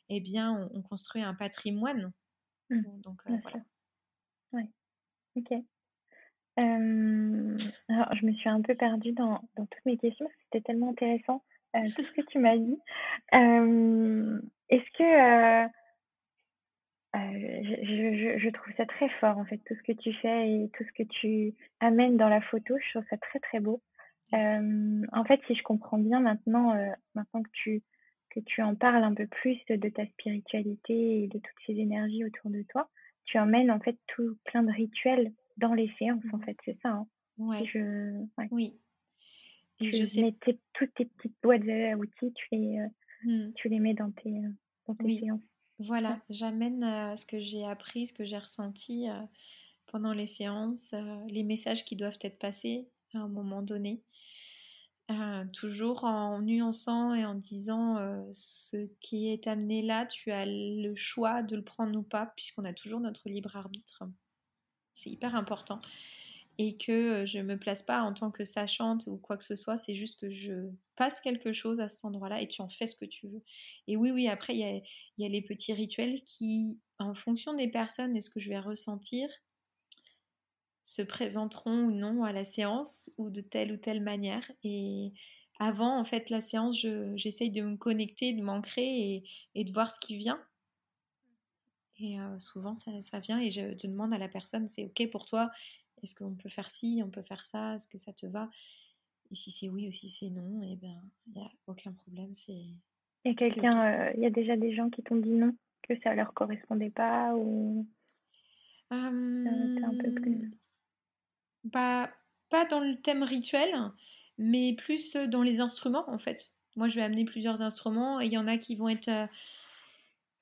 eh 0.10 0.22
bien, 0.22 0.70
on, 0.74 0.82
construit 0.82 1.22
un 1.22 1.34
patrimoine. 1.34 2.12
Mmh. 2.70 3.02
Donc, 3.02 3.22
voilà. 3.26 3.64
Ouais. 4.54 4.70
Ok 5.36 5.52
alors, 6.60 8.16
je 8.16 8.26
me 8.26 8.34
suis 8.34 8.50
un 8.50 8.62
peu 8.62 8.76
perdue 8.76 9.14
dans, 9.14 9.42
dans 9.56 9.66
toutes 9.66 9.86
mes 9.86 9.98
questions, 9.98 10.28
c'était 10.44 10.62
tellement 10.62 10.92
intéressant 10.92 11.44
tout 11.96 12.04
ce 12.04 12.12
que 12.12 12.22
tu 12.22 12.40
m'as 12.40 12.58
dit. 12.58 12.80
Est-ce 13.32 14.92
que 14.98 15.70
je, 17.14 18.36
je, 18.36 18.40
je, 18.40 18.50
trouve 18.50 18.74
ça 18.76 18.86
très 18.86 19.10
fort 19.20 19.38
en 19.38 19.46
fait, 19.46 19.60
tout 19.66 19.76
ce 19.76 19.84
que 19.84 19.98
tu 19.98 20.14
fais 20.14 20.52
et 20.52 20.70
tout 20.74 20.84
ce 20.84 20.92
que 20.92 21.08
tu 21.08 21.54
amènes 21.80 22.18
dans 22.18 22.30
la 22.30 22.42
photo, 22.42 22.76
je 22.78 22.90
trouve 22.92 23.10
ça 23.10 23.18
très 23.18 23.40
très 23.40 23.60
beau. 23.60 23.82
en 24.34 25.24
fait, 25.28 25.40
si 25.48 25.56
je 25.56 25.64
comprends 25.64 25.98
bien 25.98 26.20
maintenant, 26.20 26.76
maintenant 27.16 27.44
que 27.44 27.52
tu, 27.54 27.82
que 28.30 28.40
tu 28.42 28.62
en 28.62 28.76
parles 28.76 29.04
un 29.04 29.14
peu 29.14 29.28
plus 29.28 29.58
de 29.70 29.90
ta 29.90 30.06
spiritualité 30.08 31.24
et 31.24 31.28
de 31.28 31.40
toutes 31.40 31.66
ces 31.66 31.74
énergies 31.74 32.26
autour 32.26 32.52
de 32.52 32.64
toi, 32.70 32.90
tu 33.26 33.38
emmènes 33.38 33.72
en 33.72 33.80
fait 33.80 33.98
tout 34.08 34.38
plein 34.46 34.64
de 34.64 34.72
rituels 34.72 35.32
dans 35.60 35.74
les 35.74 35.92
séances, 36.00 36.24
en 36.34 36.40
fait, 36.40 36.58
c'est 36.66 36.78
ça. 36.82 36.90
Hein. 36.90 37.08
Ouais. 37.38 37.66
Je... 37.66 38.26
Oui. 38.52 38.80
Et 39.80 39.90
tu 39.90 39.98
je 39.98 40.06
sais. 40.06 40.22
Mets 40.22 40.36
toutes 40.74 40.94
tes 40.94 41.06
petites 41.06 41.36
boîtes 41.42 41.68
à 41.68 41.96
outils, 41.98 42.34
tu 42.34 42.48
les, 42.52 42.80
euh, 42.80 42.88
mmh. 43.24 43.54
tu 43.56 43.70
les 43.70 43.80
mets 43.80 43.94
dans 43.94 44.12
tes, 44.12 44.30
euh, 44.30 44.50
dans 44.88 44.96
tes 44.96 45.20
séances. 45.20 45.42
Voilà, 45.80 46.20
j'amène 46.30 46.84
euh, 46.84 47.16
ce 47.16 47.26
que 47.26 47.40
j'ai 47.40 47.64
appris, 47.64 48.08
ce 48.08 48.14
que 48.14 48.26
j'ai 48.26 48.38
ressenti 48.38 49.08
pendant 49.88 50.12
les 50.14 50.28
séances, 50.28 50.94
les 51.30 51.44
messages 51.44 51.86
qui 51.86 51.96
doivent 51.96 52.20
être 52.22 52.38
passés 52.38 52.90
à 53.14 53.20
un 53.20 53.30
moment 53.30 53.62
donné. 53.62 54.04
toujours 55.54 56.04
en 56.04 56.42
nuançant 56.42 57.14
et 57.14 57.26
en 57.26 57.34
disant 57.34 57.96
ce 58.34 58.90
qui 59.00 59.30
est 59.30 59.48
amené 59.48 59.82
là, 59.82 60.06
tu 60.06 60.32
as 60.32 60.46
le 60.46 60.94
choix 60.96 61.44
de 61.44 61.56
le 61.56 61.64
prendre 61.64 61.98
ou 61.98 62.04
pas, 62.04 62.34
puisqu'on 62.36 62.66
a 62.66 62.74
toujours 62.74 63.00
notre 63.00 63.30
libre 63.30 63.56
arbitre 63.56 64.04
c'est 65.02 65.10
hyper 65.10 65.36
important. 65.36 65.82
Et 66.58 66.76
que 66.78 67.26
je 67.26 67.38
ne 67.38 67.44
me 67.44 67.58
place 67.58 67.84
pas 67.84 68.02
en 68.02 68.14
tant 68.14 68.32
que 68.32 68.44
sachante 68.44 69.08
ou 69.08 69.18
quoi 69.18 69.38
que 69.38 69.46
ce 69.46 69.56
soit, 69.56 69.78
c'est 69.78 69.96
juste 69.96 70.20
que 70.20 70.30
je 70.30 70.70
passe 70.98 71.22
quelque 71.22 71.54
chose 71.54 71.80
à 71.80 71.88
cet 71.88 72.04
endroit-là 72.04 72.42
et 72.42 72.48
tu 72.48 72.62
en 72.62 72.68
fais 72.70 72.86
ce 72.86 72.98
que 72.98 73.06
tu 73.06 73.28
veux. 73.30 73.42
Et 73.88 73.96
oui, 73.96 74.12
oui, 74.12 74.28
après, 74.28 74.54
il 74.56 74.60
y 74.60 74.66
a, 74.66 74.82
y 75.18 75.26
a 75.26 75.30
les 75.30 75.42
petits 75.42 75.74
rituels 75.74 76.22
qui, 76.24 76.78
en 77.00 77.14
fonction 77.14 77.54
des 77.54 77.70
personnes 77.70 78.16
et 78.18 78.22
ce 78.22 78.30
que 78.30 78.42
je 78.42 78.50
vais 78.50 78.60
ressentir, 78.60 79.30
se 80.84 81.02
présenteront 81.02 81.86
ou 81.86 81.92
non 81.92 82.24
à 82.24 82.34
la 82.34 82.44
séance 82.44 83.12
ou 83.18 83.30
de 83.30 83.42
telle 83.42 83.72
ou 83.72 83.78
telle 83.78 84.02
manière. 84.02 84.52
Et 84.64 85.14
avant, 85.60 86.00
en 86.00 86.04
fait, 86.04 86.30
la 86.30 86.42
séance, 86.42 86.78
j'essaye 87.16 87.52
de 87.52 87.62
me 87.62 87.78
connecter, 87.78 88.34
de 88.34 88.42
m'ancrer 88.42 89.24
et, 89.56 89.64
de 89.64 89.72
voir 89.72 89.92
ce 89.92 90.00
qui 90.00 90.18
vient. 90.18 90.42
Et 92.02 92.18
souvent, 92.38 92.74
ça, 92.76 93.20
vient 93.20 93.40
et 93.40 93.52
je 93.52 93.74
te 93.74 93.88
demande 93.88 94.14
à 94.14 94.18
la 94.18 94.28
personne, 94.28 94.68
c'est 94.68 94.86
OK 94.86 95.10
pour 95.12 95.26
toi? 95.26 95.52
Est-ce 96.02 96.16
qu'on 96.16 96.34
peut 96.34 96.50
faire 96.50 96.72
ci, 96.72 97.02
on 97.04 97.10
peut 97.10 97.24
faire 97.24 97.46
ça? 97.46 97.76
Est-ce 97.76 97.88
que 97.88 97.98
ça 97.98 98.14
te 98.14 98.26
va? 98.26 98.50
Et 99.32 99.36
si 99.36 99.52
c'est 99.52 99.70
oui 99.70 99.88
ou 99.88 99.92
si 99.92 100.10
c'est 100.10 100.30
non, 100.30 100.62
eh 100.64 100.76
ben, 100.76 101.02
il 101.28 101.34
n'y 101.34 101.46
a 101.46 101.52
aucun 101.68 101.92
problème. 101.92 102.34
C'est 102.34 102.54
il 102.54 102.78
y 103.26 103.30
a 103.32 103.34
quelqu'un, 103.34 104.12
il 104.14 104.22
y 104.22 104.26
a 104.26 104.30
déjà 104.30 104.56
des 104.56 104.74
gens 104.74 104.90
qui 104.90 105.04
t'ont 105.04 105.18
dit 105.18 105.32
non 105.32 105.54
que 105.82 106.00
ça 106.02 106.14
leur 106.14 106.34
correspondait 106.34 106.90
pas 106.90 107.36
ou 107.36 107.86
un 108.90 109.12
peu 110.02 110.14
plus... 110.14 110.52
Bah, 111.66 112.10
pas 112.50 112.66
dans 112.66 112.80
le 112.80 112.96
thème 113.02 113.24
rituel, 113.24 113.70
mais 114.38 114.74
plus 114.74 115.16
dans 115.16 115.44
les 115.44 115.60
instruments 115.60 116.10
en 116.10 116.18
fait. 116.18 116.52
Moi, 116.76 116.88
je 116.88 116.96
vais 116.96 117.02
amener 117.02 117.26
plusieurs 117.26 117.62
instruments 117.62 118.22
et 118.22 118.26
il 118.26 118.32
y 118.32 118.38
en 118.38 118.48
a 118.48 118.58
qui 118.58 118.76
vont 118.76 118.88
être 118.88 119.28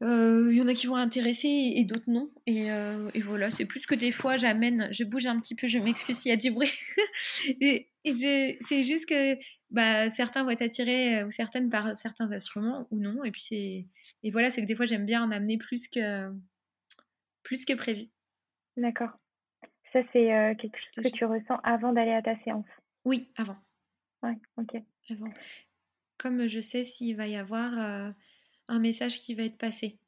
il 0.02 0.54
y 0.54 0.62
en 0.62 0.68
a 0.68 0.74
qui 0.74 0.88
vont 0.88 0.96
intéresser 0.96 1.48
et, 1.48 1.84
d'autres 1.86 2.10
non. 2.10 2.32
Et, 2.46 2.68
et 2.68 3.22
voilà, 3.22 3.50
c'est 3.50 3.66
plus 3.66 3.86
que 3.86 3.96
des 3.96 4.12
fois, 4.12 4.38
j'amène, 4.38 4.88
je 4.92 5.04
bouge 5.04 5.26
un 5.26 5.40
petit 5.40 5.56
peu, 5.56 5.68
je 5.68 5.80
m'excuse 5.80 6.18
s'il 6.18 6.30
y 6.30 6.34
a 6.34 6.38
du 6.38 6.52
bruit. 6.52 6.72
et, 7.62 7.90
c'est 8.04 8.84
juste 8.84 9.10
que 9.10 9.38
bah, 9.70 10.10
certains 10.10 10.44
vont 10.44 10.52
être 10.52 10.62
attirés 10.62 11.24
ou 11.24 11.32
certaines 11.32 11.70
par 11.70 11.98
certains 11.98 12.32
instruments 12.32 12.88
ou 12.92 13.00
non. 13.00 13.24
Et 13.24 13.32
puis 13.32 13.88
et 14.24 14.32
voilà, 14.32 14.50
c'est 14.50 14.62
que 14.62 14.68
des 14.68 14.76
fois, 14.76 14.86
j'aime 14.86 15.06
bien 15.06 15.24
en 15.24 15.32
amener 15.32 15.58
plus 15.58 15.88
que, 15.88 16.32
plus 17.44 17.66
que 17.66 17.74
prévu. 17.74 18.08
D'accord. 18.78 19.12
Ça, 19.94 20.02
c'est 20.14 20.56
quelque 20.60 20.78
chose 20.78 21.04
que 21.04 21.10
tu 21.10 21.26
ressens 21.26 21.60
avant 21.64 21.94
d'aller 21.94 22.14
à 22.14 22.22
ta 22.22 22.38
séance? 22.44 22.66
Oui, 23.04 23.32
avant. 23.36 23.58
Ouais, 24.22 24.38
ok. 24.58 24.82
Avant. 25.10 25.32
Comme 26.18 26.48
je 26.48 26.60
sais 26.60 26.84
s'il 26.84 27.16
va 27.16 27.28
y 27.28 27.36
avoir 27.36 28.14
un 28.68 28.80
message 28.80 29.22
qui 29.22 29.34
va 29.34 29.44
être 29.44 29.58
passé. 29.58 30.00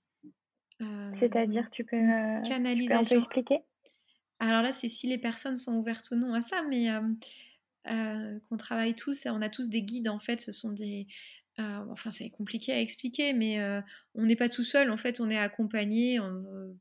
C'est-à-dire, 1.20 1.70
tu 1.72 1.84
peux, 1.84 1.97
canalisation. 2.47 3.20
expliquer? 3.20 3.60
Alors 4.39 4.62
là, 4.62 4.72
c'est 4.72 4.88
si 4.88 5.07
les 5.07 5.18
personnes 5.18 5.57
sont 5.57 5.76
ouvertes 5.76 6.10
ou 6.12 6.16
non 6.16 6.34
à 6.34 6.41
ça, 6.41 6.64
mais 6.70 6.88
qu'on 7.86 8.57
travaille 8.57 8.95
tous, 8.95 9.26
on 9.26 9.41
a 9.41 9.49
tous 9.49 9.70
des 9.70 9.82
guides 9.82 10.10
en 10.10 10.20
fait, 10.20 10.39
ce 10.39 10.51
sont 10.51 10.72
des... 10.72 11.07
enfin, 11.57 12.12
c'est 12.12 12.30
compliqué 12.30 12.72
à 12.72 12.80
expliquer, 12.80 13.34
mais 13.34 13.60
on 14.16 14.26
n'est 14.26 14.38
pas 14.38 14.47
tout 14.47 14.64
seul. 14.64 14.89
En 14.91 14.97
fait, 14.97 15.20
on 15.20 15.30
est 15.30 15.38
accompagné 15.38 16.20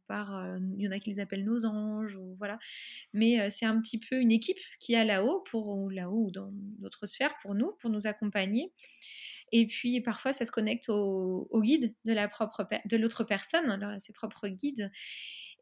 par. 0.07 0.57
Il 0.77 0.83
y 0.83 0.87
en 0.87 0.93
a 0.93 1.01
qui 1.01 1.11
les 1.11 1.19
appellent 1.19 1.45
nos 1.45 1.65
anges, 1.65 2.15
ou 2.15 2.37
voilà. 2.39 2.61
Mais 3.13 3.51
c'est 3.51 3.67
un 3.67 3.81
petit 3.81 3.99
peu 3.99 4.21
une 4.21 4.31
équipe 4.31 4.59
qui 4.79 4.93
est 4.93 5.05
là-haut, 5.05 5.41
pour 5.41 5.91
là-haut 5.91 6.27
ou 6.27 6.31
dans 6.31 6.53
notre 6.79 7.07
sphère, 7.07 7.35
pour 7.43 7.57
nous, 7.57 7.73
pour 7.81 7.91
nous 7.91 8.07
accompagner. 8.07 8.73
Et 9.53 9.67
puis 9.67 10.01
parfois, 10.01 10.33
ça 10.33 10.45
se 10.45 10.51
connecte 10.51 10.89
au, 10.89 11.61
guide 11.63 11.95
de 12.05 12.13
la 12.13 12.29
propre 12.29 12.67
de 12.85 12.97
l'autre 12.97 13.25
personne, 13.25 13.99
ses 13.99 14.13
propres 14.13 14.49
guides. 14.49 14.91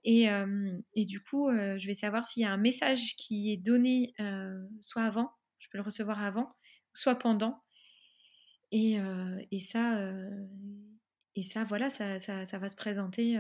Et, 0.05 0.27
et 0.95 1.05
du 1.05 1.21
coup, 1.21 1.51
je 1.51 1.87
vais 1.87 1.95
savoir 1.95 2.25
s'il 2.25 2.43
y 2.43 2.47
a 2.47 2.53
un 2.53 2.57
message 2.57 3.17
qui 3.17 3.53
est 3.53 3.57
donné 3.57 4.15
soit 4.81 5.03
avant, 5.03 5.33
je 5.59 5.69
peux 5.71 5.79
le 5.79 5.85
recevoir 5.85 6.23
avant, 6.23 6.55
soit 6.95 7.17
pendant. 7.17 7.63
Et, 8.73 8.99
et 9.51 9.61
ça, 9.61 10.11
et 11.35 11.43
ça, 11.43 11.65
voilà, 11.65 11.91
ça, 11.91 12.19
ça, 12.19 12.45
ça 12.45 12.59
va 12.59 12.69
se 12.69 12.77
présenter 12.77 13.39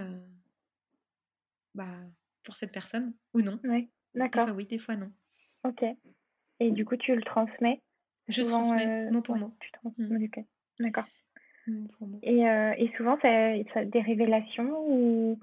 bah, 1.74 2.00
pour 2.42 2.56
cette 2.56 2.72
personne 2.72 3.14
ou 3.34 3.42
non. 3.42 3.60
Oui, 3.64 3.90
d'accord. 4.14 4.46
Des 4.46 4.50
fois 4.50 4.56
oui, 4.56 4.66
des 4.66 4.78
fois 4.78 4.96
non. 4.96 5.12
Ok. 5.64 5.84
Et 6.58 6.70
du 6.70 6.84
coup, 6.84 6.96
tu 6.96 7.14
le 7.14 7.22
transmets 7.22 7.82
je 8.28 8.42
transmets 8.42 9.10
mot 9.10 9.22
pour 9.22 9.36
mot. 9.36 9.54
Tu 9.60 9.70
transmets, 9.72 10.06
mmh. 10.06 10.28
D'accord. 10.80 11.04
Et, 12.22 12.48
euh, 12.48 12.74
et 12.78 12.90
souvent, 12.96 13.18
ça, 13.20 13.84
des 13.84 14.00
révélations 14.00 14.72
ou, 14.88 15.38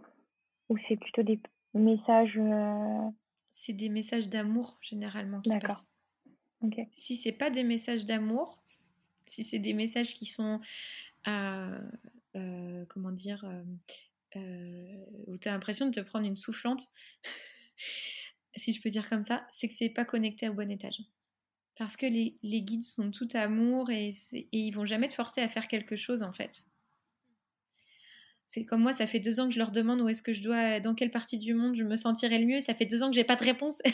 ou 0.69 0.77
c'est 0.87 0.95
plutôt 0.95 1.23
des 1.23 1.39
messages 1.73 2.37
euh 2.37 3.09
C'est 3.51 3.73
des 3.73 3.89
messages 3.89 4.29
d'amour 4.29 4.77
généralement 4.81 5.41
qui 5.41 5.57
passent. 5.59 5.87
Ok. 6.61 6.79
Si 6.91 7.17
c'est 7.17 7.33
pas 7.33 7.49
des 7.49 7.63
messages 7.63 8.05
d'amour, 8.05 8.63
si 9.25 9.43
c'est 9.43 9.59
des 9.59 9.73
messages 9.73 10.13
qui 10.13 10.25
sont, 10.25 10.61
euh, 11.27 12.85
comment 12.87 13.11
dire, 13.11 13.45
où 14.35 15.37
tu 15.37 15.49
as 15.49 15.51
l'impression 15.51 15.87
de 15.87 15.91
te 15.91 15.99
prendre 15.99 16.25
une 16.25 16.37
soufflante, 16.37 16.87
si 18.55 18.71
je 18.71 18.81
peux 18.81 18.89
dire 18.89 19.09
comme 19.09 19.23
ça, 19.23 19.45
c'est 19.49 19.67
que 19.67 19.73
c'est 19.73 19.89
pas 19.89 20.05
connecté 20.05 20.47
au 20.47 20.53
bon 20.53 20.71
étage 20.71 21.01
parce 21.77 21.97
que 21.97 22.05
les, 22.05 22.37
guides 22.43 22.83
sont 22.83 23.11
tout 23.11 23.27
amour 23.33 23.89
et, 23.89 24.11
et, 24.31 24.47
ils 24.51 24.71
vont 24.71 24.85
jamais 24.85 25.07
te 25.07 25.13
forcer 25.13 25.41
à 25.41 25.49
faire 25.49 25.67
quelque 25.67 25.95
chose 25.95 26.23
en 26.23 26.33
fait. 26.33 26.65
C'est 28.53 28.65
comme 28.65 28.81
moi, 28.83 28.93
ça 28.93 29.07
fait 29.07 29.19
deux 29.19 29.39
ans 29.39 29.47
que 29.47 29.53
je 29.55 29.57
leur 29.57 29.71
demande 29.71 29.99
où 30.01 30.09
est-ce 30.09 30.21
que 30.21 30.31
je 30.31 30.43
dois, 30.43 30.79
dans 30.79 30.93
quelle 30.93 31.09
partie 31.09 31.39
du 31.39 31.55
monde 31.55 31.75
je 31.75 31.83
me 31.83 31.95
sentirais 31.95 32.37
le 32.37 32.45
mieux. 32.45 32.59
Ça 32.59 32.75
fait 32.75 32.85
deux 32.85 33.01
ans 33.01 33.09
que 33.09 33.15
j'ai 33.15 33.23
pas 33.23 33.35
de 33.35 33.43
réponse. 33.43 33.81
euh, 33.87 33.91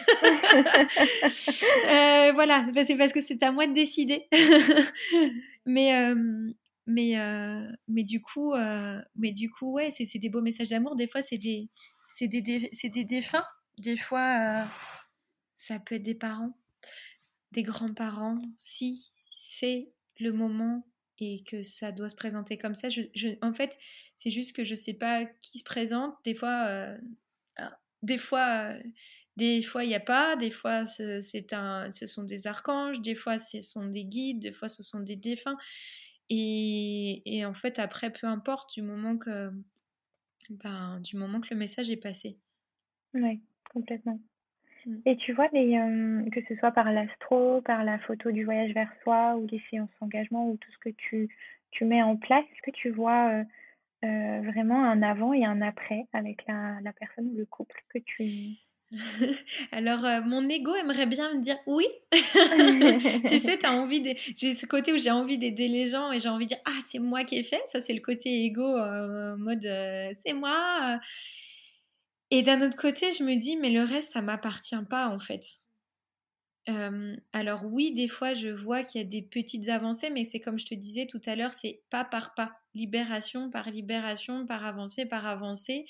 voilà, 2.33 2.67
c'est 2.83 2.97
parce 2.97 3.13
que 3.13 3.21
c'est 3.21 3.41
à 3.41 3.53
moi 3.53 3.67
de 3.67 3.73
décider. 3.73 4.27
mais 5.65 5.95
euh, 5.95 6.51
mais 6.87 7.17
euh, 7.17 7.71
mais 7.87 8.03
du 8.03 8.21
coup, 8.21 8.53
mais 9.15 9.31
du 9.31 9.49
coup, 9.49 9.71
ouais, 9.71 9.91
c'est 9.91 10.19
des 10.19 10.27
beaux 10.27 10.41
messages 10.41 10.67
d'amour. 10.67 10.97
Des 10.97 11.07
fois, 11.07 11.21
c'est 11.21 11.37
des 11.37 11.69
c'est 12.09 12.27
des, 12.27 12.41
des 12.41 13.05
défunts. 13.05 13.45
Des 13.77 13.95
fois, 13.95 14.65
ça 15.53 15.79
peut 15.79 15.95
être 15.95 16.03
des 16.03 16.15
parents 16.15 16.58
des 17.51 17.63
grands-parents, 17.63 18.41
si 18.57 19.11
c'est 19.31 19.91
le 20.19 20.31
moment 20.31 20.85
et 21.19 21.43
que 21.43 21.63
ça 21.63 21.91
doit 21.91 22.09
se 22.09 22.15
présenter 22.15 22.57
comme 22.57 22.75
ça, 22.75 22.87
en 23.41 23.53
fait, 23.53 23.77
c'est 24.15 24.29
juste 24.29 24.55
que 24.55 24.63
je 24.63 24.75
sais 24.75 24.93
pas 24.93 25.25
qui 25.25 25.59
se 25.59 25.63
présente. 25.63 26.15
Des 26.23 26.33
fois, 26.33 26.65
euh, 26.67 26.97
ah, 27.57 27.77
des 28.03 28.17
fois, 28.17 28.71
euh, 28.71 28.83
des 29.35 29.61
fois 29.61 29.83
il 29.83 29.87
n'y 29.87 29.95
a 29.95 29.99
pas. 29.99 30.35
Des 30.37 30.51
fois, 30.51 30.85
c'est 30.85 31.53
un, 31.53 31.91
ce 31.91 32.07
sont 32.07 32.23
des 32.23 32.47
archanges. 32.47 33.01
Des 33.01 33.15
fois, 33.15 33.37
ce 33.37 33.59
sont 33.61 33.85
des 33.85 34.05
guides. 34.05 34.39
Des 34.39 34.53
fois, 34.53 34.69
ce 34.69 34.83
sont 34.83 35.01
des 35.01 35.17
défunts. 35.17 35.57
Et, 36.29 37.21
et 37.25 37.45
en 37.45 37.53
fait, 37.53 37.79
après, 37.79 38.13
peu 38.13 38.27
importe 38.27 38.73
du 38.75 38.81
moment 38.81 39.17
que, 39.17 39.51
ben, 40.49 40.99
du 41.01 41.17
moment 41.17 41.41
que 41.41 41.49
le 41.51 41.57
message 41.57 41.89
est 41.89 41.97
passé. 41.97 42.37
Oui, 43.13 43.41
complètement. 43.71 44.21
Mmh. 44.85 44.95
Et 45.05 45.17
tu 45.17 45.33
vois, 45.33 45.47
que 45.49 46.41
ce 46.47 46.55
soit 46.55 46.71
par 46.71 46.91
l'astro, 46.91 47.61
par 47.61 47.83
la 47.83 47.99
photo 47.99 48.31
du 48.31 48.43
voyage 48.45 48.73
vers 48.73 48.91
soi 49.03 49.35
ou 49.35 49.47
les 49.47 49.61
séances 49.69 49.89
d'engagement 49.99 50.49
ou 50.49 50.57
tout 50.57 50.71
ce 50.71 50.77
que 50.77 50.95
tu, 50.95 51.29
tu 51.71 51.85
mets 51.85 52.01
en 52.01 52.15
place, 52.15 52.45
est-ce 52.51 52.61
que 52.61 52.75
tu 52.75 52.89
vois 52.89 53.43
vraiment 54.01 54.83
un 54.85 55.01
avant 55.03 55.33
et 55.33 55.45
un 55.45 55.61
après 55.61 56.05
avec 56.13 56.45
la, 56.47 56.79
la 56.81 56.93
personne 56.93 57.27
ou 57.27 57.37
le 57.37 57.45
couple 57.45 57.83
que 57.89 57.99
tu... 57.99 58.55
Alors, 59.71 59.99
mon 60.25 60.47
ego 60.49 60.73
aimerait 60.75 61.05
bien 61.05 61.33
me 61.35 61.41
dire 61.41 61.57
oui. 61.67 61.85
tu 63.27 63.37
sais, 63.37 63.63
as 63.65 63.73
envie 63.73 64.01
de... 64.01 64.13
j'ai 64.35 64.53
ce 64.53 64.65
côté 64.65 64.93
où 64.93 64.97
j'ai 64.97 65.11
envie 65.11 65.37
d'aider 65.37 65.67
les 65.67 65.87
gens 65.87 66.11
et 66.11 66.19
j'ai 66.19 66.29
envie 66.29 66.45
de 66.45 66.49
dire 66.49 66.61
ah, 66.65 66.79
c'est 66.85 66.99
moi 66.99 67.23
qui 67.23 67.37
ai 67.37 67.43
fait. 67.43 67.61
Ça, 67.67 67.81
c'est 67.81 67.93
le 67.93 68.01
côté 68.01 68.45
ego, 68.45 68.77
mode 69.37 69.67
c'est 70.25 70.33
moi. 70.33 70.99
Et 72.31 72.41
d'un 72.41 72.65
autre 72.65 72.75
côté, 72.75 73.13
je 73.13 73.23
me 73.23 73.35
dis, 73.35 73.55
mais 73.55 73.69
le 73.69 73.83
reste, 73.83 74.13
ça 74.13 74.23
m'appartient 74.23 74.75
pas 74.89 75.09
en 75.09 75.19
fait. 75.19 75.45
alors 77.33 77.65
oui, 77.65 77.93
des 77.93 78.07
fois, 78.07 78.33
je 78.33 78.49
vois 78.49 78.83
qu'il 78.83 79.01
y 79.01 79.03
a 79.03 79.07
des 79.07 79.21
petites 79.23 79.69
avancées, 79.69 80.09
mais 80.11 80.23
c'est 80.23 80.39
comme 80.39 80.59
je 80.59 80.65
te 80.67 80.75
disais 80.75 81.07
tout 81.07 81.21
à 81.25 81.35
l'heure, 81.35 81.53
c'est 81.53 81.81
pas 81.89 82.05
par 82.05 82.35
pas, 82.35 82.53
libération 82.75 83.49
par 83.49 83.69
libération, 83.71 84.45
par 84.45 84.63
avancée 84.65 85.05
par 85.05 85.25
avancée. 85.25 85.85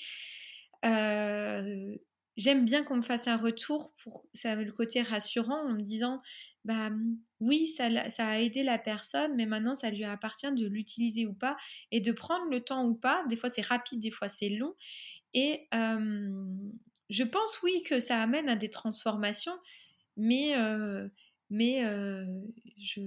J'aime 2.36 2.64
bien 2.64 2.84
qu'on 2.84 2.96
me 2.96 3.02
fasse 3.02 3.28
un 3.28 3.36
retour 3.36 3.92
pour 4.02 4.24
ça 4.32 4.54
le 4.54 4.72
côté 4.72 5.02
rassurant 5.02 5.66
en 5.68 5.72
me 5.74 5.82
disant, 5.82 6.22
bah 6.64 6.90
oui, 7.40 7.66
ça, 7.66 8.08
ça 8.08 8.28
a 8.28 8.38
aidé 8.38 8.62
la 8.62 8.78
personne, 8.78 9.34
mais 9.36 9.46
maintenant 9.46 9.74
ça 9.74 9.90
lui 9.90 10.04
appartient 10.04 10.50
de 10.52 10.66
l'utiliser 10.66 11.26
ou 11.26 11.34
pas 11.34 11.56
et 11.90 12.00
de 12.00 12.12
prendre 12.12 12.48
le 12.50 12.60
temps 12.60 12.84
ou 12.86 12.94
pas. 12.94 13.24
Des 13.28 13.36
fois 13.36 13.50
c'est 13.50 13.66
rapide, 13.66 14.00
des 14.00 14.10
fois 14.10 14.28
c'est 14.28 14.48
long. 14.48 14.74
Et 15.34 15.68
je 15.72 17.24
pense, 17.24 17.62
oui, 17.62 17.82
que 17.82 18.00
ça 18.00 18.22
amène 18.22 18.48
à 18.48 18.56
des 18.56 18.70
transformations, 18.70 19.58
mais, 20.16 20.54
mais 21.50 21.82
je, 22.78 23.00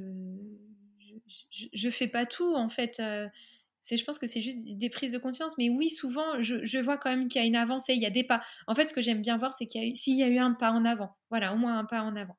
je, 1.73 1.89
fais 1.89 2.07
pas 2.07 2.25
tout, 2.25 2.55
en 2.55 2.69
fait. 2.69 2.97
je 2.99 4.03
pense 4.03 4.19
que 4.19 4.27
c'est 4.27 4.41
juste 4.41 4.59
des 4.63 4.89
prises 4.89 5.11
de 5.11 5.17
conscience. 5.17 5.57
Mais 5.57 5.69
oui, 5.69 5.89
souvent, 5.89 6.41
je, 6.41 6.79
vois 6.79 6.97
quand 6.97 7.09
même 7.09 7.27
qu'il 7.27 7.41
y 7.41 7.43
a 7.43 7.47
une 7.47 7.55
avancée, 7.55 7.93
il 7.93 8.01
y 8.01 8.05
a 8.05 8.11
des 8.11 8.23
pas. 8.23 8.43
En 8.67 8.75
fait, 8.75 8.87
ce 8.87 8.93
que 8.93 9.01
j'aime 9.01 9.21
bien 9.21 9.37
voir, 9.37 9.53
c'est 9.53 9.65
qu'il 9.65 9.81
y 9.81 9.85
a 9.85 9.87
eu, 9.87 9.93
y 10.17 10.23
a 10.23 10.27
eu 10.27 10.37
un 10.37 10.53
pas 10.53 10.71
en 10.71 10.85
avant, 10.85 11.15
voilà, 11.29 11.53
au 11.53 11.57
moins 11.57 11.77
un 11.77 11.85
pas 11.85 12.01
en 12.01 12.15
avant. 12.15 12.37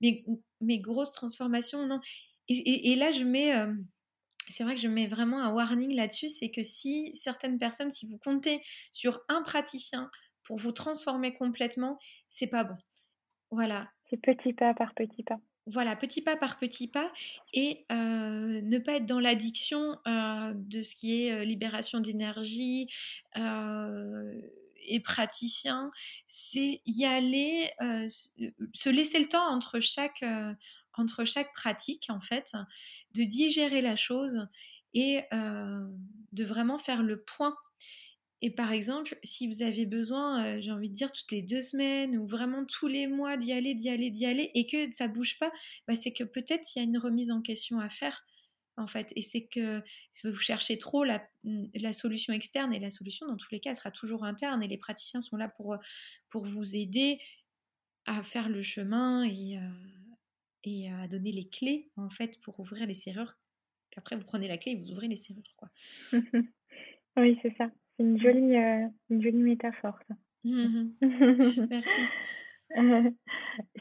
Mais, 0.00 0.24
mais 0.60 0.78
grosses 0.78 1.12
transformations, 1.12 1.86
non. 1.86 2.00
Et 2.48 2.96
là, 2.96 3.12
je 3.12 3.24
mets 3.24 3.52
c'est 4.48 4.64
vrai 4.64 4.74
que 4.74 4.80
je 4.80 4.88
mets 4.88 5.06
vraiment 5.06 5.42
un 5.42 5.52
warning 5.52 5.94
là-dessus, 5.94 6.28
c'est 6.28 6.50
que 6.50 6.62
si 6.62 7.10
certaines 7.14 7.58
personnes, 7.58 7.90
si 7.90 8.06
vous 8.06 8.18
comptez 8.18 8.62
sur 8.90 9.20
un 9.28 9.42
praticien 9.42 10.10
pour 10.44 10.58
vous 10.58 10.72
transformer 10.72 11.32
complètement, 11.32 11.98
c'est 12.30 12.46
pas 12.46 12.64
bon. 12.64 12.76
Voilà. 13.50 13.88
C'est 14.10 14.20
petit 14.20 14.52
pas 14.52 14.74
par 14.74 14.94
petit 14.94 15.22
pas. 15.22 15.38
Voilà, 15.66 15.94
petit 15.94 16.22
pas 16.22 16.36
par 16.36 16.58
petit 16.58 16.88
pas, 16.88 17.12
et 17.54 17.86
euh, 17.92 18.60
ne 18.62 18.78
pas 18.78 18.94
être 18.94 19.06
dans 19.06 19.20
l'addiction 19.20 19.96
euh, 20.08 20.52
de 20.56 20.82
ce 20.82 20.96
qui 20.96 21.22
est 21.22 21.32
euh, 21.32 21.44
libération 21.44 22.00
d'énergie 22.00 22.88
et 24.84 24.98
praticien, 24.98 25.92
c'est 26.26 26.82
y 26.84 27.04
aller, 27.04 27.70
se 28.74 28.90
laisser 28.90 29.20
le 29.20 29.28
temps 29.28 29.46
entre 29.46 29.78
chaque, 29.78 30.24
entre 30.94 31.24
chaque 31.24 31.52
pratique, 31.52 32.06
en 32.08 32.20
fait, 32.20 32.52
de 33.14 33.24
digérer 33.24 33.80
la 33.80 33.96
chose 33.96 34.46
et 34.94 35.22
de 35.32 36.44
vraiment 36.44 36.78
faire 36.78 37.02
le 37.02 37.22
point. 37.22 37.56
et 38.42 38.50
par 38.50 38.72
exemple, 38.72 39.18
si 39.22 39.46
vous 39.46 39.62
avez 39.62 39.86
besoin, 39.86 40.60
j'ai 40.60 40.72
envie 40.72 40.90
de 40.90 40.94
dire, 40.94 41.12
toutes 41.12 41.30
les 41.30 41.42
deux 41.42 41.62
semaines 41.62 42.18
ou 42.18 42.26
vraiment 42.26 42.64
tous 42.64 42.88
les 42.88 43.06
mois 43.06 43.36
d'y 43.36 43.52
aller, 43.52 43.74
d'y 43.74 43.88
aller, 43.88 44.10
d'y 44.10 44.26
aller, 44.26 44.50
et 44.54 44.66
que 44.66 44.90
ça 44.90 45.08
bouge 45.08 45.38
pas, 45.38 45.52
bah, 45.86 45.94
c'est 45.94 46.12
que 46.12 46.24
peut-être 46.24 46.74
il 46.74 46.78
y 46.78 46.82
a 46.82 46.84
une 46.84 46.98
remise 46.98 47.30
en 47.30 47.40
question 47.40 47.78
à 47.78 47.88
faire 47.88 48.24
en 48.76 48.86
fait. 48.86 49.12
Et 49.16 49.22
c'est 49.22 49.46
que 49.46 49.82
vous 50.24 50.34
cherchez 50.36 50.78
trop 50.78 51.04
la, 51.04 51.22
solution 51.92 52.32
externe, 52.32 52.72
et 52.72 52.80
la 52.80 52.90
solution, 52.90 53.26
dans 53.26 53.36
tous 53.36 53.50
les 53.52 53.60
cas, 53.60 53.70
elle 53.70 53.76
sera 53.76 53.90
toujours 53.90 54.24
interne, 54.24 54.62
et 54.62 54.68
les 54.68 54.78
praticiens 54.78 55.20
sont 55.20 55.36
là 55.36 55.48
pour, 55.48 55.76
pour 56.28 56.44
vous 56.44 56.76
aider 56.76 57.18
à 58.06 58.22
faire 58.22 58.48
le 58.48 58.62
chemin 58.62 59.24
et, 59.24 59.58
et 60.64 60.90
à 60.90 61.08
donner 61.08 61.32
les 61.32 61.48
clés, 61.48 61.90
en 61.96 62.10
fait, 62.10 62.40
pour 62.40 62.60
ouvrir 62.60 62.86
les 62.86 62.94
serrures. 62.94 63.34
Après, 63.96 64.16
vous 64.16 64.24
prenez 64.24 64.48
la 64.48 64.58
clé 64.58 64.72
et 64.72 64.76
vous 64.76 64.90
ouvrez 64.90 65.08
les 65.08 65.16
serrures, 65.16 65.54
quoi. 65.56 65.68
oui, 67.16 67.38
c'est 67.42 67.54
ça. 67.56 67.70
C'est 67.96 68.04
une 68.04 68.20
jolie, 68.20 68.54
une 69.10 69.22
jolie 69.22 69.42
métaphore, 69.42 69.98
ça. 70.08 70.14
Merci. 70.44 71.90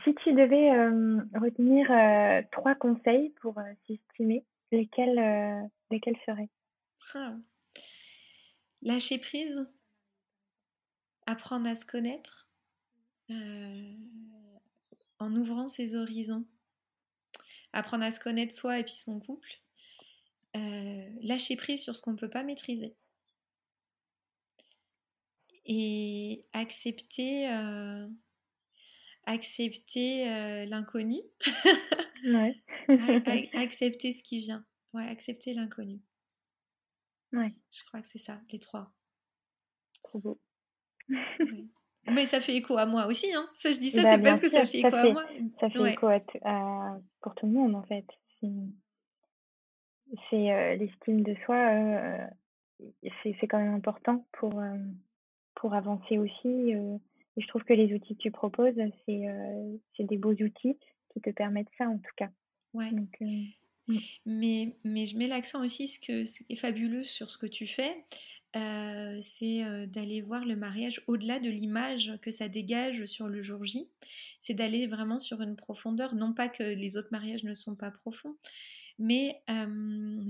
si 0.04 0.16
tu 0.24 0.34
devais 0.34 0.72
retenir 1.40 1.88
trois 2.52 2.76
conseils 2.76 3.30
pour 3.42 3.56
s'estimer, 3.88 4.44
Lesquels, 4.72 5.20
euh, 5.20 5.68
lesquels 5.90 6.18
seraient? 6.26 6.50
Ah. 7.14 7.36
Lâcher 8.82 9.20
prise, 9.20 9.68
apprendre 11.26 11.68
à 11.68 11.76
se 11.76 11.86
connaître 11.86 12.50
euh, 13.30 13.94
en 15.20 15.36
ouvrant 15.36 15.68
ses 15.68 15.96
horizons, 15.96 16.46
apprendre 17.74 18.04
à 18.04 18.12
se 18.12 18.20
connaître 18.20 18.54
soi 18.54 18.80
et 18.80 18.84
puis 18.84 18.94
son 18.94 19.20
couple, 19.20 19.62
euh, 20.56 21.10
lâcher 21.22 21.56
prise 21.56 21.82
sur 21.82 21.96
ce 21.96 22.02
qu'on 22.02 22.12
ne 22.12 22.18
peut 22.18 22.30
pas 22.30 22.44
maîtriser 22.44 22.96
et 25.66 26.44
accepter, 26.54 27.48
accepter 29.26 30.66
l'inconnu. 30.66 31.22
ouais. 32.26 32.62
accepter 33.54 34.12
ce 34.12 34.24
qui 34.24 34.40
vient. 34.40 34.66
Ouais, 34.94 35.08
accepter 35.08 35.54
l'inconnu. 35.54 36.02
Ouais. 37.32 37.54
Je 37.72 37.84
crois 37.86 38.02
que 38.02 38.08
c'est 38.08 38.20
ça, 38.20 38.42
les 38.52 38.60
trois. 38.60 38.94
Trop 40.04 40.20
beau. 40.20 40.42
Mais 42.08 42.26
ça 42.26 42.42
fait 42.42 42.56
écho 42.56 42.78
à 42.78 42.86
moi 42.86 43.06
aussi, 43.08 43.34
hein. 43.34 43.44
Ça, 43.54 43.72
je 43.72 43.78
dis 43.78 43.90
ça, 43.92 44.04
bah, 44.04 44.16
c'est 44.16 44.22
parce 44.24 44.40
que 44.40 44.50
ça 44.50 44.66
fait 44.66 44.80
écho 44.80 44.96
à 44.96 45.12
moi. 45.12 45.24
Ça 45.60 45.70
fait 45.70 45.92
écho 45.92 46.08
à, 46.44 46.98
pour 47.22 47.36
tout 47.36 47.46
le 47.46 47.54
monde, 47.54 47.76
en 47.76 47.84
fait. 47.84 48.06
C'est 50.30 50.52
euh, 50.52 50.76
l'estime 50.76 51.22
de 51.22 51.36
soi, 51.46 51.56
euh, 51.56 52.28
c'est 53.24 53.48
quand 53.48 53.60
même 53.60 53.76
important 53.76 54.26
pour, 54.34 54.60
euh, 54.60 54.78
pour 55.56 55.74
avancer 55.74 56.18
aussi. 56.18 56.72
et 56.72 57.42
je 57.42 57.48
trouve 57.48 57.64
que 57.64 57.74
les 57.74 57.94
outils 57.94 58.16
que 58.16 58.22
tu 58.22 58.32
proposes, 58.32 58.76
c'est 59.06 60.04
des 60.04 60.18
beaux 60.18 60.34
outils 60.34 60.78
qui 61.14 61.22
te 61.22 61.30
permettent 61.30 61.72
ça, 61.78 61.88
en 61.88 61.98
tout 61.98 62.16
cas. 62.18 62.30
Ouais. 62.74 62.90
Euh, 63.22 63.26
mm. 63.88 63.98
mais, 64.26 64.76
mais 64.84 65.06
je 65.06 65.18
mets 65.18 65.28
l'accent 65.28 65.64
aussi, 65.64 65.88
ce, 65.88 66.00
que, 66.00 66.26
ce 66.26 66.44
qui 66.44 66.54
est 66.54 66.56
fabuleux 66.56 67.04
sur 67.04 67.30
ce 67.30 67.38
que 67.38 67.48
tu 67.48 67.68
fais, 67.68 68.06
euh, 68.56 69.18
c'est 69.22 69.64
euh, 69.64 69.86
d'aller 69.86 70.22
voir 70.22 70.44
le 70.46 70.56
mariage 70.56 71.02
au-delà 71.08 71.40
de 71.40 71.50
l'image 71.50 72.14
que 72.22 72.32
ça 72.32 72.50
dégage 72.50 73.06
sur 73.06 73.28
le 73.28 73.42
jour 73.42 73.64
J. 73.64 73.88
C'est 74.40 74.54
d'aller 74.54 74.88
vraiment 74.88 75.20
sur 75.20 75.42
une 75.42 75.56
profondeur, 75.56 76.16
non 76.16 76.34
pas 76.34 76.50
que 76.50 76.64
les 76.64 76.98
autres 76.98 77.10
mariages 77.12 77.44
ne 77.44 77.54
sont 77.54 77.76
pas 77.76 77.92
profonds, 77.92 78.36
mais 79.00 79.42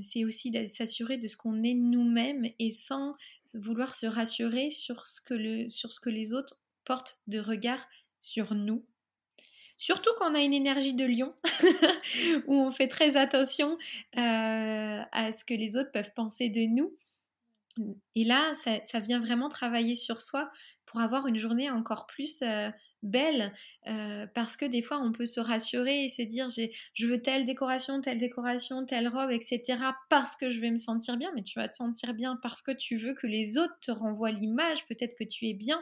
c'est 0.01 0.23
aussi 0.23 0.51
de 0.51 0.65
s'assurer 0.65 1.17
de 1.17 1.27
ce 1.27 1.35
qu'on 1.35 1.63
est 1.63 1.73
nous-mêmes 1.73 2.47
et 2.59 2.71
sans 2.71 3.15
vouloir 3.53 3.95
se 3.95 4.05
rassurer 4.05 4.69
sur 4.69 5.05
ce 5.05 5.19
que, 5.19 5.33
le, 5.33 5.67
sur 5.67 5.91
ce 5.91 5.99
que 5.99 6.09
les 6.09 6.33
autres 6.33 6.59
portent 6.85 7.19
de 7.27 7.39
regard 7.39 7.85
sur 8.19 8.53
nous 8.53 8.85
Surtout 9.77 10.11
quand 10.19 10.29
on 10.29 10.35
a 10.35 10.41
une 10.41 10.53
énergie 10.53 10.93
de 10.93 11.05
lion, 11.05 11.33
où 12.45 12.53
on 12.53 12.69
fait 12.69 12.87
très 12.87 13.17
attention 13.17 13.79
à 14.13 15.31
ce 15.31 15.43
que 15.43 15.55
les 15.55 15.75
autres 15.75 15.91
peuvent 15.91 16.13
penser 16.13 16.49
de 16.49 16.61
nous. 16.61 16.93
Et 18.15 18.23
là, 18.23 18.53
ça, 18.53 18.99
vient 18.99 19.19
vraiment 19.19 19.49
travailler 19.49 19.95
sur 19.95 20.21
soi 20.21 20.51
pour 20.85 20.99
avoir 20.99 21.27
une 21.27 21.37
journée 21.37 21.69
encore 21.69 22.05
plus 22.07 22.43
belle, 23.03 23.53
parce 24.33 24.57
que 24.57 24.65
des 24.65 24.81
fois, 24.81 24.99
on 24.99 25.11
peut 25.11 25.25
se 25.25 25.39
rassurer 25.39 26.03
et 26.05 26.09
se 26.09 26.21
dire, 26.21 26.47
je 26.49 27.07
veux 27.07 27.21
telle 27.21 27.45
décoration, 27.45 28.01
telle 28.01 28.17
décoration, 28.17 28.85
telle 28.85 29.07
robe, 29.07 29.31
etc., 29.31 29.61
parce 30.09 30.35
que 30.35 30.49
je 30.49 30.59
vais 30.59 30.71
me 30.71 30.77
sentir 30.77 31.17
bien, 31.17 31.31
mais 31.35 31.43
tu 31.43 31.59
vas 31.59 31.67
te 31.67 31.75
sentir 31.75 32.13
bien 32.13 32.37
parce 32.41 32.61
que 32.61 32.71
tu 32.71 32.97
veux 32.97 33.13
que 33.13 33.27
les 33.27 33.57
autres 33.57 33.77
te 33.81 33.91
renvoient 33.91 34.31
l'image, 34.31 34.85
peut-être 34.87 35.15
que 35.17 35.23
tu 35.23 35.47
es 35.47 35.53
bien. 35.53 35.81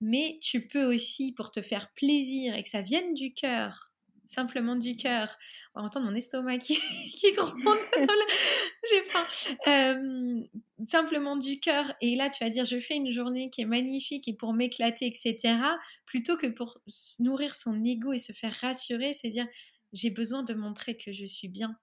Mais 0.00 0.38
tu 0.40 0.66
peux 0.68 0.84
aussi, 0.84 1.32
pour 1.32 1.50
te 1.50 1.62
faire 1.62 1.92
plaisir 1.94 2.54
et 2.54 2.62
que 2.62 2.70
ça 2.70 2.82
vienne 2.82 3.12
du 3.14 3.34
cœur, 3.34 3.92
simplement 4.26 4.76
du 4.76 4.96
cœur, 4.96 5.36
on 5.74 5.80
va 5.80 5.86
entendre 5.86 6.06
mon 6.06 6.14
estomac 6.14 6.58
qui, 6.58 6.78
qui 7.20 7.32
gronde, 7.32 7.78
j'ai 8.90 9.02
faim, 9.04 9.26
euh, 9.68 10.42
simplement 10.84 11.36
du 11.36 11.60
cœur, 11.60 11.92
et 12.00 12.16
là 12.16 12.28
tu 12.28 12.42
vas 12.42 12.50
dire 12.50 12.64
je 12.64 12.78
fais 12.80 12.96
une 12.96 13.10
journée 13.10 13.50
qui 13.50 13.62
est 13.62 13.66
magnifique 13.66 14.28
et 14.28 14.34
pour 14.34 14.52
m'éclater, 14.52 15.06
etc., 15.06 15.58
plutôt 16.04 16.36
que 16.36 16.46
pour 16.46 16.78
nourrir 17.18 17.54
son 17.54 17.84
ego 17.84 18.12
et 18.12 18.18
se 18.18 18.32
faire 18.32 18.54
rassurer, 18.60 19.12
se 19.12 19.28
dire 19.28 19.46
j'ai 19.92 20.10
besoin 20.10 20.42
de 20.42 20.54
montrer 20.54 20.96
que 20.96 21.12
je 21.12 21.24
suis 21.24 21.48
bien 21.48 21.76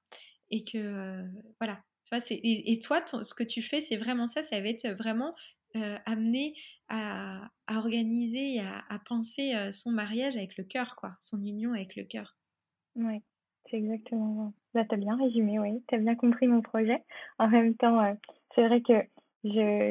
et 0.52 0.64
que 0.64 0.78
euh, 0.78 1.24
voilà. 1.60 1.82
et, 2.30 2.80
toi, 2.80 3.04
ce 3.06 3.34
que 3.34 3.44
tu 3.44 3.62
fais, 3.62 3.82
c'est 3.82 3.98
vraiment 3.98 4.28
ça, 4.28 4.42
ça 4.42 4.60
va 4.60 4.68
être 4.68 4.88
vraiment 4.90 5.34
euh, 5.76 5.98
amener 6.06 6.54
à, 6.88 7.50
organiser, 7.68 8.60
à, 8.60 8.84
à 8.90 9.00
penser 9.00 9.56
euh, 9.56 9.72
son 9.72 9.90
mariage 9.90 10.38
avec 10.38 10.56
le 10.58 10.64
cœur, 10.64 10.96
quoi, 10.96 11.16
son 11.20 11.42
union 11.42 11.74
avec 11.74 11.96
le 11.96 12.04
cœur. 12.04 12.38
Oui, 12.96 13.24
c'est 13.70 13.78
exactement 13.78 14.36
ça. 14.36 14.54
Bah, 14.76 14.86
tu 14.88 14.94
as 14.94 14.98
bien 15.00 15.16
résumé, 15.18 15.58
oui, 15.58 15.84
tu 15.88 15.96
as 15.96 15.98
bien 15.98 16.14
compris 16.14 16.48
mon 16.48 16.62
projet. 16.62 17.04
En 17.40 17.48
même 17.48 17.76
temps, 17.76 18.00
euh, 18.04 18.14
c'est 18.54 18.68
vrai 18.68 18.82
que 18.82 18.94
je 19.44 19.50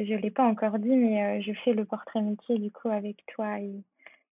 ne 0.09 0.17
l'ai 0.21 0.31
pas 0.31 0.45
encore 0.45 0.79
dit, 0.79 0.95
mais 0.95 1.41
je 1.41 1.51
fais 1.65 1.73
le 1.73 1.83
portrait 1.83 2.21
métier 2.21 2.57
du 2.59 2.71
coup 2.71 2.87
avec 2.87 3.17
toi 3.35 3.59
et, 3.59 3.83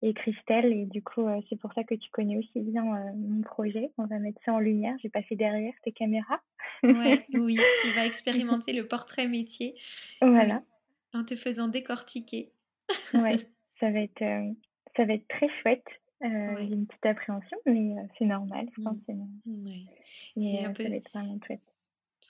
et 0.01 0.13
Christelle. 0.13 0.71
Et 0.71 0.85
du 0.85 1.03
coup, 1.03 1.27
c'est 1.49 1.59
pour 1.59 1.73
ça 1.73 1.83
que 1.83 1.95
tu 1.95 2.09
connais 2.11 2.37
aussi 2.37 2.61
bien 2.61 2.83
mon 2.83 3.41
projet. 3.41 3.91
On 3.97 4.05
va 4.05 4.19
mettre 4.19 4.41
ça 4.45 4.53
en 4.53 4.59
lumière. 4.59 4.95
J'ai 5.03 5.09
passé 5.09 5.35
derrière 5.35 5.73
tes 5.83 5.91
caméras. 5.91 6.39
Ouais, 6.81 7.25
oui, 7.33 7.59
tu 7.81 7.91
vas 7.91 8.05
expérimenter 8.05 8.73
le 8.73 8.87
portrait 8.87 9.27
métier. 9.27 9.75
Voilà 10.21 10.63
en 11.13 11.23
te 11.23 11.35
faisant 11.35 11.67
décortiquer. 11.67 12.51
ouais, 13.13 13.37
ça 13.79 13.91
va 13.91 13.99
être, 13.99 14.21
euh, 14.21 14.51
ça 14.95 15.05
va 15.05 15.13
être 15.13 15.27
très 15.27 15.49
chouette. 15.61 15.85
Euh, 16.23 16.55
J'ai 16.59 16.73
une 16.73 16.85
petite 16.85 17.05
appréhension, 17.05 17.57
mais 17.65 17.97
euh, 17.97 18.03
c'est 18.17 18.25
normal, 18.25 18.67
je 18.77 18.83
pense. 18.83 18.97
Mmh. 19.45 19.67
Et, 20.37 20.65
un 20.65 20.71
peu... 20.71 20.83
ça 20.83 20.89
va 20.89 20.95
être 20.95 21.11
vraiment 21.13 21.39
chouette. 21.45 21.61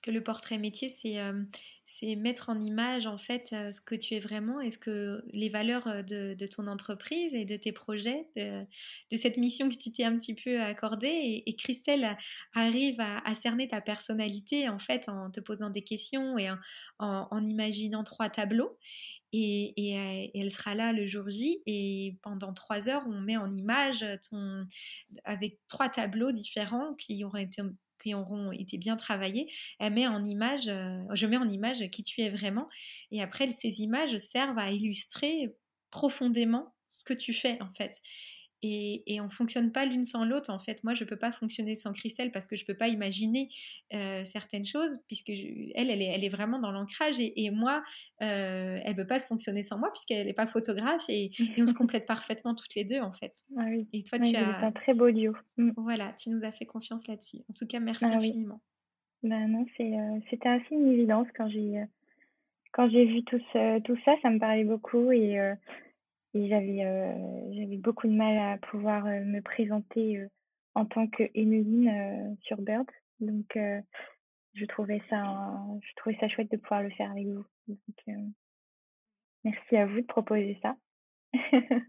Parce 0.01 0.13
que 0.13 0.17
le 0.17 0.23
portrait 0.23 0.57
métier, 0.57 0.89
c'est 0.89 1.19
c'est 1.85 2.15
mettre 2.15 2.49
en 2.49 2.59
image 2.59 3.05
en 3.05 3.17
fait 3.17 3.49
ce 3.49 3.81
que 3.81 3.93
tu 3.93 4.15
es 4.15 4.19
vraiment 4.19 4.61
et 4.61 4.71
ce 4.71 4.79
que 4.79 5.23
les 5.31 5.49
valeurs 5.49 6.03
de, 6.03 6.33
de 6.33 6.45
ton 6.47 6.65
entreprise 6.65 7.35
et 7.35 7.45
de 7.45 7.55
tes 7.55 7.71
projets, 7.71 8.27
de, 8.35 8.65
cette 9.15 9.37
mission 9.37 9.69
que 9.69 9.75
tu 9.75 9.91
t'es 9.91 10.05
un 10.05 10.17
petit 10.17 10.33
peu 10.33 10.59
accordée. 10.59 11.43
Et, 11.45 11.55
Christelle 11.55 12.17
arrive 12.55 12.99
à, 12.99 13.35
cerner 13.35 13.67
ta 13.67 13.79
personnalité 13.81 14.69
en 14.69 14.79
fait 14.79 15.07
en 15.07 15.29
te 15.29 15.39
posant 15.39 15.69
des 15.69 15.83
questions 15.83 16.35
et 16.39 16.49
en, 16.97 17.45
imaginant 17.45 18.03
trois 18.03 18.29
tableaux. 18.29 18.79
Et, 19.33 19.73
et, 19.77 20.31
elle 20.33 20.51
sera 20.51 20.73
là 20.73 20.93
le 20.93 21.05
jour 21.05 21.29
J 21.29 21.61
et 21.67 22.17
pendant 22.23 22.53
trois 22.53 22.89
heures 22.89 23.03
on 23.07 23.21
met 23.21 23.37
en 23.37 23.51
image 23.51 24.03
ton 24.29 24.65
avec 25.25 25.59
trois 25.67 25.89
tableaux 25.89 26.31
différents 26.31 26.95
qui 26.95 27.23
auraient 27.23 27.43
été 27.43 27.61
qui 28.01 28.13
auront 28.13 28.51
été 28.51 28.77
bien 28.77 28.95
travaillés, 28.95 29.51
elle 29.79 29.93
euh, 29.97 31.03
je 31.13 31.27
mets 31.27 31.37
en 31.37 31.49
image 31.49 31.89
qui 31.89 32.03
tu 32.03 32.21
es 32.21 32.29
vraiment. 32.29 32.67
Et 33.11 33.21
après, 33.21 33.47
ces 33.47 33.81
images 33.81 34.17
servent 34.17 34.57
à 34.57 34.71
illustrer 34.71 35.53
profondément 35.91 36.73
ce 36.87 37.03
que 37.03 37.13
tu 37.13 37.33
fais 37.33 37.61
en 37.61 37.73
fait. 37.73 38.01
Et, 38.63 39.03
et 39.11 39.21
on 39.21 39.29
fonctionne 39.29 39.71
pas 39.71 39.85
l'une 39.85 40.03
sans 40.03 40.23
l'autre. 40.23 40.51
En 40.51 40.59
fait, 40.59 40.83
moi, 40.83 40.93
je 40.93 41.03
peux 41.03 41.15
pas 41.15 41.31
fonctionner 41.31 41.75
sans 41.75 41.93
Christelle 41.93 42.31
parce 42.31 42.45
que 42.45 42.55
je 42.55 42.65
peux 42.65 42.75
pas 42.75 42.89
imaginer 42.89 43.49
euh, 43.93 44.23
certaines 44.23 44.65
choses, 44.65 44.99
puisque 45.07 45.29
elle, 45.29 45.89
elle 45.89 46.01
est, 46.01 46.13
elle 46.13 46.23
est 46.23 46.29
vraiment 46.29 46.59
dans 46.59 46.71
l'ancrage. 46.71 47.15
Et, 47.19 47.49
moi, 47.49 47.83
euh, 48.21 48.79
elle 48.83 48.95
peut 48.95 49.07
pas 49.07 49.19
fonctionner 49.19 49.63
sans 49.63 49.79
moi, 49.79 49.91
puisqu'elle 49.91 50.27
n'est 50.27 50.33
pas 50.33 50.47
photographe. 50.47 51.03
Et, 51.09 51.31
on 51.57 51.65
se 51.65 51.73
complète 51.77 52.05
parfaitement 52.07 52.53
toutes 52.53 52.75
les 52.75 52.85
deux, 52.85 52.99
en 52.99 53.11
fait. 53.11 53.33
Ah 53.57 53.65
oui. 53.67 53.87
Et 53.93 54.03
toi, 54.03 54.19
tu 54.19 54.35
as. 54.35 54.59
un 54.63 54.71
très 54.71 54.93
beau 54.93 55.09
duo. 55.09 55.33
Mm. 55.57 55.71
Voilà, 55.77 56.13
tu 56.13 56.29
nous 56.29 56.43
as 56.45 56.51
fait 56.51 56.65
confiance 56.65 57.07
là-dessus. 57.07 57.37
En 57.49 57.53
tout 57.57 57.65
cas, 57.67 57.79
merci 57.79 58.05
ah 58.05 58.17
infiniment. 58.17 58.61
Ben 59.23 59.47
non, 59.47 59.65
euh, 59.79 60.19
c'était 60.29 60.49
assez 60.49 60.73
une 60.73 60.91
évidence 60.91 61.27
quand 61.35 61.47
j'ai 61.49 61.83
quand 62.71 62.89
j'ai 62.89 63.05
vu 63.05 63.23
tout, 63.23 63.39
tout 63.83 63.97
ça, 64.05 64.15
ça 64.21 64.29
me 64.29 64.39
parlait 64.39 64.63
beaucoup 64.63 65.11
et 65.11 65.37
et 66.33 66.47
j'avais 66.47 66.85
euh, 66.85 67.53
j'avais 67.53 67.77
beaucoup 67.77 68.07
de 68.07 68.13
mal 68.13 68.37
à 68.37 68.57
pouvoir 68.57 69.05
euh, 69.05 69.19
me 69.21 69.41
présenter 69.41 70.17
euh, 70.17 70.27
en 70.75 70.85
tant 70.85 71.07
que 71.07 71.23
Emeline 71.35 72.37
sur 72.43 72.57
Bird. 72.61 72.87
Donc 73.19 73.57
je 74.53 74.65
trouvais 74.65 75.01
ça, 75.09 75.21
je 75.81 75.95
trouvais 75.97 76.17
ça 76.19 76.29
chouette 76.29 76.49
de 76.49 76.57
pouvoir 76.57 76.81
le 76.81 76.89
faire 76.91 77.11
avec 77.11 77.27
vous. 77.27 77.45
merci 79.43 79.75
à 79.75 79.85
vous 79.85 80.01
de 80.01 80.05
proposer 80.05 80.57
ça. 80.61 80.75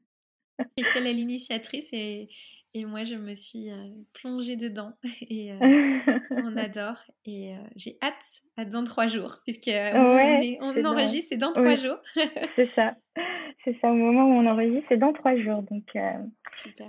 Christelle 0.77 1.07
est 1.07 1.13
l'initiatrice 1.13 1.93
et, 1.93 2.29
et 2.75 2.85
moi, 2.85 3.05
je 3.05 3.15
me 3.15 3.35
suis 3.35 3.71
plongée 4.13 4.57
dedans 4.57 4.93
et 5.23 5.53
on 6.31 6.57
adore. 6.57 7.01
Et 7.25 7.55
j'ai 7.77 7.97
hâte 8.03 8.43
à 8.57 8.65
dans 8.65 8.83
trois 8.83 9.07
jours, 9.07 9.37
puisque 9.45 9.71
on, 9.71 10.85
enregistre, 10.85 11.29
c'est 11.31 11.39
dans 11.39 11.53
trois 11.53 11.77
jours. 11.77 11.99
c'est 12.57 12.69
ça. 12.75 12.97
C'est 13.65 13.79
ça, 13.81 13.91
au 13.91 13.95
moment 13.95 14.25
où 14.25 14.33
on 14.33 14.47
enregistre, 14.47 14.87
c'est 14.89 14.97
dans 14.97 15.13
trois 15.13 15.37
jours. 15.37 15.63
Donc, 15.63 15.85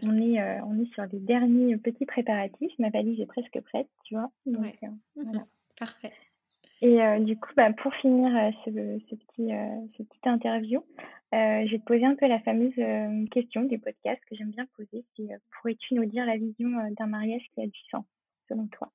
on, 0.01 0.17
est, 0.21 0.61
on 0.61 0.79
est 0.79 0.93
sur 0.93 1.03
les 1.11 1.19
derniers 1.19 1.77
petits 1.77 2.05
préparatifs. 2.05 2.71
Ma 2.79 2.89
valise 2.89 3.19
est 3.19 3.25
presque 3.25 3.59
prête, 3.61 3.87
tu 4.05 4.15
vois. 4.15 4.31
Donc, 4.45 4.75
Parfait. 5.79 6.11
Et 6.81 6.97
du 7.21 7.37
coup, 7.37 7.51
bah, 7.55 7.71
pour 7.73 7.93
finir 7.95 8.53
ce, 8.65 8.71
ce, 8.71 9.15
petit, 9.15 9.49
ce 9.97 10.03
petit 10.03 10.29
interview, 10.29 10.83
euh, 11.33 11.65
je 11.65 11.71
vais 11.71 11.79
te 11.79 11.85
poser 11.85 12.05
un 12.05 12.15
peu 12.15 12.27
la 12.27 12.39
fameuse 12.41 12.77
euh, 12.77 13.25
question 13.31 13.63
du 13.63 13.79
podcast 13.79 14.21
que 14.29 14.35
j'aime 14.35 14.51
bien 14.51 14.67
poser. 14.77 15.03
C'est 15.15 15.33
euh, 15.33 15.37
pourrais-tu 15.49 15.95
nous 15.95 16.05
dire 16.05 16.27
la 16.27 16.37
vision 16.37 16.69
d'un 16.91 17.07
mariage 17.07 17.41
qui 17.53 17.61
a 17.61 17.65
du 17.65 17.79
sens, 17.89 18.05
selon 18.47 18.67
toi? 18.67 18.91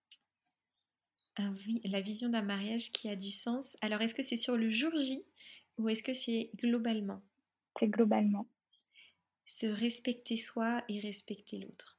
Ah 1.37 1.51
oui, 1.67 1.81
la 1.85 2.01
vision 2.01 2.29
d'un 2.29 2.43
mariage 2.43 2.93
qui 2.93 3.09
a 3.09 3.17
du 3.17 3.31
sens. 3.31 3.77
Alors, 3.81 4.03
est-ce 4.03 4.15
que 4.15 4.23
c'est 4.23 4.37
sur 4.37 4.57
le 4.57 4.71
jour 4.71 4.93
J 4.97 5.25
ou 5.79 5.89
est-ce 5.89 6.05
que 6.05 6.13
c'est 6.13 6.51
globalement? 6.57 7.21
Globalement. 7.87 8.47
Se 9.45 9.67
respecter 9.67 10.37
soi 10.37 10.83
et 10.89 11.01
respecter 11.01 11.59
l'autre. 11.59 11.99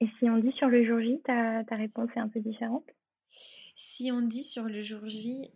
Et 0.00 0.06
si 0.18 0.30
on 0.30 0.38
dit 0.38 0.52
sur 0.52 0.68
le 0.68 0.84
jour 0.84 1.00
J, 1.00 1.20
ta, 1.24 1.64
ta 1.64 1.76
réponse 1.76 2.10
est 2.16 2.20
un 2.20 2.28
peu 2.28 2.40
différente? 2.40 2.88
Si 3.74 4.10
on 4.12 4.22
dit 4.22 4.42
sur 4.42 4.64
le 4.64 4.82
jour 4.82 5.06
J, 5.06 5.50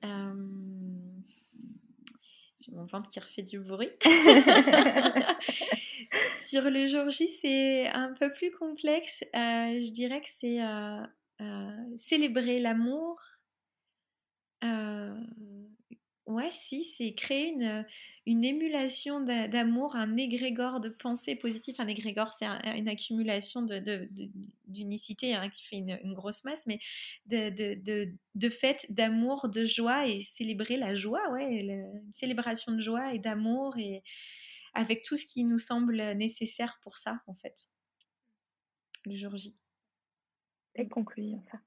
mon 2.73 2.87
ventre 2.87 3.09
qui 3.09 3.21
refait 3.21 3.43
du 3.43 3.61
bruit. 3.61 3.91
Sur 6.33 6.71
le 6.71 6.87
jour 6.87 7.11
J, 7.11 7.29
c'est 7.29 7.89
un 7.89 8.15
peu 8.15 8.33
plus 8.33 8.51
complexe. 8.51 9.23
Euh, 9.35 9.81
je 9.81 9.93
dirais 9.93 10.21
que 10.21 10.29
c'est 10.29 10.63
euh, 10.63 11.03
euh, 11.41 11.97
célébrer 11.97 12.61
l'amour, 12.61 13.21
Ouais, 16.27 16.51
si, 16.53 16.85
c'est 16.85 17.13
créer 17.13 17.49
une, 17.49 17.87
une 18.25 18.45
émulation 18.45 19.21
d'amour, 19.21 19.95
un 19.95 20.17
égrégore 20.17 20.81
de 20.81 20.89
pensée 20.89 21.37
positive. 21.37 21.75
Un 21.79 21.87
égrégore, 21.87 22.33
c'est 22.33 22.47
une 22.47 22.89
accumulation 22.89 23.67
d'unicité 24.67 25.33
de, 25.33 25.37
hein, 25.37 25.51
qui 25.51 25.67
fait 25.67 25.77
une, 25.77 26.15
grosse 26.15 26.45
masse, 26.45 26.67
mais 26.67 26.81
de, 27.27 27.51
de, 27.51 28.11
de 28.35 28.49
fait, 28.49 28.87
d'amour, 28.89 29.51
de 29.51 29.65
joie 29.65 30.09
et 30.09 30.23
célébrer 30.23 30.79
la 30.79 30.95
joie, 30.95 31.31
ouais, 31.33 31.61
une 31.61 32.13
célébration 32.13 32.73
de 32.73 32.81
joie 32.81 33.13
et 33.13 33.19
d'amour 33.19 33.77
et 33.77 34.03
avec 34.73 35.03
tout 35.03 35.19
ce 35.19 35.27
qui 35.27 35.45
nous 35.45 35.59
semble 35.59 35.97
nécessaire 36.15 36.79
pour 36.83 36.97
ça, 36.97 37.21
en 37.27 37.35
fait, 37.35 37.69
le 39.05 39.15
jour 39.15 39.37
J. 39.37 39.55
Et 40.75 40.89
conclusion, 40.89 41.43
ça. 41.51 41.61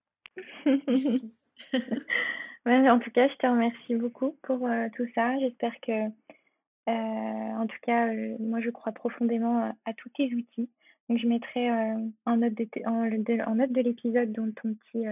Merci. 0.88 1.32
en 2.68 3.00
tout 3.00 3.12
cas, 3.12 3.28
je 3.28 3.36
te 3.36 3.48
remercie 3.48 3.96
beaucoup 3.96 4.36
pour 4.44 4.66
euh, 4.68 4.88
tout 4.96 5.06
ça. 5.16 5.38
J'espère 5.40 5.74
que, 5.82 5.92
euh, 5.92 6.92
en 7.58 7.68
tout 7.68 7.78
cas, 7.82 8.08
euh, 8.08 8.36
moi, 8.40 8.60
je 8.62 8.70
crois 8.70 8.92
profondément 8.92 9.74
à, 9.86 9.94
tous 9.94 10.10
tes 10.10 10.34
outils. 10.34 10.70
Donc, 11.10 11.20
je 11.20 11.28
mettrai 11.28 11.70
en 12.26 12.38
note 12.38 12.54
de, 12.54 12.68
en, 12.86 13.56
note 13.56 13.72
de 13.72 13.82
l'épisode 13.82 14.34
ton 14.34 14.74
petit, 14.74 15.06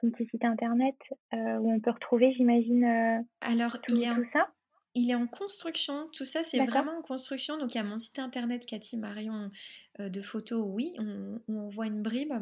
ton 0.00 0.10
petit 0.10 0.26
site 0.30 0.44
internet 0.44 0.96
où 1.32 1.70
on 1.70 1.80
peut 1.80 1.90
retrouver, 1.90 2.32
j'imagine, 2.32 3.26
Alors, 3.42 3.78
tout, 3.82 3.94
tout 3.94 4.26
ça. 4.32 4.48
Il 4.96 5.10
est 5.10 5.14
en 5.14 5.26
construction, 5.26 6.08
tout 6.12 6.24
ça 6.24 6.44
c'est 6.44 6.64
vraiment 6.64 6.96
en 6.98 7.02
construction. 7.02 7.58
Donc 7.58 7.74
il 7.74 7.78
y 7.78 7.80
a 7.80 7.84
mon 7.84 7.98
site 7.98 8.20
internet 8.20 8.64
Cathy 8.64 8.96
Marion 8.96 9.50
euh, 10.00 10.08
de 10.08 10.22
photos, 10.22 10.64
oui, 10.64 10.94
on, 10.98 11.40
on 11.48 11.68
voit 11.68 11.86
une 11.86 12.02
bribe. 12.02 12.32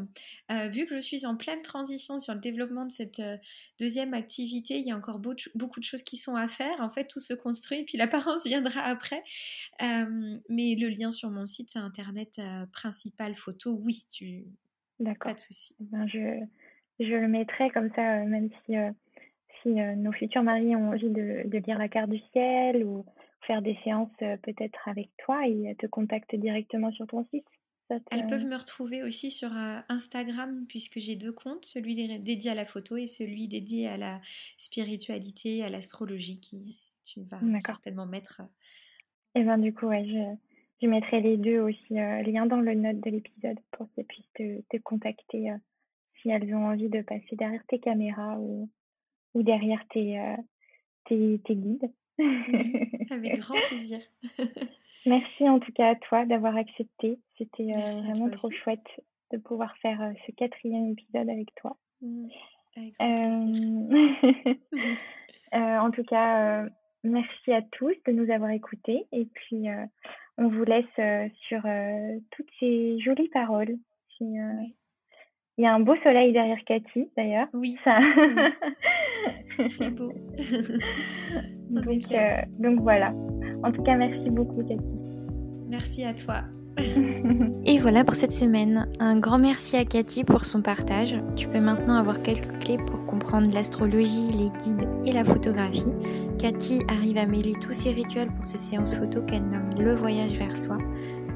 Euh, 0.50 0.68
vu 0.68 0.86
que 0.86 0.94
je 0.94 1.00
suis 1.00 1.24
en 1.26 1.36
pleine 1.36 1.62
transition 1.62 2.18
sur 2.18 2.34
le 2.34 2.40
développement 2.40 2.86
de 2.86 2.90
cette 2.90 3.20
euh, 3.20 3.36
deuxième 3.78 4.14
activité, 4.14 4.78
il 4.78 4.86
y 4.86 4.90
a 4.90 4.96
encore 4.96 5.18
beaucoup 5.18 5.80
de 5.80 5.84
choses 5.84 6.02
qui 6.02 6.16
sont 6.16 6.36
à 6.36 6.46
faire. 6.46 6.80
En 6.80 6.90
fait, 6.90 7.06
tout 7.06 7.20
se 7.20 7.34
construit, 7.34 7.84
puis 7.84 7.96
l'apparence 7.98 8.46
viendra 8.46 8.80
après. 8.80 9.22
mais 9.80 10.74
le 10.74 10.88
lien 10.88 11.10
sur 11.10 11.30
mon 11.30 11.46
site 11.46 11.76
internet 11.76 12.40
principal 12.72 13.34
photo, 13.34 13.78
oui, 13.82 14.04
tu... 14.12 14.44
Pas 15.20 15.34
de 15.34 15.40
souci. 15.40 15.74
Eh 15.80 15.84
ben, 15.90 16.06
je, 16.06 16.44
je 17.00 17.14
le 17.14 17.28
mettrai 17.28 17.70
comme 17.70 17.90
ça, 17.94 18.24
même 18.24 18.50
si 18.64 18.74
si 19.62 19.80
euh, 19.80 19.94
nos 19.94 20.12
futurs 20.12 20.42
maris 20.42 20.76
ont 20.76 20.90
envie 20.90 21.10
de, 21.10 21.48
lire 21.66 21.78
la 21.78 21.88
carte 21.88 22.10
du 22.10 22.20
ciel 22.32 22.84
ou 22.84 23.04
faire 23.46 23.62
des 23.62 23.76
séances 23.84 24.10
euh, 24.22 24.36
peut-être 24.38 24.88
avec 24.88 25.10
toi, 25.24 25.46
ils 25.46 25.74
te 25.76 25.86
contactent 25.86 26.34
directement 26.34 26.92
sur 26.92 27.06
ton 27.06 27.24
site. 27.26 27.46
Elles 28.10 28.26
peuvent 28.26 28.46
me 28.46 28.56
retrouver 28.56 29.02
aussi 29.02 29.30
sur 29.30 29.54
euh, 29.54 29.78
Instagram 29.90 30.64
puisque 30.66 30.98
j'ai 30.98 31.14
deux 31.14 31.32
comptes, 31.32 31.66
celui 31.66 31.94
dédié 32.20 32.50
à 32.50 32.54
la 32.54 32.64
photo 32.64 32.96
et 32.96 33.06
celui 33.06 33.48
dédié 33.48 33.86
à 33.86 33.98
la 33.98 34.20
spiritualité, 34.56 35.62
à 35.62 35.68
l'astrologie 35.68 36.40
qui 36.40 36.78
tu 37.04 37.22
vas 37.24 37.40
certainement 37.60 38.06
mettre. 38.06 38.40
Et 39.34 39.40
eh 39.40 39.42
bien 39.42 39.58
du 39.58 39.74
coup, 39.74 39.86
ouais, 39.86 40.06
je, 40.06 40.86
mettrai 40.86 41.20
les 41.20 41.36
deux 41.36 41.60
aussi 41.60 41.94
liens 41.94 42.46
dans 42.46 42.60
le 42.60 42.74
note 42.74 43.00
de 43.00 43.10
l'épisode 43.10 43.58
pour 43.72 43.88
qu'elles 43.92 44.06
puissent 44.06 44.32
te, 44.34 44.62
te 44.70 44.76
contacter 44.78 45.50
si 46.20 46.30
elles 46.30 46.54
ont 46.54 46.68
envie 46.68 46.88
de 46.88 47.02
passer 47.02 47.36
derrière 47.36 47.64
tes 47.66 47.78
caméras 47.78 48.38
ou, 48.38 48.70
ou 49.34 49.42
derrière 49.42 49.84
tes, 49.88 50.18
euh, 50.18 50.36
tes, 51.06 51.40
tes, 51.44 51.56
guides. 51.56 51.90
avec 53.10 53.38
grand 53.38 53.58
plaisir. 53.68 54.00
Merci 55.06 55.48
en 55.48 55.58
tout 55.58 55.72
cas 55.72 55.90
à 55.90 55.96
toi 55.96 56.24
d'avoir 56.26 56.56
accepté. 56.56 57.18
C'était 57.36 57.74
euh, 57.74 57.90
vraiment 58.02 58.30
trop 58.30 58.50
chouette 58.50 58.86
de 59.32 59.38
pouvoir 59.38 59.76
faire 59.78 60.00
euh, 60.00 60.12
ce 60.26 60.32
quatrième 60.32 60.92
épisode 60.92 61.28
avec 61.28 61.52
toi. 61.56 61.76
Mmh, 62.02 62.28
en 65.52 65.90
tout 65.90 66.04
cas, 66.04 66.66
merci 67.04 67.52
à 67.52 67.60
tous 67.62 67.94
de 68.06 68.12
nous 68.12 68.30
avoir 68.30 68.50
écoutés 68.50 69.06
et 69.12 69.26
puis 69.26 69.66
on 70.38 70.48
vous 70.48 70.64
laisse 70.64 71.30
sur 71.48 71.62
toutes 72.30 72.48
ces 72.60 72.98
jolies 73.00 73.28
paroles. 73.28 73.76
Il 75.62 75.66
y 75.66 75.68
a 75.68 75.74
un 75.74 75.78
beau 75.78 75.94
soleil 76.02 76.32
derrière 76.32 76.58
Cathy, 76.66 77.08
d'ailleurs. 77.16 77.46
Oui. 77.54 77.76
Ça... 77.84 78.00
C'est 79.78 79.90
beau. 79.90 80.12
donc, 81.70 82.02
euh, 82.10 82.42
donc 82.58 82.80
voilà. 82.80 83.12
En 83.62 83.70
tout 83.70 83.80
cas, 83.84 83.94
merci 83.94 84.28
beaucoup, 84.28 84.60
Cathy. 84.64 84.82
Merci 85.68 86.04
à 86.04 86.14
toi. 86.14 86.40
Et 87.64 87.78
voilà 87.78 88.02
pour 88.02 88.16
cette 88.16 88.32
semaine. 88.32 88.88
Un 88.98 89.20
grand 89.20 89.38
merci 89.38 89.76
à 89.76 89.84
Cathy 89.84 90.24
pour 90.24 90.46
son 90.46 90.62
partage. 90.62 91.14
Tu 91.36 91.46
peux 91.46 91.60
maintenant 91.60 91.94
avoir 91.94 92.22
quelques 92.22 92.58
clés 92.58 92.78
pour 92.78 93.06
comprendre 93.06 93.54
l'astrologie, 93.54 94.32
les 94.32 94.50
guides 94.64 94.88
et 95.06 95.12
la 95.12 95.22
photographie. 95.22 95.94
Cathy 96.40 96.80
arrive 96.88 97.18
à 97.18 97.26
mêler 97.26 97.52
tous 97.60 97.72
ces 97.72 97.92
rituels 97.92 98.32
pour 98.34 98.44
ses 98.44 98.58
séances 98.58 98.96
photos 98.96 99.22
qu'elle 99.28 99.44
nomme 99.44 99.78
le 99.78 99.94
voyage 99.94 100.32
vers 100.32 100.56
soi. 100.56 100.78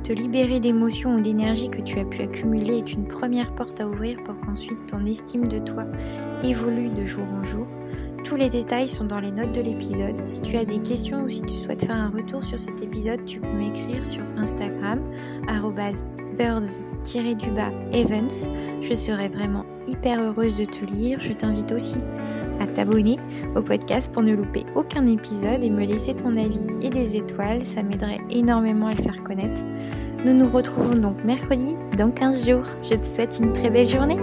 Te 0.02 0.12
libérer 0.12 0.60
d'émotions 0.60 1.16
ou 1.16 1.20
d'énergie 1.20 1.68
que 1.68 1.80
tu 1.80 1.98
as 1.98 2.04
pu 2.04 2.22
accumuler 2.22 2.78
est 2.78 2.92
une 2.92 3.06
première 3.06 3.54
porte 3.54 3.80
à 3.80 3.88
ouvrir 3.88 4.22
pour 4.24 4.38
qu'ensuite 4.40 4.86
ton 4.86 5.04
estime 5.04 5.46
de 5.46 5.58
toi 5.58 5.84
évolue 6.44 6.90
de 6.90 7.04
jour 7.04 7.26
en 7.40 7.44
jour. 7.44 7.64
Tous 8.24 8.36
les 8.36 8.48
détails 8.48 8.88
sont 8.88 9.04
dans 9.04 9.20
les 9.20 9.30
notes 9.30 9.52
de 9.52 9.60
l'épisode. 9.60 10.20
Si 10.28 10.42
tu 10.42 10.56
as 10.56 10.64
des 10.64 10.80
questions 10.80 11.24
ou 11.24 11.28
si 11.28 11.42
tu 11.42 11.54
souhaites 11.54 11.84
faire 11.84 11.96
un 11.96 12.10
retour 12.10 12.42
sur 12.42 12.58
cet 12.58 12.82
épisode, 12.82 13.24
tu 13.24 13.40
peux 13.40 13.52
m'écrire 13.52 14.04
sur 14.04 14.22
Instagram 14.36 15.00
birds-events. 16.36 18.48
Je 18.82 18.94
serai 18.94 19.28
vraiment 19.28 19.64
hyper 19.86 20.20
heureuse 20.20 20.58
de 20.58 20.64
te 20.64 20.84
lire. 20.84 21.18
Je 21.20 21.32
t'invite 21.32 21.72
aussi 21.72 21.98
à 22.60 22.66
t'abonner 22.66 23.18
au 23.54 23.62
podcast 23.62 24.10
pour 24.12 24.22
ne 24.22 24.34
louper 24.34 24.64
aucun 24.74 25.06
épisode 25.06 25.62
et 25.62 25.70
me 25.70 25.84
laisser 25.84 26.14
ton 26.14 26.36
avis 26.36 26.62
et 26.82 26.90
des 26.90 27.16
étoiles, 27.16 27.64
ça 27.64 27.82
m'aiderait 27.82 28.20
énormément 28.30 28.88
à 28.88 28.92
le 28.92 29.02
faire 29.02 29.22
connaître. 29.22 29.62
Nous 30.24 30.34
nous 30.34 30.48
retrouvons 30.48 30.96
donc 30.96 31.22
mercredi 31.24 31.76
dans 31.96 32.10
15 32.10 32.48
jours. 32.48 32.66
Je 32.84 32.96
te 32.96 33.06
souhaite 33.06 33.38
une 33.40 33.52
très 33.52 33.70
belle 33.70 33.88
journée. 33.88 34.16